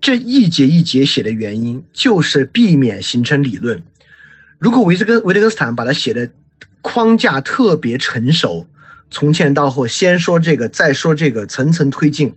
[0.00, 3.82] 这一节一节写的原因，就是避免形成理论。
[4.58, 6.30] 如果维特根维特根斯坦把它写的
[6.80, 8.66] 框架特别成熟，
[9.10, 12.34] 从前到后先说这个，再说这个，层层推进，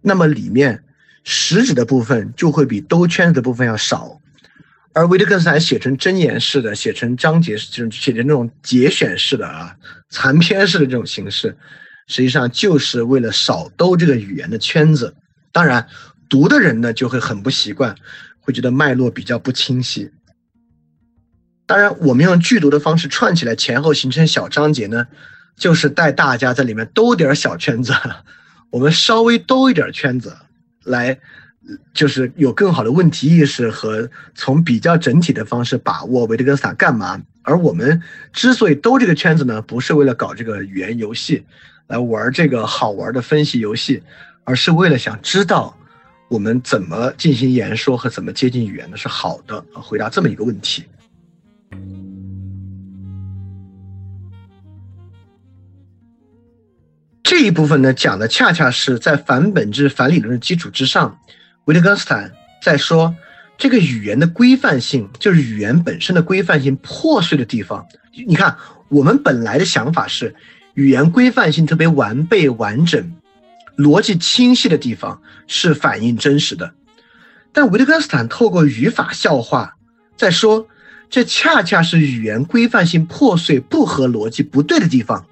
[0.00, 0.84] 那么里面
[1.24, 4.20] 实质的部分就会比兜圈子的部分要少。
[4.96, 9.76] 而维特根斯坦写成箴言式的，写成章节式，就是写成那种节选式的啊，
[10.08, 11.54] 残篇式的这种形式，
[12.06, 15.14] 实际上就是为了少兜这个语言的圈子。
[15.52, 15.86] 当然，
[16.30, 17.94] 读的人呢就会很不习惯，
[18.40, 20.10] 会觉得脉络比较不清晰。
[21.66, 25.06] 当然，我们用剧读的方式串起来，前后形成小章节呢，
[25.58, 27.92] 就是带大家在里面兜点小圈子，
[28.72, 30.34] 我们稍微兜一点圈子
[30.84, 31.20] 来。
[31.92, 37.20] 就是有更好的问题意识和从比较整体的方式把握维特根斯坦干嘛？
[37.42, 38.02] 而我们
[38.32, 41.44] 之所以兜这个圈子呢，不是为了搞这个语言游戏，
[41.86, 44.02] 来玩这个好玩的分析游戏，
[44.44, 45.76] 而是为了想知道
[46.28, 49.64] 我们怎么进行言说和怎么接近语言的是好的。
[49.74, 50.84] 回答这么一个问题。
[57.22, 61.18] 这一部分呢，讲的恰恰是在反本质、反理论的基础之上。
[61.66, 62.30] 维特根斯坦
[62.62, 63.12] 在说，
[63.58, 67.84] 这个语言的规范性就是语言本身的规范性破碎的地方。
[68.28, 68.56] 你看，
[68.88, 70.36] 我们本来的想法是，
[70.74, 73.12] 语言规范性特别完备完整、
[73.76, 76.72] 逻辑清晰的地方是反映真实的。
[77.52, 79.76] 但维特根斯坦透过语法笑话
[80.16, 80.68] 在说，
[81.10, 85.26] 这恰恰是语言规范性破碎、不合逻辑、不对的地方，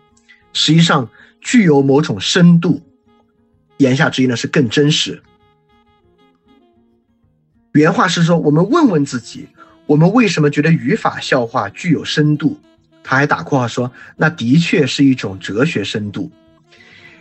[0.53, 1.09] 实际上
[1.41, 2.83] 具有某种深度。
[3.77, 5.23] 言下之意呢，是更真实。
[7.75, 9.49] 原话是说：“我们问问自己，
[9.87, 12.61] 我们为什么觉得语法笑话具有深度？”
[13.03, 16.31] 他还打括号说：“那的确是一种哲学深度，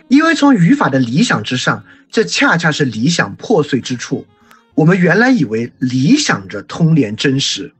[0.06, 4.24] 因为从语法的理想之上，这恰恰是理想破碎之处。
[4.76, 7.72] 我们原来以为理想着通联真实，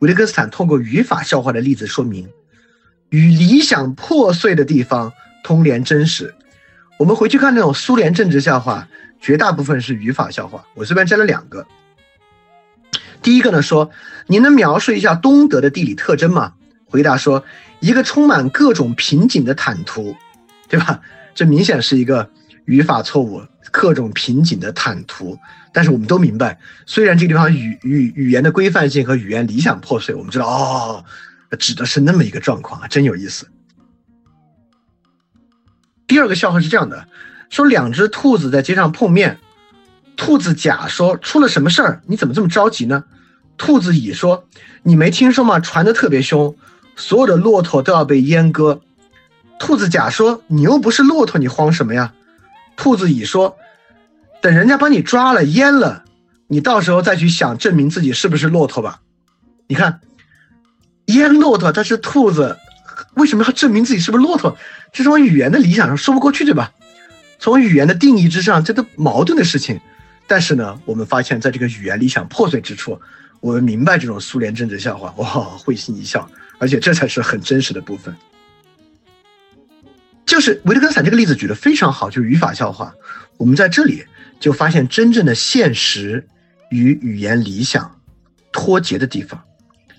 [0.00, 2.28] 维特根斯坦通过语法笑话的例子说明，
[3.10, 5.12] 与理想破碎的地方
[5.44, 6.34] 通联真实。
[6.98, 8.88] 我们回去看那种苏联政治笑话，
[9.20, 10.64] 绝大部分是语法笑话。
[10.74, 11.64] 我这边摘了两个。”
[13.26, 13.90] 第一个呢说，
[14.28, 16.52] 你能描述一下东德的地理特征吗？
[16.84, 17.44] 回答说，
[17.80, 20.14] 一个充满各种瓶颈的坦途，
[20.68, 21.00] 对吧？
[21.34, 22.30] 这明显是一个
[22.66, 23.42] 语法错误，
[23.72, 25.36] 各种瓶颈的坦途。
[25.72, 31.04] 但是我们都明白，虽然这个地方语语语言的规范性和语言理想破碎，我们知道哦，
[31.58, 33.48] 指的是那么一个状况啊，真有意思。
[36.06, 37.08] 第二个笑话是这样的，
[37.50, 39.40] 说两只兔子在街上碰面。
[40.16, 42.00] 兔子甲说：“出了什么事儿？
[42.06, 43.02] 你怎么这么着急呢？”
[43.56, 44.46] 兔子乙说
[44.84, 45.60] ：“你没听说吗？
[45.60, 46.56] 传的特别凶，
[46.94, 48.80] 所有的骆驼都要被阉割。”
[49.58, 52.12] 兔子甲说：“你又不是骆驼，你慌什么呀？”
[52.76, 53.56] 兔子乙说
[54.42, 56.04] ：“等人家把你抓了阉了，
[56.48, 59.00] 你到时候再去想证明自己是不是骆驼吧。”
[59.68, 60.00] 你看，
[61.06, 62.58] 阉骆驼，它是兔子，
[63.14, 64.56] 为什么要证明自己是不是骆驼？
[64.92, 66.72] 这种语言的理想上说不过去，对吧？
[67.38, 69.80] 从语言的定义之上，这都矛盾的事情。
[70.26, 73.00] 但是呢，我们发现，在这个语言理想破碎之处，
[73.40, 75.26] 我们明白这种苏联政治笑话，哇，
[75.58, 78.14] 会心一笑，而且这才是很真实的部分。
[80.24, 82.92] 就是维特根斯坦这个例子举得非常好，就是语法笑话。
[83.36, 84.04] 我们在这里
[84.40, 86.26] 就发现真正的现实
[86.70, 88.00] 与语言理想
[88.52, 89.40] 脱节的地方。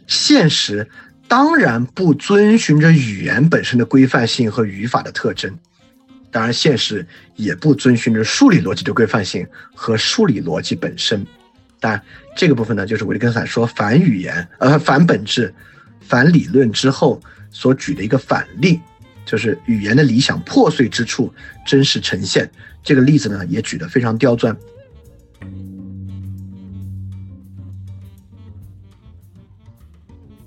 [0.05, 0.89] 现实
[1.27, 5.57] 当然不遵循着语言本身的规范性和语法的特征。
[6.29, 11.25] 当然，现实也不遵循着数理逻辑的规范性和数理逻辑本身。
[11.87, 12.03] 啊，
[12.35, 15.53] 这个部分呢，就是维特根斯坦说反语言、呃反本质、
[16.01, 18.79] 反理论之后所举的一个反例。
[19.25, 21.33] 就是语言的理想破碎之处
[21.65, 22.49] 真实呈现。
[22.81, 24.55] 这个例子呢，也举得非常刁钻。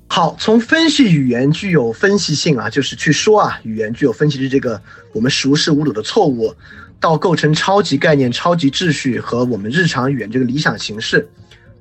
[0.07, 4.81] 好，从分析语言具有分析性啊，就是去说啊，语言具有分析的这个
[5.12, 6.55] 我们熟视无睹的错误，
[7.01, 11.27] 到构成超级概念、超级秩序和我们日常语言这个理想形式，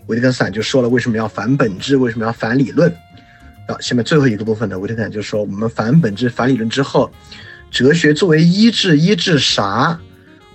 [0.08, 2.90] 维特根斯坦就说了为什么要反本质，为什么要反理论。
[3.68, 7.12] 啊，下面最后一个部分呢，维特根斯坦就说我们反本质、反理论之后，
[7.70, 10.00] 哲学作为医治，医治啥？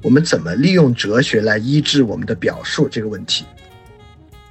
[0.03, 3.45] 我们怎么利用哲学来医治我们的表述这个问题？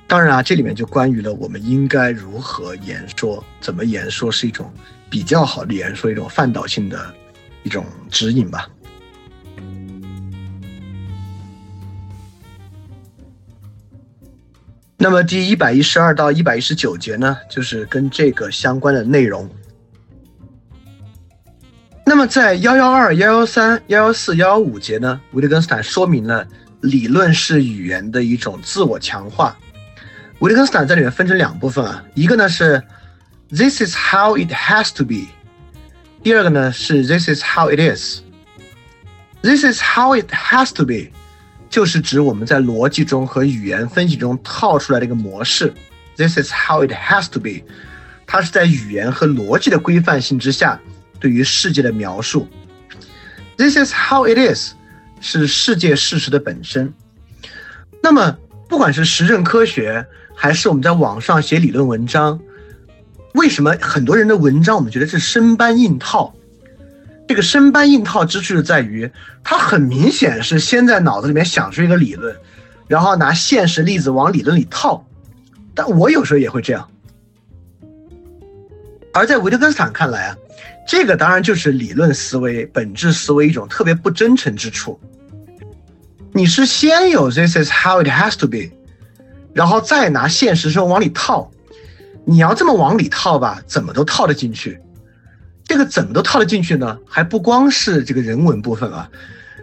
[0.07, 4.71] 当然啊，这里面就关于了我们应该如何言说，怎么言说是一种
[5.09, 7.13] 比较好的言说，一种范导性的
[7.63, 8.69] 一种指引吧。
[15.03, 19.49] 那么第一百一十二到一百一十九节呢，就是跟这个相关的内容。
[22.05, 26.47] 那么在幺幺二、幺幺三、幺幺四、幺幺五节呢，维特根斯坦说明了
[26.79, 29.57] 理论是语言的一种自我强化。
[30.39, 32.81] 维特根斯坦在里面分成两部分啊，一个呢是
[33.49, 35.27] This is how it has to be，
[36.23, 38.21] 第二个呢是 This is how it is。
[39.41, 41.09] This is how it has to be，
[41.73, 45.73] 就是指我们在逻辑中和语言分析中套出来的一个模式。
[46.15, 47.63] This is how it has to be，
[48.27, 50.79] 它是在语言和逻辑的规范性之下
[51.19, 52.47] 对于世界的描述。
[53.57, 54.73] This is how it is，
[55.19, 56.93] 是世界事实的本身。
[58.03, 58.37] 那么
[58.69, 60.05] 不管是实证科学。
[60.35, 62.39] 还是我们在网上写理论文章，
[63.35, 66.33] 为什么很多人的文章我们觉得是生搬硬套？
[67.27, 69.09] 这个生搬硬套之处就在于，
[69.43, 72.35] 他很明显是先在脑子里面想出一个理论，
[72.87, 75.05] 然后拿现实例子往理论里套。
[75.73, 76.87] 但我有时候也会这样。
[79.13, 80.37] 而在维特根斯坦看来啊，
[80.87, 84.99] 这个当然就是理论思维、本质思维一种特别不真诚之处。
[86.33, 88.71] 你是先有 “this is how it has to be”。
[89.53, 91.51] 然后再拿现实生活往里套，
[92.25, 94.79] 你要这么往里套吧，怎么都套得进去。
[95.65, 96.97] 这个怎么都套得进去呢？
[97.07, 99.09] 还不光是这个人文部分啊，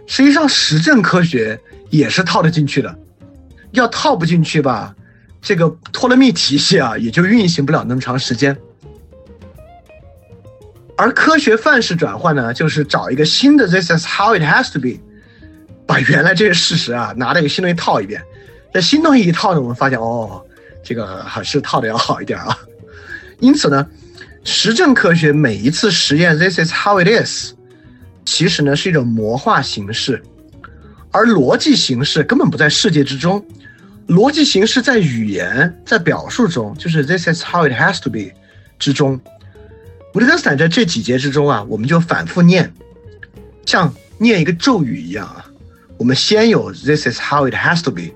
[0.07, 1.59] 实际上实证科学
[1.89, 2.95] 也是套得进去的。
[3.71, 4.93] 要套不进去吧，
[5.41, 8.57] 这个托勒密体系啊，也就运行不了那么长时间。
[10.97, 14.99] 而科学范式转换呢，就是找一个新的 “this is how it has to be”，
[15.87, 18.21] 把原来这些事实啊，拿那个新东西套一遍。
[18.73, 20.45] 这新东西一套呢，我们发现哦，
[20.83, 22.57] 这个还是套的要好一点啊。
[23.39, 23.87] 因此呢，
[24.43, 27.53] 实证科学每一次实验，this is how it is，
[28.25, 30.21] 其实呢是一种魔化形式，
[31.11, 33.45] 而逻辑形式根本不在世界之中，
[34.07, 38.31] 逻辑形式在语言在表述中，就是 this is how it has to be
[38.79, 39.19] 之中。
[40.13, 42.73] 维特根斯坦在这几节之中啊，我们就反复念，
[43.65, 45.45] 像念一个咒语一样啊，
[45.97, 48.11] 我们先有 this is how it has to be。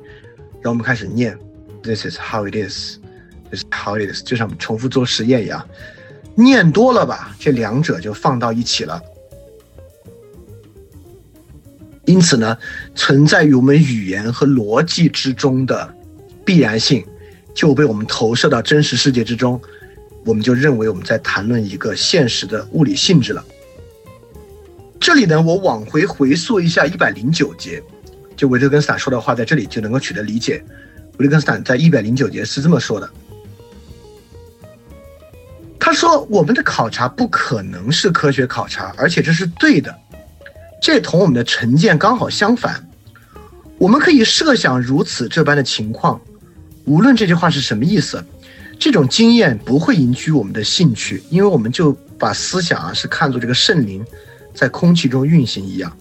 [0.55, 1.37] 然后我们开始念
[1.83, 2.97] ，This is how it is.
[3.51, 5.63] This is how it is，就像重复做实验一样，
[6.35, 9.01] 念多了吧，这两者就放到一起了。
[12.05, 12.55] 因此呢，
[12.93, 15.91] 存在于我们语言和逻辑之中的
[16.45, 17.03] 必然性，
[17.55, 19.59] 就被我们投射到真实世界之中，
[20.23, 23.43] 我们就认为我们在谈论一个现实的物理性质了。
[24.99, 27.81] 这里呢，我往回回溯一下一百零九节。
[28.35, 30.63] 就维特根斯坦说的话，在这里就能够取得理解。
[31.17, 33.09] 维特根斯坦在一百零九节是这么说的
[35.85, 39.95] ：“他说，我们的考察不可能是科学考察，而且这是对的。
[40.81, 42.83] 这同我们的成见刚好相反。
[43.77, 46.19] 我们可以设想如此这般的情况，
[46.85, 48.25] 无论这句话是什么意思，
[48.79, 54.03] 这种经验不会引起我们的兴趣，因为我们就把思想啊是看作这个圣灵
[54.55, 55.95] 在空气中运行一样。”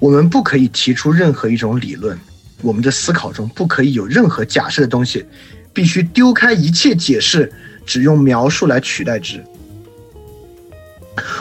[0.00, 2.18] 我们不可以提出任何一种理论，
[2.62, 5.24] 我们的思考中不可以有任何假设的东西，
[5.72, 7.52] 必须丢开一切解释，
[7.84, 9.42] 只用描述来取代之。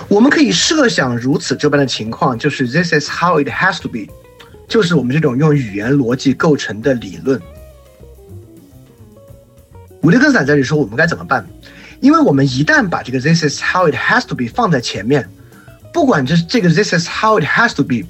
[0.08, 4.08] 我们可以设想如此这般的情况，就是 This is how it has to be，
[4.68, 7.42] 就是我们这种用语言逻辑构成的理论。
[10.02, 11.48] 伍德根斯坦在这里说我们该怎么办？
[12.02, 15.28] 因为我们一旦把这个 This is how it has to be 放在前面，
[15.94, 18.06] 不管这这个 This is how it has to be。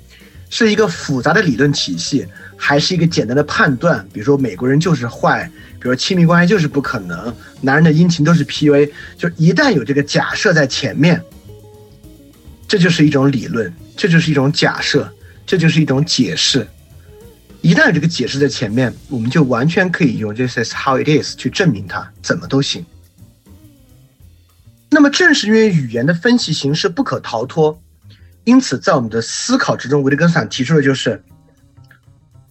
[0.50, 4.06] 是一个复杂的理论体系，还是一个简单的判断？
[4.14, 5.50] 比如说美国人就是坏，
[5.84, 8.90] 比如亲密关系就是不可能，男人的殷勤都是 PUA。
[9.18, 11.22] 就一旦有这个假设在前面，
[12.70, 15.14] 这就是一种理论，这就是一种假设，
[15.46, 16.66] 这就是一种解释。
[17.60, 22.86] 一旦有这个解释在前面，我们就完全可以用 “this is how it is” 去证明它，怎么都行。
[24.90, 27.78] 那么正是因为语言的分析形式不可逃脱。
[28.46, 31.22] 因此，在我们的思考之中，维特根斯坦提出的就是，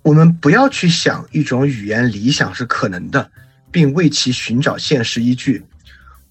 [0.03, 3.31] 我们不要去想一种语言理想是可能的，
[3.71, 5.65] 并为其寻找现实依据。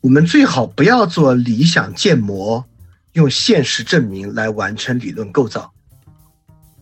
[0.01, 2.65] 我们最好不要做理想建模，
[3.13, 5.71] 用现实证明来完成理论构造。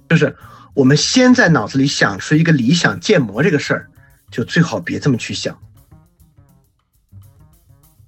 [0.10, 0.36] 就是
[0.74, 3.90] 我们先在脑子里想出一个理想建模这个事儿，
[4.32, 5.58] 就最好别这么去想。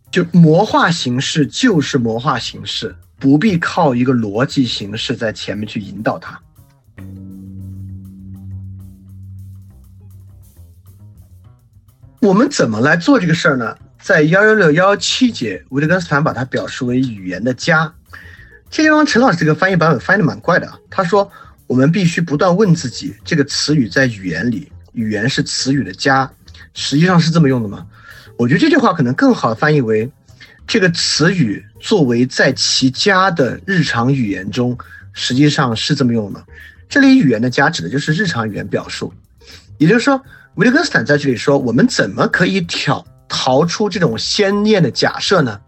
[0.09, 2.95] 就魔化形式就是魔化形式。
[3.21, 6.41] 不必靠一个逻辑形式在前面去引导它。
[12.21, 13.75] 我们怎么来做这个事儿呢？
[13.99, 17.91] 在幺幺六幺幺七节，维特根斯坦把它表示为语言的家。
[18.69, 20.77] 这地方陈老师这个翻译版本翻译的蛮怪的啊。
[20.91, 21.31] 他说，
[21.65, 26.31] 我们必须不断问自己，这个词语在语言里，语言是词语的家，
[26.75, 27.87] 实际上是这么用的吗？
[28.37, 30.11] 我觉得这句话可能更好的翻译为。
[30.67, 34.77] 这个词语作为在其家的日常语言中，
[35.11, 36.45] 实际上是这么用的。
[36.87, 39.11] 这里语言的家指的就是日常语言表述，
[39.79, 40.23] 也就是说，
[40.55, 45.59] 维特根斯坦在这里说，我们怎么可以挑逃出这种先验的假设呢？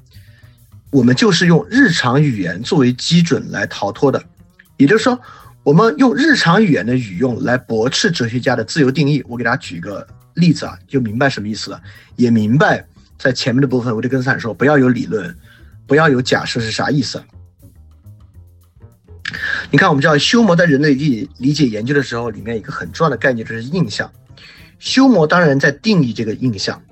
[0.91, 4.22] 我们就是用日常语言作为基准来逃脱的。
[4.77, 5.19] 也就是说，
[5.64, 9.23] 我们用日常语言的语用来驳斥哲学家的自由定义。
[9.27, 11.81] 我给大家举一个例子啊，就明白什么意思了，
[12.15, 12.85] 也明白。
[13.18, 15.34] 在前面的部分，维特根斯坦说不要有理论，
[15.88, 17.23] 不要有假设是啥意思？
[19.72, 24.11] 你看，我们知道修谟在人类理理解研究的时候，里面一个很重要的概念就是印象。
[24.84, 26.84] 修谟当然在定义这个印象，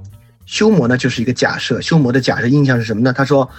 [0.46, 1.82] 修谟呢就是一个假设。
[1.82, 3.12] 修谟的假设印象是什么呢？
[3.12, 3.50] 他说，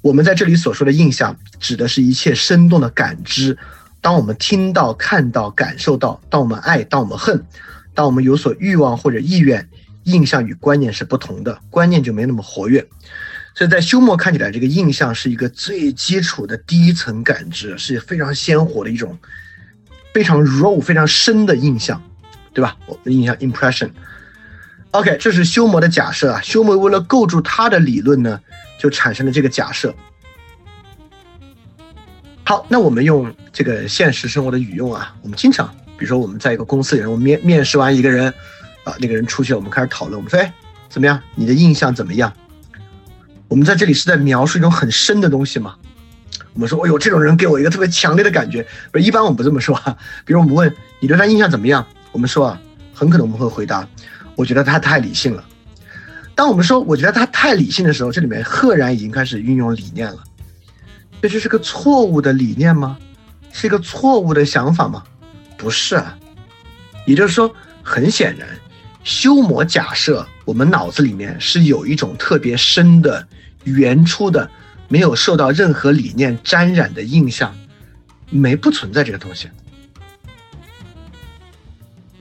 [0.00, 3.58] 我们在这里所说的印象，指的是一切生动的感知。
[4.00, 7.44] 当我们听到、看到、感受到，当我们爱，当我们恨，
[7.92, 9.68] 当我们有所欲望或者意愿。
[10.04, 12.88] 印象与观念是不同的，观念就没那么活跃，
[13.54, 19.16] 所以在休谟看起来，这个印象是一个最基础的第一层感知，是非常鲜活的一种
[20.14, 22.02] 非常 raw、非常深的印象，
[22.52, 22.76] 对吧？
[22.86, 23.90] 我们印象 impression。
[24.92, 26.40] OK，这是休谟的假设啊。
[26.42, 28.40] 休谟为了构筑他的理论呢，
[28.78, 29.94] 就产生了这个假设。
[32.44, 35.66] 好，那我们用这个现实生活的语用啊，我们经常，
[35.96, 38.32] 比如说我们在一个公司里面，我们面面试完一个人。
[38.84, 40.16] 啊，那个人出去了，我们开始讨论。
[40.18, 40.52] 我们说，哎，
[40.88, 41.22] 怎么样？
[41.36, 42.32] 你的印象怎么样？
[43.46, 45.76] 我们在这里是在描述一种很深的东西吗？
[46.52, 48.66] 我们说，哎呦，这种人给我一个特别强烈的感觉。
[48.90, 49.96] 不是，一般我们不这么说啊。
[50.24, 52.60] 比如我们问你对他印象怎么样，我们说啊，
[52.94, 53.88] 很可能我们会回答，
[54.36, 55.44] 我觉得他太理性了。
[56.34, 60.22] 当我们说我觉得他太理性的时候，这里面赫然已经开始运用理念了。
[61.20, 62.98] 这就是个错误的理念吗？
[63.52, 65.02] 是一个错误的想法吗？
[65.56, 66.18] 不是啊。
[67.06, 67.52] 也就是说，
[67.82, 68.48] 很显然。
[69.04, 73.26] 修魔假设，我们脑子里面是有一种特别深的、
[73.64, 74.48] 原初的、
[74.88, 77.52] 没有受到任何理念沾染的印象，
[78.30, 79.48] 没不存在这个东西。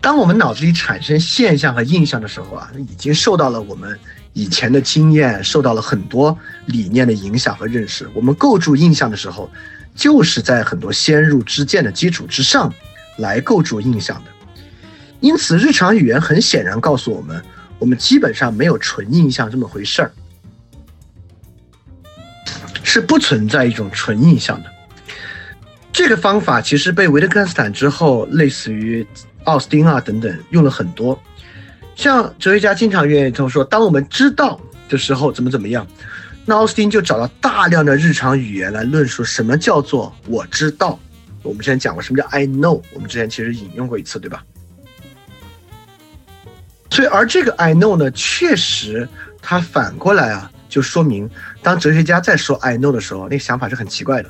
[0.02, 3.98] 当我们脑子里产生现象和印象的时候啊，已经受到了我们
[4.34, 8.10] 以前的经验，受到了很多理念的影响和认识。
[8.16, 9.50] 我们构筑印象的时候，
[9.94, 12.74] 就是在很多先入之见的基础之上
[13.20, 14.32] 来构筑印象的。
[15.20, 17.40] 因此，日常语言很显然告诉我们，
[17.78, 20.12] 我们基本上没有纯印象这么回事儿，
[22.82, 24.72] 是不存在一种纯印象的。
[25.94, 29.06] 这个方法其实被维特根斯坦之后，类似于
[29.46, 31.20] 奥斯汀啊等等用了很多。
[31.96, 34.60] 像哲学家经常愿意这么说：，当我们知道
[34.90, 35.86] 的时候怎么怎么样，
[36.46, 41.00] 那奥斯汀就找到大量的日常语言来论述什么叫做我知道。
[41.44, 44.44] 我们之前讲过什么叫 I know，我们之前其实引用过一次，对吧？
[46.92, 49.08] 所以，而这个 I know 呢，确实，
[49.42, 51.30] 它反过来啊，就说明，
[51.64, 54.30] 当哲学家在说 I know 的时候，那个想法是很奇怪的。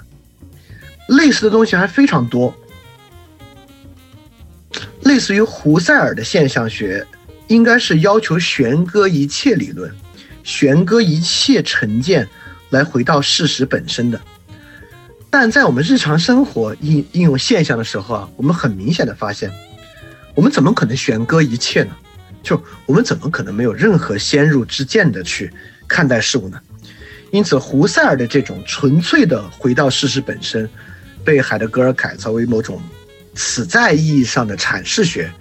[1.07, 2.53] 类似的东西还非常多，
[5.11, 7.05] 类似于胡塞尔的现象学，
[7.47, 9.93] 应该是要求悬搁一切理论，
[10.41, 12.25] 悬搁一切成见，
[12.69, 14.17] 来回到事实本身的。
[15.29, 19.51] 但在我们日常生活应应用现象的时候啊，我们很明显的发现，
[20.33, 21.91] 我们怎么可能悬搁一切呢？
[22.41, 25.51] 就我们怎么可能没有任何先入之见的去
[25.89, 26.57] 看待事物呢？
[27.31, 30.69] 因此，胡塞尔的这种纯粹的回到事实本身，
[31.25, 32.81] 被海德格尔改造为某种
[33.33, 35.31] 此在意义上的阐释学，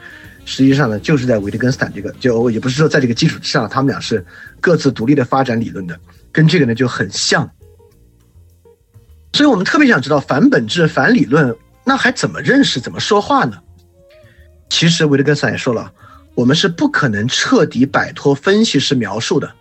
[0.45, 4.25] 实际上呢，就是在维特根斯坦这个，就也不是说在这个基础之上，他们俩是
[4.61, 5.99] 各自独立的发展理论的，
[6.33, 7.51] 跟这个呢就很像。
[9.33, 11.55] 所以我们特别想知道反本质、反理论，
[11.85, 13.59] 那还怎么认识、怎么说话呢？
[14.69, 15.93] 其实维特根斯坦也说了。
[16.37, 19.53] 我们是不可能彻底摆脱分析式描述的，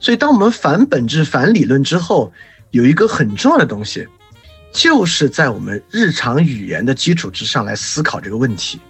[0.00, 2.32] 所以当我们反本质、反理论之后，
[2.70, 4.08] 有一个很重要的东西，
[4.72, 8.80] 就是在我们日常语言的基础之上来思考这个问题。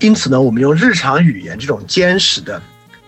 [0.00, 2.60] 因此呢，我们用日常语言这种坚实的、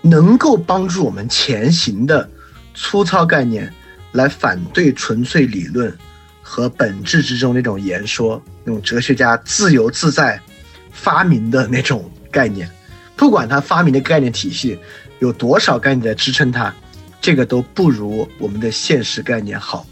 [0.02, 2.28] 能够帮助我们前行的
[2.74, 3.72] 粗糙概念，
[4.12, 5.96] 来反对纯粹理论
[6.42, 10.38] 和本质之中那种言说、那种哲学家自由自在
[10.92, 12.70] 发明的那种概念。
[13.16, 14.78] 不管他发明的概念体系
[15.20, 16.74] 有多少概念在支撑他，
[17.22, 19.86] 这个都不如我们的现实概念好。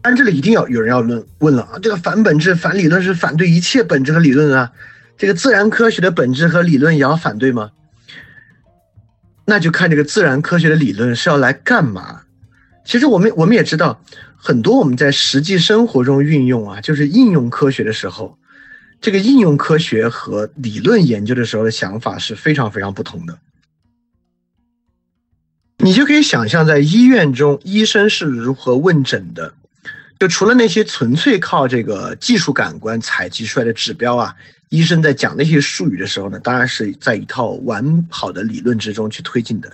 [0.00, 4.72] 但这里一定要有人要论问了啊，这个反本质、反理论是反对一切本质和理论啊，
[5.16, 7.72] 这个自然科学的本质和理论也要反对吗？
[9.44, 12.22] 那就看这个自然科学的理论是要来干嘛。
[12.84, 14.02] 其实我们我们也知道，
[14.36, 18.38] 很多我们在实际生活中运用啊，就是应用科学的时候，
[19.00, 23.38] 这个应用科学和理论研究的时候的想法是非常非常不同的。
[25.78, 29.54] 你就可以想象，在医院中，医生是如何问诊的。
[30.18, 34.34] 就除了那些纯粹靠这个技术感官采集出来的指标啊，
[34.68, 39.70] 医生在讲那些术语的时候呢，当然是在一套完好的理论之中去推进的。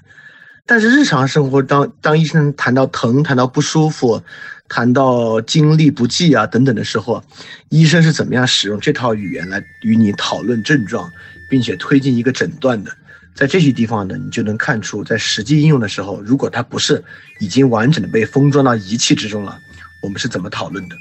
[0.66, 4.22] 但是日常生活当当医生谈到疼、谈到不舒服、
[4.68, 7.22] 谈到精力不济啊等等的时候，
[7.68, 11.10] 医生是怎么样使用这套语言来与你讨论症状，
[11.48, 12.90] 并且推进一个诊断的？
[13.34, 17.02] 在这些地方呢，你就能看出，在实际应用的时候，如果它不是
[17.40, 19.58] 已经完整的被封装到仪器之中了。
[20.04, 20.96] 我们是怎么讨论的？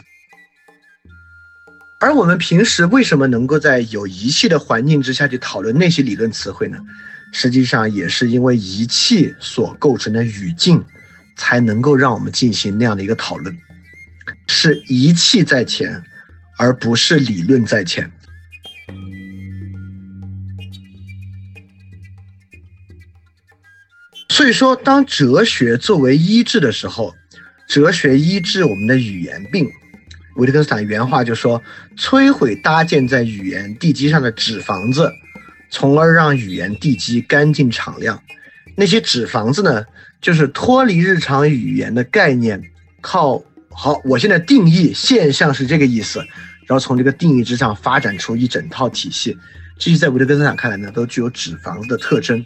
[1.99, 6.77] 而我们平时为什么能够在有仪器的环境之下去讨论那些理论词汇呢？
[7.33, 10.81] 实际上也是因为仪器所构成的语境，
[11.35, 13.57] 才能够让我们进行那样的一个讨论。
[14.47, 16.01] 是仪器在前，
[16.57, 18.09] 而不是理论在前。
[24.29, 27.13] 所以说，当哲学作为医治的时候。
[27.73, 29.67] 哲学医治我们的语言病，
[30.35, 31.59] 维特根斯坦原话就说
[31.97, 35.11] ：“摧毁搭建在语言地基上的纸房子，
[35.71, 38.21] 从而让语言地基干净敞亮。
[38.75, 39.83] 那些纸房子呢，
[40.21, 42.61] 就是脱离日常语言的概念，
[43.01, 46.19] 靠好，我现在定义现象是这个意思，
[46.67, 49.35] 然后从这个定义之上发展出一整套体系。
[49.79, 52.45] 这些在维特根斯坦看来呢，都具有纸房子的特征。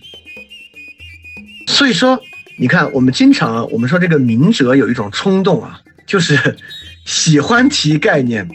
[1.67, 2.17] 所以说。”
[2.59, 6.57] 你看，我们经常，我们说这个明哲有一种冲动啊，就是
[7.05, 8.49] 喜欢提概念，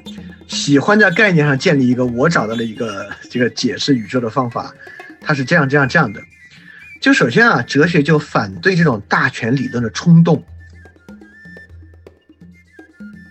[0.48, 4.74] 喜欢在概念上建立一个我找到了一个这个解释宇宙的方法，
[5.20, 6.20] 它是这样这样这样的。
[7.00, 10.44] 就首先啊，哲学就反对这种大权理论的冲动。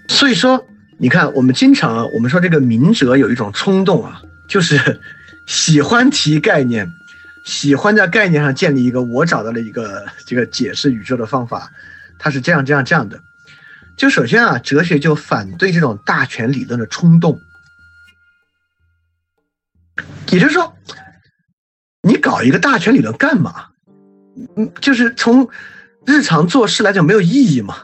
[0.08, 0.66] 所以说，
[0.98, 5.02] 你看，我们经常，我们说这个明哲有一种冲动啊，就是
[5.48, 6.88] 喜欢提概念。
[7.44, 11.72] 喜欢在概念上建立一个我找到了一个 这个解释宇宙的方法，
[12.20, 13.20] 它是这样这样这样的。
[13.98, 17.40] 就首先啊，哲学就反对这种大权理论的冲动，
[20.32, 20.76] 也就是说，
[22.02, 23.68] 你搞一个大权理论干嘛？
[24.56, 25.50] 嗯，就是从
[26.06, 27.76] 日常做事来讲没有意义嘛。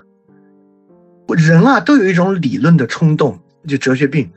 [1.35, 4.31] 人啊都有一种理论的冲动，就哲学病。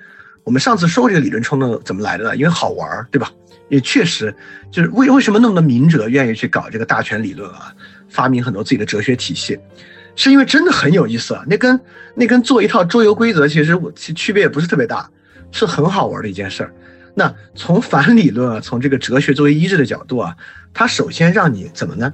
[0.45, 2.37] 我们上次说过这个理论冲动怎么来的呢？
[2.37, 3.31] 因为好玩，对吧？
[3.71, 4.35] 也确实，
[4.71, 7.75] 就是为为什么那么多明哲愿意去搞这个大权理论啊，
[8.11, 9.59] 发明很多自己的哲学体系，
[10.15, 11.43] 是因为真的很有意思啊。
[11.49, 11.81] 那跟
[12.15, 15.09] 那跟做一套桌游规则，其实其区别也不是特别大，
[15.53, 16.75] 是很好玩的一件事儿。
[17.15, 20.37] 那从反理论啊，从这个哲学作为医治的角度啊，
[20.75, 22.13] 它首先让你怎么呢？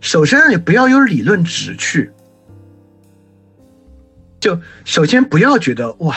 [0.00, 2.10] 首先让你不要有理论旨趣，
[4.38, 6.16] 就首先不要觉得哇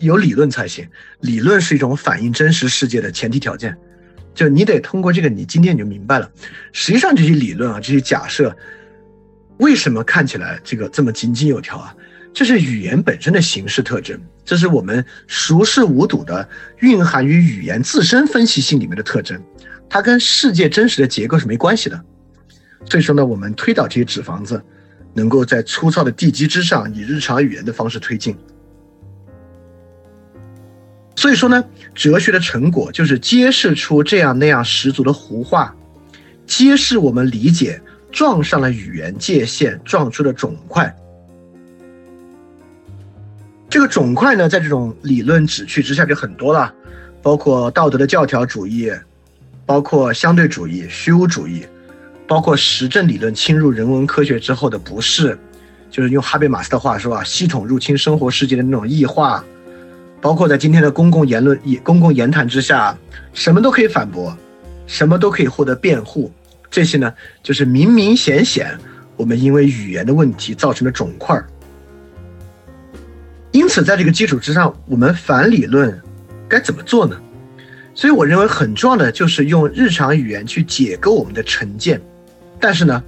[0.00, 0.86] 有理论才行，
[1.20, 3.76] 理论是一种反映真实世界的前提条件。
[4.34, 6.30] 就你得通过这个，你今天你就明白了。
[6.72, 8.56] 实际上这些理论啊，这些假设，
[9.58, 11.94] 为什么看起来这个这么井井有条啊？
[12.34, 16.48] 这是语言本身的形式特征，这是我们熟视无睹的
[16.78, 19.38] 蕴含于语言自身分析性里面的特征，
[19.86, 22.04] 它跟世界真实的结构是没关系的。
[22.86, 24.62] 所以说呢，我们推导这些纸房子，
[25.12, 28.34] 能够在粗糙的地基之上，以日常语言的方式推进。
[31.22, 35.72] 所以说呢，哲学的成果就是揭示出这样那样十足的胡话，
[36.48, 37.80] 揭示我们理解
[38.10, 40.92] 撞上了语言界限，撞出了肿块。
[43.70, 46.74] 这个肿块呢，在这种理论旨趣之下就很多了，
[47.22, 48.90] 包括道德的教条主义，
[49.64, 51.64] 包括相对主义、虚无主义，
[52.26, 55.38] 包括实证理论侵入人文科学之后的不适，
[55.88, 59.44] 就是用哈贝马斯的话说啊，系统入侵生活世界的那种异化。
[60.22, 62.96] 包括在今天的公共言论、公共言谈之下，
[63.34, 64.34] 什么都可以反驳，
[64.86, 66.30] 什么都可以获得辩护，
[66.70, 67.12] 这些呢，
[67.42, 68.78] 就是明明显显，
[69.16, 71.44] 我们因为语言的问题造成的肿块儿。
[73.50, 76.00] 因此，在这个基础之上，我们反理论
[76.48, 77.20] 该怎么做呢？
[77.92, 82.00] 所以，我认为很重要的就是用日常语言去解构我们的成见。
[82.60, 83.02] 但是呢，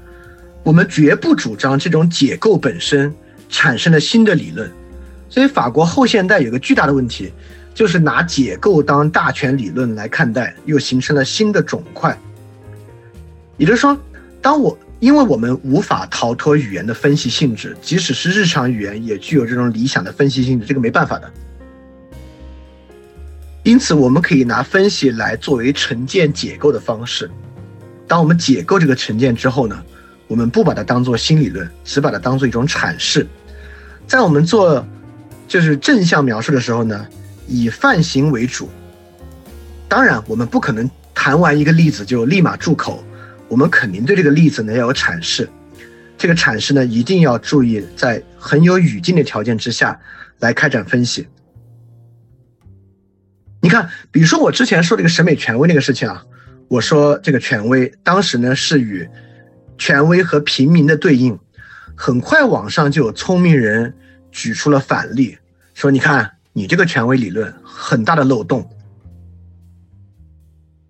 [0.64, 3.14] 我们绝不主张这种解构本身
[3.48, 4.68] 产生了新的理论。
[5.34, 7.32] 所以，法国后现代有个巨大的问题，
[7.74, 12.16] 就是拿解构当大权理论来看待，又形成了新的肿块。
[13.56, 13.98] 也就是说，
[14.40, 21.28] 当我因为我们无法逃脱语言的分析性质，即使是日常语言也具有这种理想的分析性质，这个没办法的。
[23.64, 27.28] 因此，我们可以拿分析来作为成见解构的方式。
[28.06, 29.82] 当我们解构这个成见之后呢，
[30.28, 33.26] 我们不把它当做新理论，只把它当做一种阐释。
[34.06, 34.86] 在我们做
[35.46, 37.06] 就是正向描述的时候呢，
[37.46, 38.68] 以泛型为主。
[39.88, 43.04] 当然，我们不可能谈完一个例子就立马住口。
[43.46, 45.48] 我们肯定对这个例子呢要有阐释，
[46.16, 50.00] 这个阐释呢一定要注意在很有语境的条件之下
[50.40, 51.28] 来开展分析。
[53.60, 56.24] 你看，比如说我之前说这个审美权威那个事情啊，
[56.68, 59.08] 我说这个权威当时呢是与
[59.78, 61.38] 权威和平民的对应，
[61.94, 63.94] 很快网上就有聪明人
[64.34, 65.38] 举出了反例，
[65.74, 68.68] 说你看你这个权威理论很大的漏洞，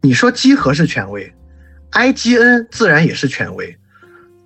[0.00, 1.32] 你说集合是权威。
[1.92, 3.78] IGN 自然也是权威。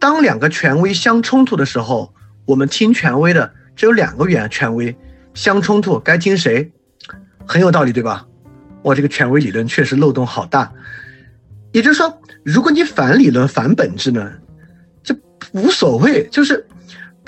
[0.00, 2.12] 当两个权威相冲突的时候，
[2.44, 4.94] 我们听权威的只有两个原权威
[5.32, 6.70] 相冲突，该听谁？
[7.46, 8.26] 很有道理，对吧？
[8.82, 10.70] 我这个权威理论确实漏洞好大。
[11.72, 14.32] 也就是说，如果你反理论、反本质呢，
[15.04, 15.16] 就
[15.52, 16.26] 无所谓。
[16.28, 16.66] 就是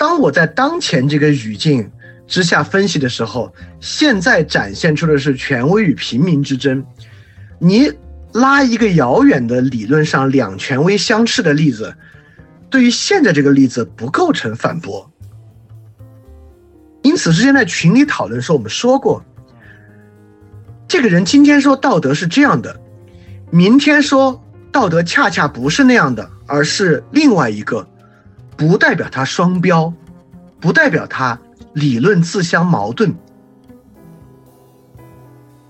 [0.01, 1.91] 当我在当前这个语境
[2.25, 6.83] 之下分析的时候，现在展现出的是权威与平民之争，
[7.59, 7.91] 你。
[8.33, 11.93] 拉一个遥远的理论上两权威相斥的例子，
[12.69, 15.11] 对于现在这个例子不构成反驳。
[17.01, 19.21] 因此之前在群里讨论说，我们说过，
[20.87, 22.79] 这个人今天说道德是这样的，
[23.49, 24.41] 明天说
[24.71, 27.85] 道德恰恰不是那样的，而是另外一个，
[28.61, 29.91] 不代表他双标，
[30.59, 31.39] 不代表他
[31.73, 33.15] 理论自相矛盾。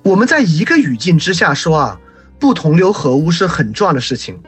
[0.03, 1.99] 我们在一个语境之下说啊。
[2.37, 4.41] 不同流合污是很重要的事情，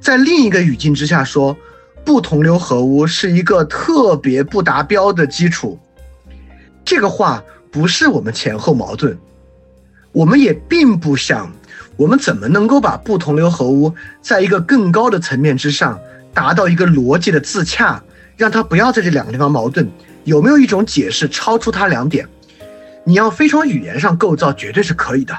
[0.00, 1.54] 在另一个语境之下说，
[2.02, 5.78] 不同流合污是一个特别不达标的基础。
[6.82, 9.18] 这个话不是我们前后矛盾，
[10.12, 11.52] 我们也并不想，
[11.98, 16.00] 我们怎么能够把不同流合污在一个更高的层面之上
[16.36, 18.02] 达到一个逻辑的自洽，
[18.36, 19.88] 让他不要在这两个地方矛盾？
[20.24, 22.28] 有没有一种解释超出他两点？
[23.04, 25.34] 你要非从语言上构造，绝对是可以的。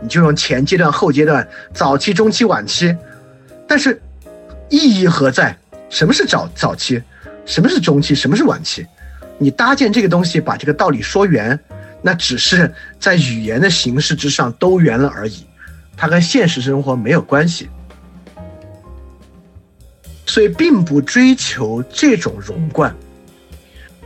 [0.00, 2.96] 你就用前阶段、后阶段、早期、中期、晚期，
[3.66, 4.00] 但是
[4.68, 5.56] 意义何在？
[5.90, 7.02] 什么是早早期？
[7.44, 8.14] 什么是中期？
[8.14, 8.86] 什么是晚期？
[9.38, 11.58] 你搭建这个东西，把这个道理说圆，
[12.02, 15.44] 那只是在语言的形式之上兜圆了而已，
[15.96, 17.68] 它跟现实生活没有关系。
[20.26, 22.94] 所以，并不追求这种融贯。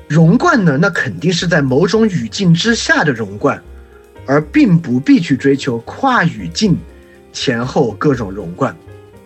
[0.07, 3.61] 融贯呢，那肯定是在某种语境之下的融贯。
[4.27, 6.79] 而并不必去追求跨语境
[7.33, 8.77] 前后各种融贯，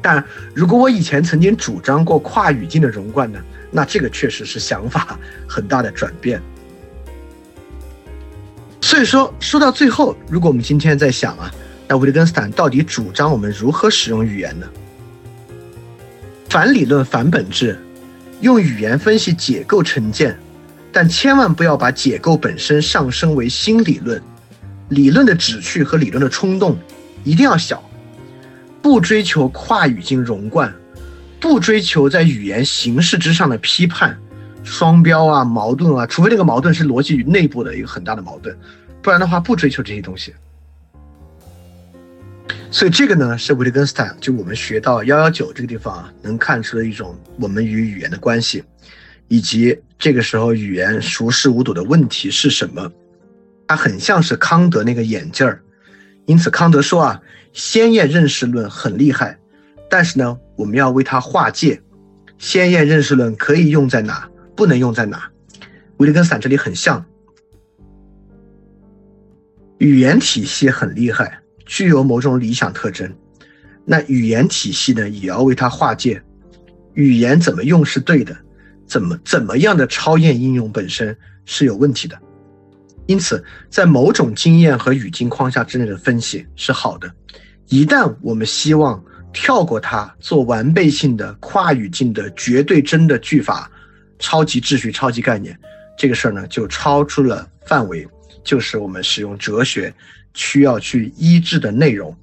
[0.01, 3.39] 但如果我以前曾经主张过跨语境的融贯呢，
[3.71, 6.41] 那这个确实是想法 很大的转变。
[8.81, 11.53] 所以说，说到最后，如果我们今天在想啊，
[11.87, 14.67] 那维特根斯坦到底主张我们如何使用语言呢？
[16.55, 17.77] 反理论、反本质，
[18.41, 20.39] 用语言分析解构成见，
[20.93, 24.23] 但千万不要把解构本身上升为新理论。
[24.89, 26.79] 理论的旨趣和理论的冲动
[27.25, 27.83] 一定要小，
[28.81, 30.73] 不追求跨语境融贯，
[31.41, 34.17] 不追求在语言形式之上的批判、
[34.63, 38.57] 双标啊、矛盾啊，除非这个矛盾是逻辑与内部的一个很大的矛盾，
[39.03, 40.33] 不然的话不追求这些东西。
[42.75, 48.65] 所以这个呢，是维特根斯坦就我们学到幺幺九这个地方啊，能看出的一种我们与语言的关系，
[49.29, 52.91] 以及这个时候语言熟视无睹的问题是什么。
[53.69, 55.63] 他很像是康德那个眼镜儿，
[56.27, 57.23] 因此康德说啊，
[57.53, 59.39] 先验认识论很厉害，
[59.89, 61.81] 但是呢，我们要为它划界，
[62.39, 65.31] 先验认识论可以用在哪，不能用在哪。
[65.99, 67.07] 维特根斯坦这里很像，
[69.79, 73.13] 语言体系很厉害，具有某种理想特征，
[73.85, 76.23] 那语言体系呢，也要为它划界，
[76.95, 78.37] 语言怎么用是对的，
[78.87, 82.19] 怎么怎么样的超验应用本身是有问题的。
[83.07, 87.13] 因此，在某种经验和语境框架之内的分析是好的。
[87.69, 93.71] 一旦我们希望跳过它，做完备性的跨语境的绝对真的句法，
[94.19, 95.59] 超级秩序、超级概念，
[95.99, 98.07] 这个事儿呢就超出了范围，
[98.45, 99.93] 就是我们使用哲学
[100.35, 102.17] 需要去医治的内容。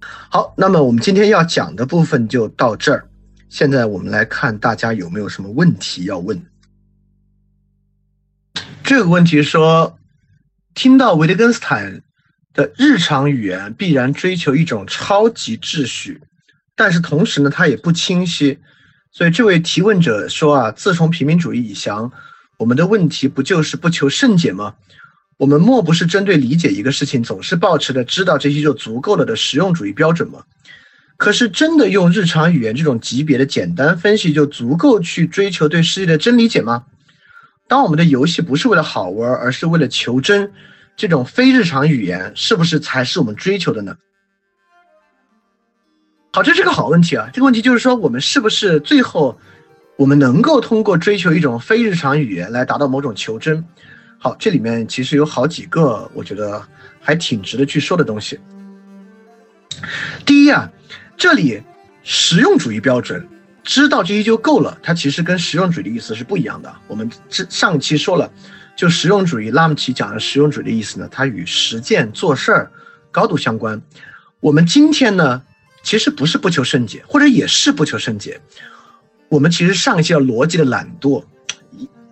[0.00, 3.08] 好，那么我们今天要讲的部分就到这儿。
[3.48, 6.44] 现在我们来看大家有没有什么问题要问。
[8.82, 9.98] 这个问题说，
[10.74, 12.02] 听到维特根斯坦
[12.52, 16.20] 的日常语言必然追求一种超级秩序，
[16.74, 18.58] 但是同时呢，它也不清晰。
[19.12, 22.12] 所以这位提问者说啊，自从平民主义以降，
[22.58, 24.74] 我们的问题不就是不求甚解吗？
[25.36, 30.44] 我们莫不是针对理解一个事情，总是保持着知道这些就足够了的实用主义标准吗？
[31.18, 36.84] 可是真的用日常语言这种级别的简单分析就足够去追求对世界的真理解吗？
[37.68, 40.52] 当我们的游戏不是为了好玩，而是为了求真，
[40.96, 43.96] 这种非日常语言是不是才是我们追求的呢？
[46.32, 47.28] 好，这是个好问题啊。
[47.32, 49.38] 这个问题就是说，我们是不是最后
[49.96, 53.64] 我们能够通过追求一种非日常语言来达到某种求真？
[54.18, 56.62] 好，这里面其实有好几个我觉得
[57.00, 58.38] 还挺值得去说的东西。
[60.24, 60.70] 第一啊。
[61.18, 61.62] 这里
[62.02, 63.26] 实用主义标准，
[63.64, 64.78] 知道这些就够了。
[64.82, 66.70] 它其实跟实用主义的意思是不一样的。
[66.88, 68.30] 我们这上期说了，
[68.76, 72.70] 就实用主义，拉姆齐讲的实用主义的意思呢，它与实践做事儿
[73.10, 73.80] 高度相关。
[74.40, 75.42] 我们今天呢，
[75.82, 78.38] 其实不是不求甚解，或者也是不求甚解。
[79.28, 81.24] 我们其实上一期的逻辑的懒惰，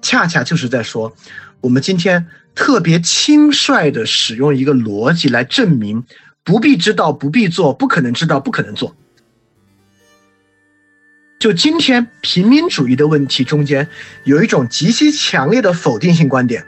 [0.03, 1.15] 恰恰就是在说，
[1.61, 6.05] 我们今天特别轻率的使用一个逻辑来证明。
[6.43, 8.95] 不必知道，不必做，不可能知道，不可能做。
[11.39, 13.89] 就今天平民主义的问题中间，
[14.25, 16.67] 有一种极其强烈的否定性观点：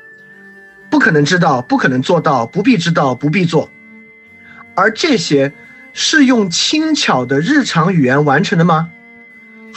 [0.91, 3.69] 不可能知道，不可能做到，不必知道，不必做。
[4.75, 5.53] 而这些
[5.93, 8.91] 是用轻巧的日常语言完成的吗？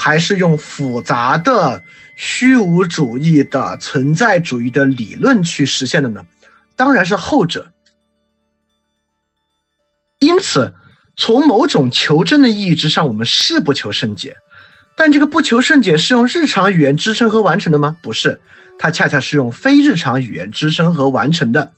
[0.01, 1.83] 还是用复杂的
[2.15, 6.25] 虚无主义的存在主义的理论去实现的呢？
[6.77, 7.73] 当然是后者。
[10.19, 10.73] 因此，
[11.17, 14.37] 从某种求真的意义之上，我们是不求甚解，
[14.95, 17.97] 但这个不求甚解是用日常语言支撑和完成的吗？
[18.01, 18.39] 不是，
[18.79, 21.73] 它恰恰是用非日常语言支撑和完成的。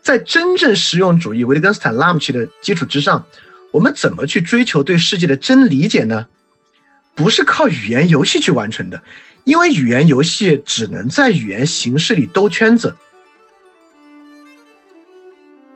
[0.00, 3.24] 在真正实用主义维特根斯坦拉姆齐的基础之上，
[3.70, 6.26] 我们怎么去追求对世界的真理解呢？
[7.14, 9.02] 不是靠语言游戏去完成的，
[9.44, 12.96] 因为语言游戏只能在语言形式里兜圈子。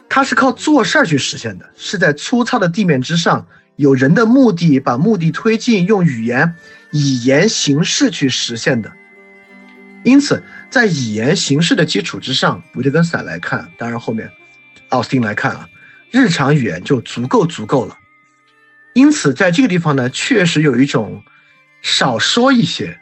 [0.09, 3.47] 它是靠做事儿去实现的，是在粗糙的地面之上，
[3.77, 6.55] 有人的目的，把目的推进，用语言、
[6.91, 8.91] 以言形式去实现的。
[10.05, 14.31] 因此，在以言形式的基础之上，维特根斯坦来看，当然后面
[14.89, 15.69] 奥斯汀来看啊，
[16.11, 17.99] 日常语言就足够足够了。
[18.97, 21.23] 因此，在这个地方呢，确实有一种
[21.83, 22.99] 少说一些，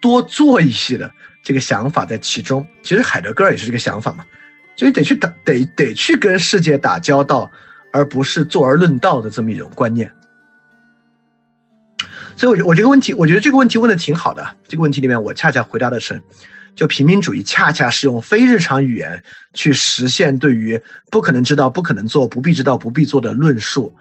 [0.00, 1.10] 多做一些的
[1.42, 2.64] 这个想法在其中。
[2.84, 4.24] 其实海德格尔也是这个想法嘛。
[4.76, 7.50] 就是得去打，得得去跟世界打交道，
[7.92, 10.08] 而不是坐而论道的这么一种观念。
[12.36, 14.54] 所以，我我这个问题，我觉得这个问题问的挺好的。
[14.68, 16.22] 这个问题里面，我恰恰回答的是，
[16.76, 19.20] 就平民主义恰恰是用非日常语言
[19.52, 20.80] 去实现对于
[21.10, 23.92] 不可能知道、不可能做、不必知道、不必做的论述，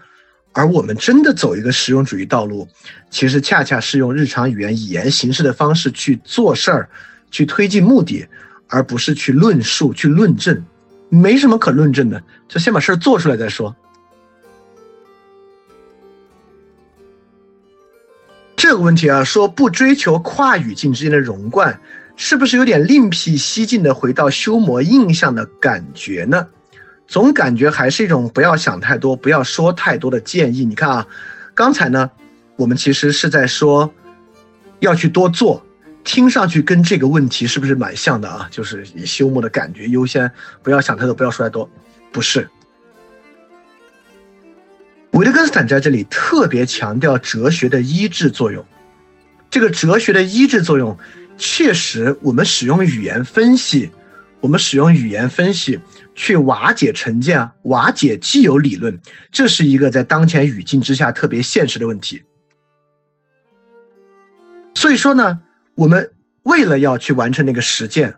[0.54, 2.68] 而我们真的走一个实用主义道路，
[3.10, 6.90] 其实恰恰是用日常语言、语言形式的方式去做事儿，
[7.30, 8.26] 去推进目的。
[8.70, 10.66] 而不是去论述、去论证，
[11.10, 13.76] 没什么可论证的，就先把事儿做出来再说。
[18.56, 21.80] 这个问题啊，说不追求跨语境之间的融贯，
[22.16, 26.48] 是不是有点另辟蹊径的回到修磨印象的感觉呢？
[27.14, 30.66] 总感觉还是一种不要想太多、不要说太多的建议。
[30.66, 31.08] 你看啊，
[31.54, 32.10] 刚才呢，
[32.56, 33.94] 我们其实是在说
[34.80, 35.64] 要去多做。
[36.04, 38.48] 听上去跟这个问题是不是蛮像的啊？
[38.50, 40.32] 就是以休谟的感觉优先，
[40.64, 41.70] 不要想太多，不要说太多。
[42.12, 42.50] 不是，
[45.12, 48.66] 维特根斯坦在这里特别强调哲学的医治作用。
[49.52, 50.98] 这个哲学的医治作用，
[51.38, 53.92] 确实，我们使用语言分析，
[54.40, 55.80] 我们使用语言分析
[56.16, 59.00] 去瓦解成见啊，瓦解既有理论，
[59.32, 62.24] 这是一个在当前语境之下特别现实的问题。
[64.76, 65.42] 所以说呢。
[65.76, 66.12] 我们
[66.44, 68.14] 为了要去完成那个实践，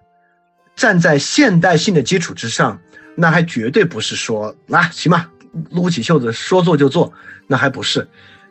[0.75, 2.81] 站在现代性的基础之上，
[3.15, 5.31] 那还绝对不是说啊，行吧，
[5.71, 7.13] 撸起袖子说做就做，
[7.47, 8.05] 那还不是，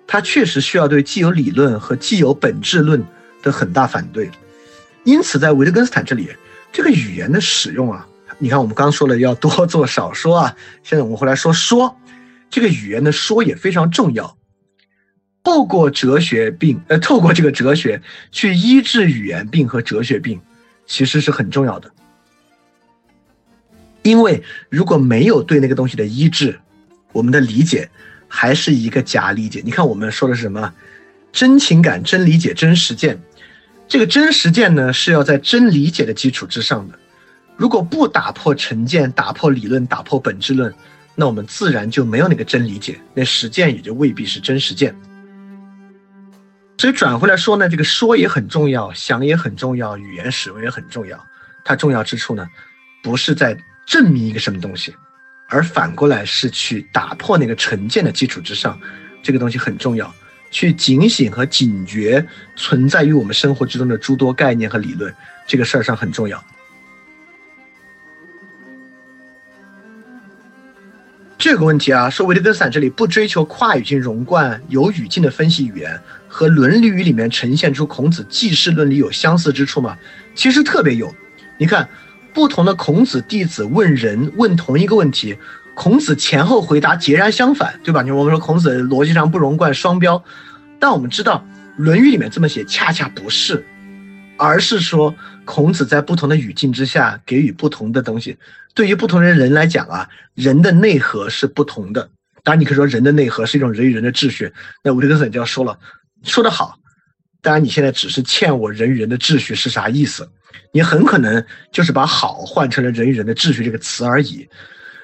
[0.06, 3.04] 它确实需要对既有理论和既有本质论
[3.42, 4.30] 的很大反对。
[5.04, 6.30] 因此，在维特根斯坦这里，
[6.72, 8.08] 这个语言的使用啊，
[8.38, 11.96] 你看我们刚说了要多做少说啊， 现在我们回来说说，
[12.50, 14.36] 这个语言的说也非常重要。
[15.42, 18.00] 透过哲学病，呃，透过这个哲学
[18.32, 20.40] 去医治语言病和哲学病，
[20.86, 21.90] 其实是很重要的。
[24.02, 26.58] 因为如果没有对那个东西的医治，
[27.12, 27.90] 我们的理解
[28.26, 29.62] 还是一个假理解。
[29.64, 30.72] 你看，我们说的是什么？
[31.30, 33.20] 真情感、真理解、真实践。
[33.86, 36.98] 这个真实践呢，是要在真理解的基础之上的。
[37.56, 40.74] 如果不打破成见、打破理论、打破本质论，
[41.14, 44.94] 那我们自然就没有那个真理解，那实践也就未必是真实践。
[46.76, 51.24] 所以转回来说呢，这个说也很重要，想也很重要，语言使用也很重要。
[51.64, 52.46] 它重要之处呢，
[53.02, 53.56] 不是在
[53.86, 54.92] 证明一个什么东西，
[55.48, 58.78] 而反过来是去打破那个成见的基础之上，
[59.22, 60.12] 这个东西很重要。
[60.50, 62.24] 去警醒和警觉
[62.54, 65.12] 存在于我们生活之中的诸多概念和理论，
[65.46, 66.44] 这个事儿上很重要。
[71.44, 79.94] 这个问题啊，说维特根斯坦这里不追求跨语境融贯、有语境的分析语言，和《论语》里面呈现出孔子记事论里有相似之处吗？
[80.34, 81.14] 其实特别有。
[81.58, 81.86] 你看，
[82.32, 85.36] 不同的孔子弟子问人问同一个问题。
[85.74, 88.00] 孔子前后回答截然相反，对吧？
[88.00, 90.24] 你我们说孔子逻辑上不融贯、双标，
[90.80, 91.44] 但我们知道
[91.76, 93.66] 《论语》里面这么写，恰恰不是，
[94.38, 95.14] 而是说
[95.44, 98.36] 孔子在不同的语境之下给予不同的东西。
[98.74, 102.10] 对于不同的人来讲啊，人的内核是不同的。
[102.42, 104.52] 当然，你可以说人的内核是一种人与人的秩序。
[104.82, 105.78] 那维特根斯坦就要说了，
[106.22, 106.78] 说得好。
[107.40, 110.28] 当然，你现在只是欠我人与人的秩序是啥意思？
[110.72, 114.48] 你很可能就是把好换成了人与人的秩序这个词而已。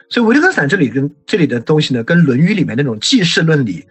[0.08, 3.86] 所以维特根斯坦这里跟这里的东西呢，跟《论语》里面那种记事论理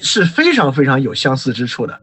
[0.00, 2.00] 是非常非常有相似之处的。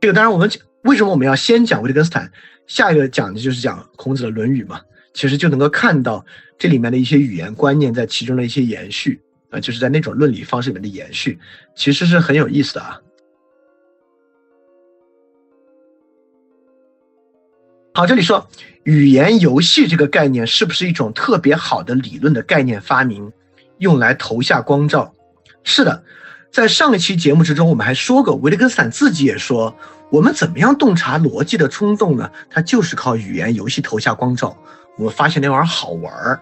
[0.00, 0.50] 这个当然，我们
[0.84, 2.30] 为什么我们要先讲维特根斯坦，
[2.66, 4.80] 下一个讲的就是讲孔子的《论语》嘛？
[5.12, 6.24] 其实就能够看到
[6.58, 9.20] 这里面的一些语言观念在其中的一些延续
[9.50, 11.38] 啊，就是在那种论理方式里面的延续，
[11.76, 13.00] 其实是很有意思的啊。
[17.94, 18.48] 好，这里说。
[18.82, 23.32] 语言游戏这个概念是不是一种特别好的理论的概念发明，
[23.78, 25.14] 用来投下光照？
[25.62, 26.04] 是的，
[26.50, 29.74] 在上一期节目之中，我们还说过，维特根斯坦自己也说，
[30.14, 32.30] 我们怎么样洞察逻辑的冲动呢？
[32.48, 34.56] 它就是靠语言游戏投下光照。
[34.96, 36.40] 我们发现那玩意儿好玩儿。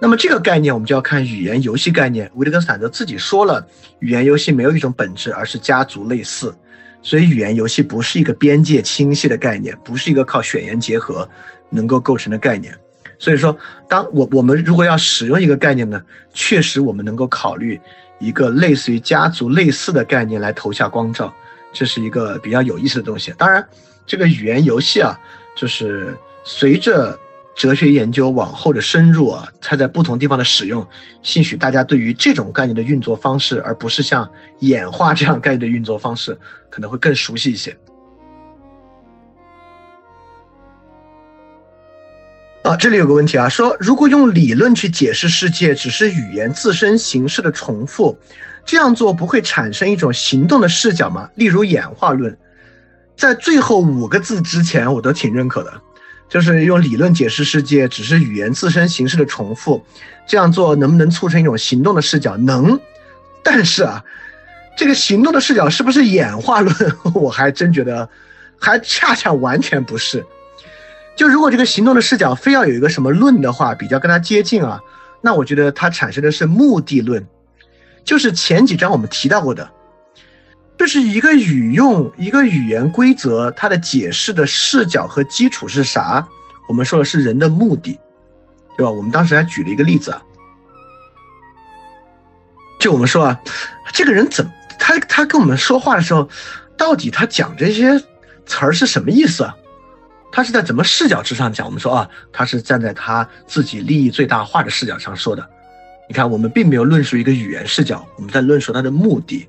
[0.00, 2.28] 那么这个概念，我们就要看语言游戏概念。
[2.34, 3.64] 维特根斯坦则自己说了，
[4.00, 6.52] 语言游戏没有一种本质，而是家族类似。
[7.00, 11.28] 所以语言游戏不是一个边界清晰的概念，不是一个靠选言结合。
[11.70, 12.72] 能够构成的概念，
[13.18, 13.56] 所以说，
[13.88, 16.00] 当我我们如果要使用一个概念呢，
[16.32, 17.80] 确实我们能够考虑
[18.20, 21.34] 一个类似于家族类似的概念来投下光照，
[21.78, 23.34] 这是一个比较有意思的东西。
[23.36, 23.62] 当然，
[24.06, 25.20] 这个语言游戏啊，
[25.54, 27.18] 就是随着
[27.54, 30.86] 哲学研究往后的深入啊，它在不同地方的使用，
[31.22, 34.26] 兴许大家对于这种概念的运作方式，而不是像
[34.60, 36.38] 演化这样概念的运作方式，
[36.70, 37.76] 可能会更熟悉一些。
[42.62, 48.18] 啊，这里有个问题啊，说如果用理论去解释世界，只是语言自身形式的重复，
[48.66, 51.30] 这样做不会产生一种行动的视角吗？
[51.36, 52.36] 例如演化论，
[53.16, 55.72] 在最后五个字之前，我都挺认可的，
[56.28, 59.82] 就是用理论解释世界，只是语言自身形式的重复，
[60.26, 62.36] 这样做能不能促成一种行动的视角？
[62.36, 62.78] 能，
[63.44, 64.02] 但是啊，
[64.76, 66.74] 这个行动的视角是不是演化论？
[67.14, 68.08] 我还真觉得，
[68.58, 70.26] 还恰恰完全不是。
[71.14, 74.80] 就如果这个行动的视角非要有一个什么论的话，比较跟它接近啊，
[75.22, 77.24] 那我觉得它产生的是目的论，
[78.06, 79.68] 就是前几章我们提到过的，
[80.78, 86.26] 就是一个语用一个语言规则，它的解释的视角和基础是啥？
[86.68, 87.98] 我们说的是人的目的，
[88.78, 88.90] 对吧？
[88.90, 90.22] 我们当时还举了一个例子啊，
[92.78, 93.40] 就我们说啊，
[93.92, 96.28] 这个人怎么他他跟我们说话的时候，
[96.76, 97.98] 到底他讲这些
[98.46, 99.56] 词儿是什么意思啊？
[100.30, 101.66] 他是在怎么视角之上讲？
[101.66, 105.50] 我们说啊，他是站在他自己利益最大化的视角上说的。
[106.08, 109.46] 你看，我们并没有论述一个语言视角，我们在论述它的目的。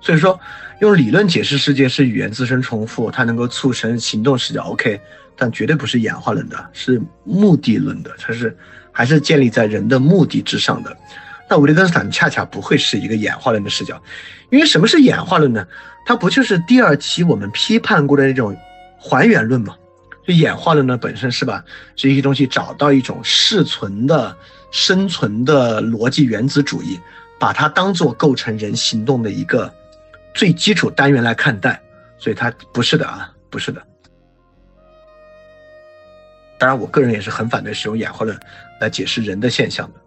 [0.00, 0.38] 所以说，
[0.80, 4.62] 用理论解释世界是语言自身重复，它能够促成行动视角。
[4.64, 5.00] OK，
[5.36, 8.56] 但绝对不是演化论的，是目的论的，它是
[8.90, 10.96] 还是建立在人的目的之上的。
[11.48, 14.00] 那维特根斯坦恰恰不会是一个演化论的视角，
[14.50, 15.66] 因为什么是演化论呢？
[16.04, 18.56] 它不就是第二期我们批判过的那种
[18.98, 19.76] 还原论吗？
[20.26, 21.64] 就演化论呢，本身是吧？
[21.94, 24.36] 这些东西找到一种适存的、
[24.72, 27.00] 生存的逻辑原子主义
[27.38, 29.72] 把它当做构成人行动的一个
[30.34, 31.80] 最基础单元来看待。
[32.18, 33.82] 所以它不是的啊不是的。
[36.58, 38.38] 当然我个人也是很反对使用演化论
[38.80, 40.00] 来解释人的现象的。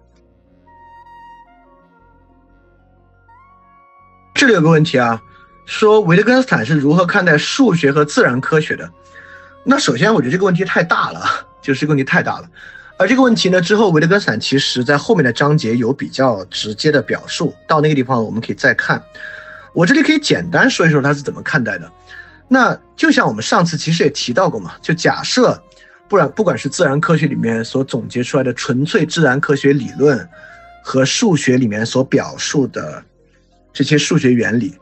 [4.33, 5.21] 这里有个问题啊
[5.65, 8.89] 说维特根斯坦是如何看待数学和自然科学的？
[9.65, 11.21] 那首先我觉得这个问题太大了
[11.61, 12.49] 就是这个问题太大了。
[12.97, 19.01] 而这个问题呢，之后维特根斯坦其实在后面的章节有比较直接的表述，到那个地方我们可以再看。
[19.73, 21.91] 我这里可以简单说一说他是怎么看待的。
[22.47, 25.61] 那就像我们上次其实也提到过嘛，就假设，
[26.07, 30.29] 不然不管是自然科学里面所总结出来的纯粹自然科学理论，
[30.81, 33.03] 和数学里面所表述的
[33.73, 34.73] 这些数学原理，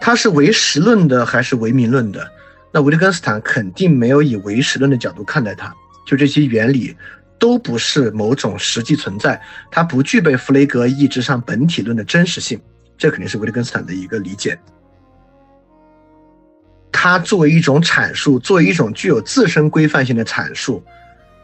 [0.00, 2.26] 它是唯实论的还是唯名论的？
[2.72, 5.74] 那维特根斯坦肯定没有以唯实论的角度看待它，
[6.06, 6.96] 就这些原理
[7.42, 12.60] 都不是某种实际存在，它不具备弗雷格意志上本体论的真实性，
[12.96, 14.56] 这肯定是维特根斯坦的一个理解。
[16.92, 20.80] 它作为一种阐述，作为一种具有自身规范性的阐述，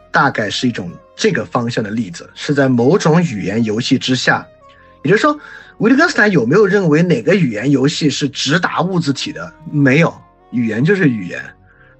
[0.09, 4.47] 大概是一种这个方向的例子，是在某种语言游戏之下。
[5.03, 5.37] 也就是说，
[5.79, 9.53] 维特根斯坦有没有认为哪个语言游戏是直达物自体的？
[9.69, 10.17] 没有，
[10.51, 11.43] 语言就是语言。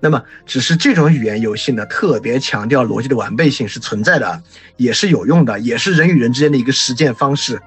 [0.02, 4.42] 那么，只是这种语言游戏呢，特别强调逻辑的完备性是存在的，
[4.78, 7.62] 也是有用的，也是人与人之间的一个实践方式。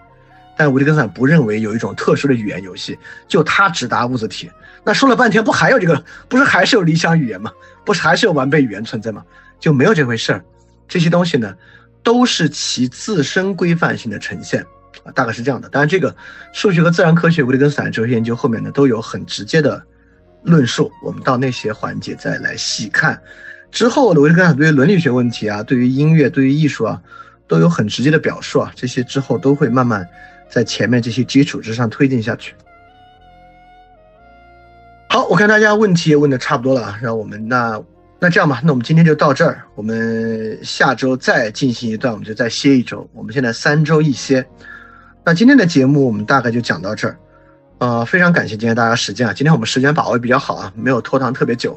[0.57, 2.99] 但维特根斯坦不认为有一种特殊的语言游戏，
[3.29, 4.51] 就它只答物自体。
[4.85, 6.05] 那说了半天，不还有这个？
[6.29, 7.51] 不是还是有理想语言吗？
[7.85, 9.23] 不是还是有完备语言存在吗？
[9.61, 10.45] 就没有这回事儿。
[10.89, 11.55] 这些东西呢，
[12.03, 14.65] 都是其自身规范性的呈现
[15.05, 15.69] 啊，大概是这样的。
[15.69, 16.15] 当然，这个
[16.53, 19.83] 数学和自然科学、维特根斯坦哲学研究后面呢，都有很直接的
[20.43, 20.91] 论述。
[21.03, 23.21] 我们到那些环节再来细看。
[23.71, 27.01] 之后的维特根斯坦对于伦理学问题啊，对于音乐、对于艺术啊，
[27.49, 28.71] 都有很直接的表述啊。
[28.77, 30.07] 这些之后都会慢慢
[30.51, 32.55] 在前面这些基础之上推进下去。
[35.09, 37.83] 好，我看大家问题也问的差不多了啊，让我们那
[38.19, 43.09] 那这样吧，那我们今天就到这儿，我们下周再进行一段，我们就再歇一周。
[43.13, 44.47] 我们现在三周一歇，
[45.25, 47.19] 那今天的节目我们大概就讲到这儿，
[47.83, 51.77] 呃，非常感谢今天大家时间啊，今天我们时间把握比较好啊，没有拖堂特别久。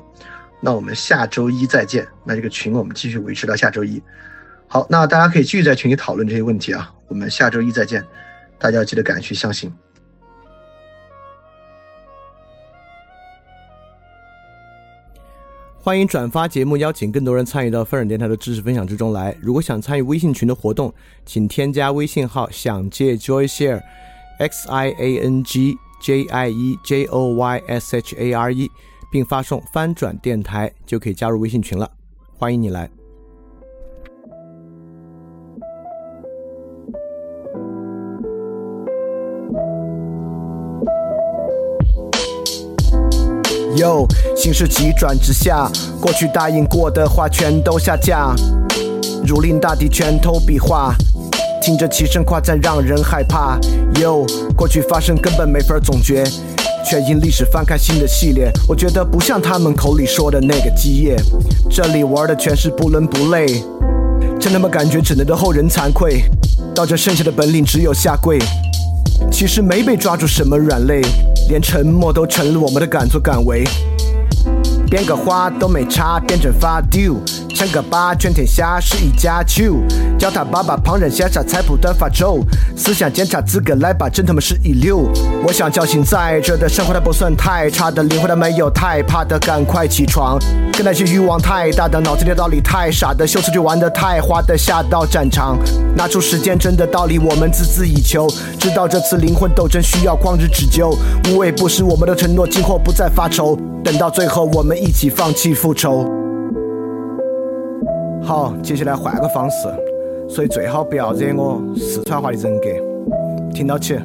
[0.62, 4.00] 那我们下周一再见，那这个群我们继续维持到下周一。
[4.68, 8.06] 好，那大家可以继续在群里讨论这些问题啊，我们下周一再见，
[8.60, 9.74] 大家要记得赶去相信。
[15.82, 19.36] 欢迎转发节目，邀请更多人参与到飞人电台的知识分享之中来。
[19.42, 20.94] 如果想参与微信群的活动，
[21.26, 25.76] 请添加微信号“想借 Joy Share”，X I A N G
[26.06, 28.70] J I E J O Y S H A R E，
[29.12, 31.90] 并发送“翻转电台”就可以加入微信群了。
[32.38, 32.88] 欢迎你来。
[43.78, 44.06] 哟，
[44.38, 45.68] 形势急转直下，
[46.00, 48.36] 过去答应过的话全都下架，
[49.26, 50.94] 如临大敌，拳头比划，
[51.62, 53.60] 听着齐声夸赞让人害怕。
[53.96, 54.26] ，Yo，，
[54.56, 56.24] 过去发生根本没法总结，
[56.86, 58.52] 却因历史翻开新的系列。
[58.68, 61.16] 我觉得不像他们口里说的那个基业，
[61.70, 63.48] 这里玩的全是不伦不类，
[64.40, 66.24] 真他妈感觉只能对后人惭愧，
[66.76, 68.38] 到这剩下的本领只有下跪。
[69.32, 71.02] 其实没被抓住什么软肋，
[71.50, 73.64] 连沉默都成了我们的敢作敢为。
[74.90, 77.16] 编个花都没差，变成发丢。
[77.56, 79.82] 称个八，全天下是一家球。
[80.20, 82.42] 叫他爸爸，旁人羡煞，才不断发愁。
[82.76, 85.10] 思想检查资格来吧，真他妈是一流。
[85.48, 90.38] 我想叫醒在这的生活，它不算太差的灵魂，它没有太怕的，赶快起床。
[90.74, 95.58] 跟那些欲望太大的，脑子里道理太傻的，秀词就玩的太花的，下到战场，
[95.96, 98.28] 拿出时间真的道理，我们孜孜以求。
[98.60, 100.94] 知道这次灵魂斗争需要旷日持久，
[101.30, 103.58] 无畏不食我们的承诺，今后不再发愁。
[103.82, 106.25] 等到最后，我们一起放弃复仇。
[108.26, 109.68] 好，接下来换个方式，
[110.28, 112.70] 所以最好不要惹我四川话的人格，
[113.54, 113.96] 听到起。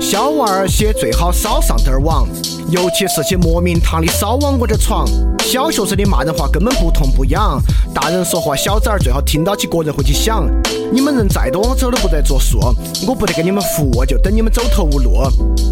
[0.00, 2.26] 小娃儿些最好少上点网，
[2.70, 5.06] 尤其是些莫名堂的少往我这闯。
[5.38, 7.58] 小学生的骂人话根本不痛不痒，
[7.94, 10.46] 大人说话小崽儿最好听到起个人会去想。
[10.92, 12.58] 你们人再多，我走都不得作数，
[13.06, 15.22] 我不得给你们服务，就等你们走投无路。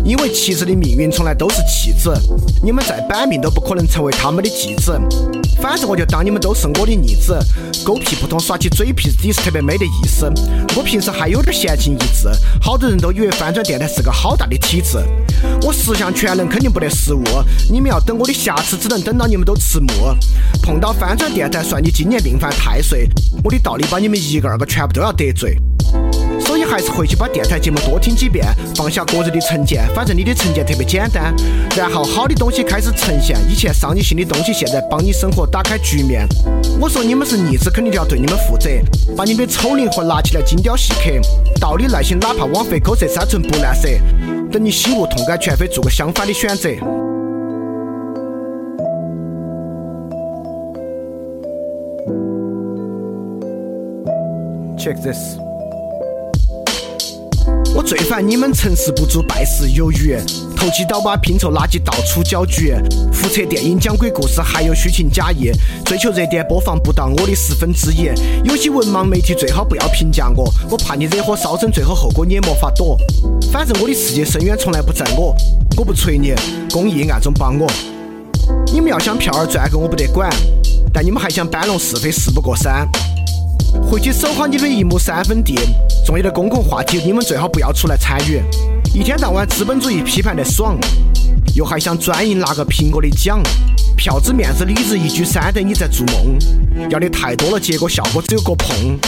[0.04, 2.14] 因为妻子的命运从来都是弃子，
[2.62, 4.98] 你们再板命都不可能成为他们的继子。
[5.60, 7.38] 反正我就当你们都是我的逆子，
[7.84, 10.32] 狗屁不通耍起嘴皮子，也是特别没得意思。
[10.74, 14.98] 我平时还有点闲情逸致，好多人都以为翻转电台是个好大的体制。
[15.62, 17.24] 我十项全能肯定不得失误，
[17.70, 19.88] 你们要等我的瑕疵，只能等到你们都迟暮。
[20.62, 23.08] 碰到翻转电台，算你今年命犯太岁，
[23.42, 25.56] 我的道理把你们一个二个全部都要得罪。
[26.76, 28.44] 还是回去把电台节目多听几遍，
[28.74, 31.34] 放下个人的成见，反正你的成见特别简单。
[31.74, 36.28] 然后好的东西开始呈现，以前伤你心的东西，现在帮你生活打开局面。
[36.78, 38.68] 我说你们是逆子，肯定就要对你们负责，
[39.16, 41.18] 把你们的丑灵魂拿起来精雕细刻，
[41.58, 43.88] 道理耐心，哪怕枉费口舌三寸不烂舌。
[44.52, 46.68] 等你醒悟痛改前非，做个相反的选择。
[54.76, 55.45] Check this。
[57.76, 60.16] 我最烦你们成事不足败事有余，
[60.56, 62.74] 投机倒把拼凑垃圾到处搅局，
[63.12, 65.50] 胡扯电影讲鬼故事还有虚情假意，
[65.84, 68.08] 追求热点播放不到我的十分之一。
[68.44, 72.96] 有些文盲媒体最好不要评价我，我怕你惹火烧身，最后后果你也没法躲。
[73.52, 75.36] 反正我的世界深渊从来不在我，
[75.76, 76.32] 我不锤你，
[76.72, 77.70] 公益暗中帮我。
[78.72, 80.34] 你们要想票儿赚够我不得管，
[80.94, 82.88] 但你们还想搬弄是非事不过三。
[83.82, 85.58] 回去守好你的一亩三分地，
[86.04, 88.42] 重要的公共话题你们最好不要出来参与。
[88.94, 90.76] 一天到晚资本主义批判的爽，
[91.54, 93.40] 又还想专营拿个苹果的奖，
[93.96, 96.36] 票子面子里子一举三得你在做梦，
[96.90, 98.98] 要的太多了，结果效果只有个碰。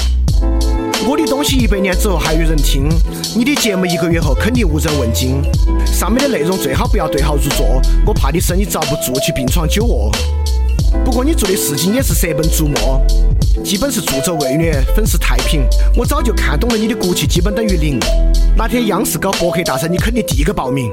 [1.09, 2.89] 我的东西一百年之后还有人听，
[3.37, 5.43] 你的节目一个月后肯定无人问津。
[5.87, 10.11] 上面的内容最好不要对号入座，我怕你生意遭不住去病床久卧。
[11.05, 13.05] 不过你做的事情也是舍本逐末，
[13.65, 15.63] 基本是助纣为虐，粉饰太平。
[15.97, 17.99] 我早就看懂了，你的骨气基本等于零。
[18.57, 20.91] 哪天央视搞博客大赛，你肯定第一个报名。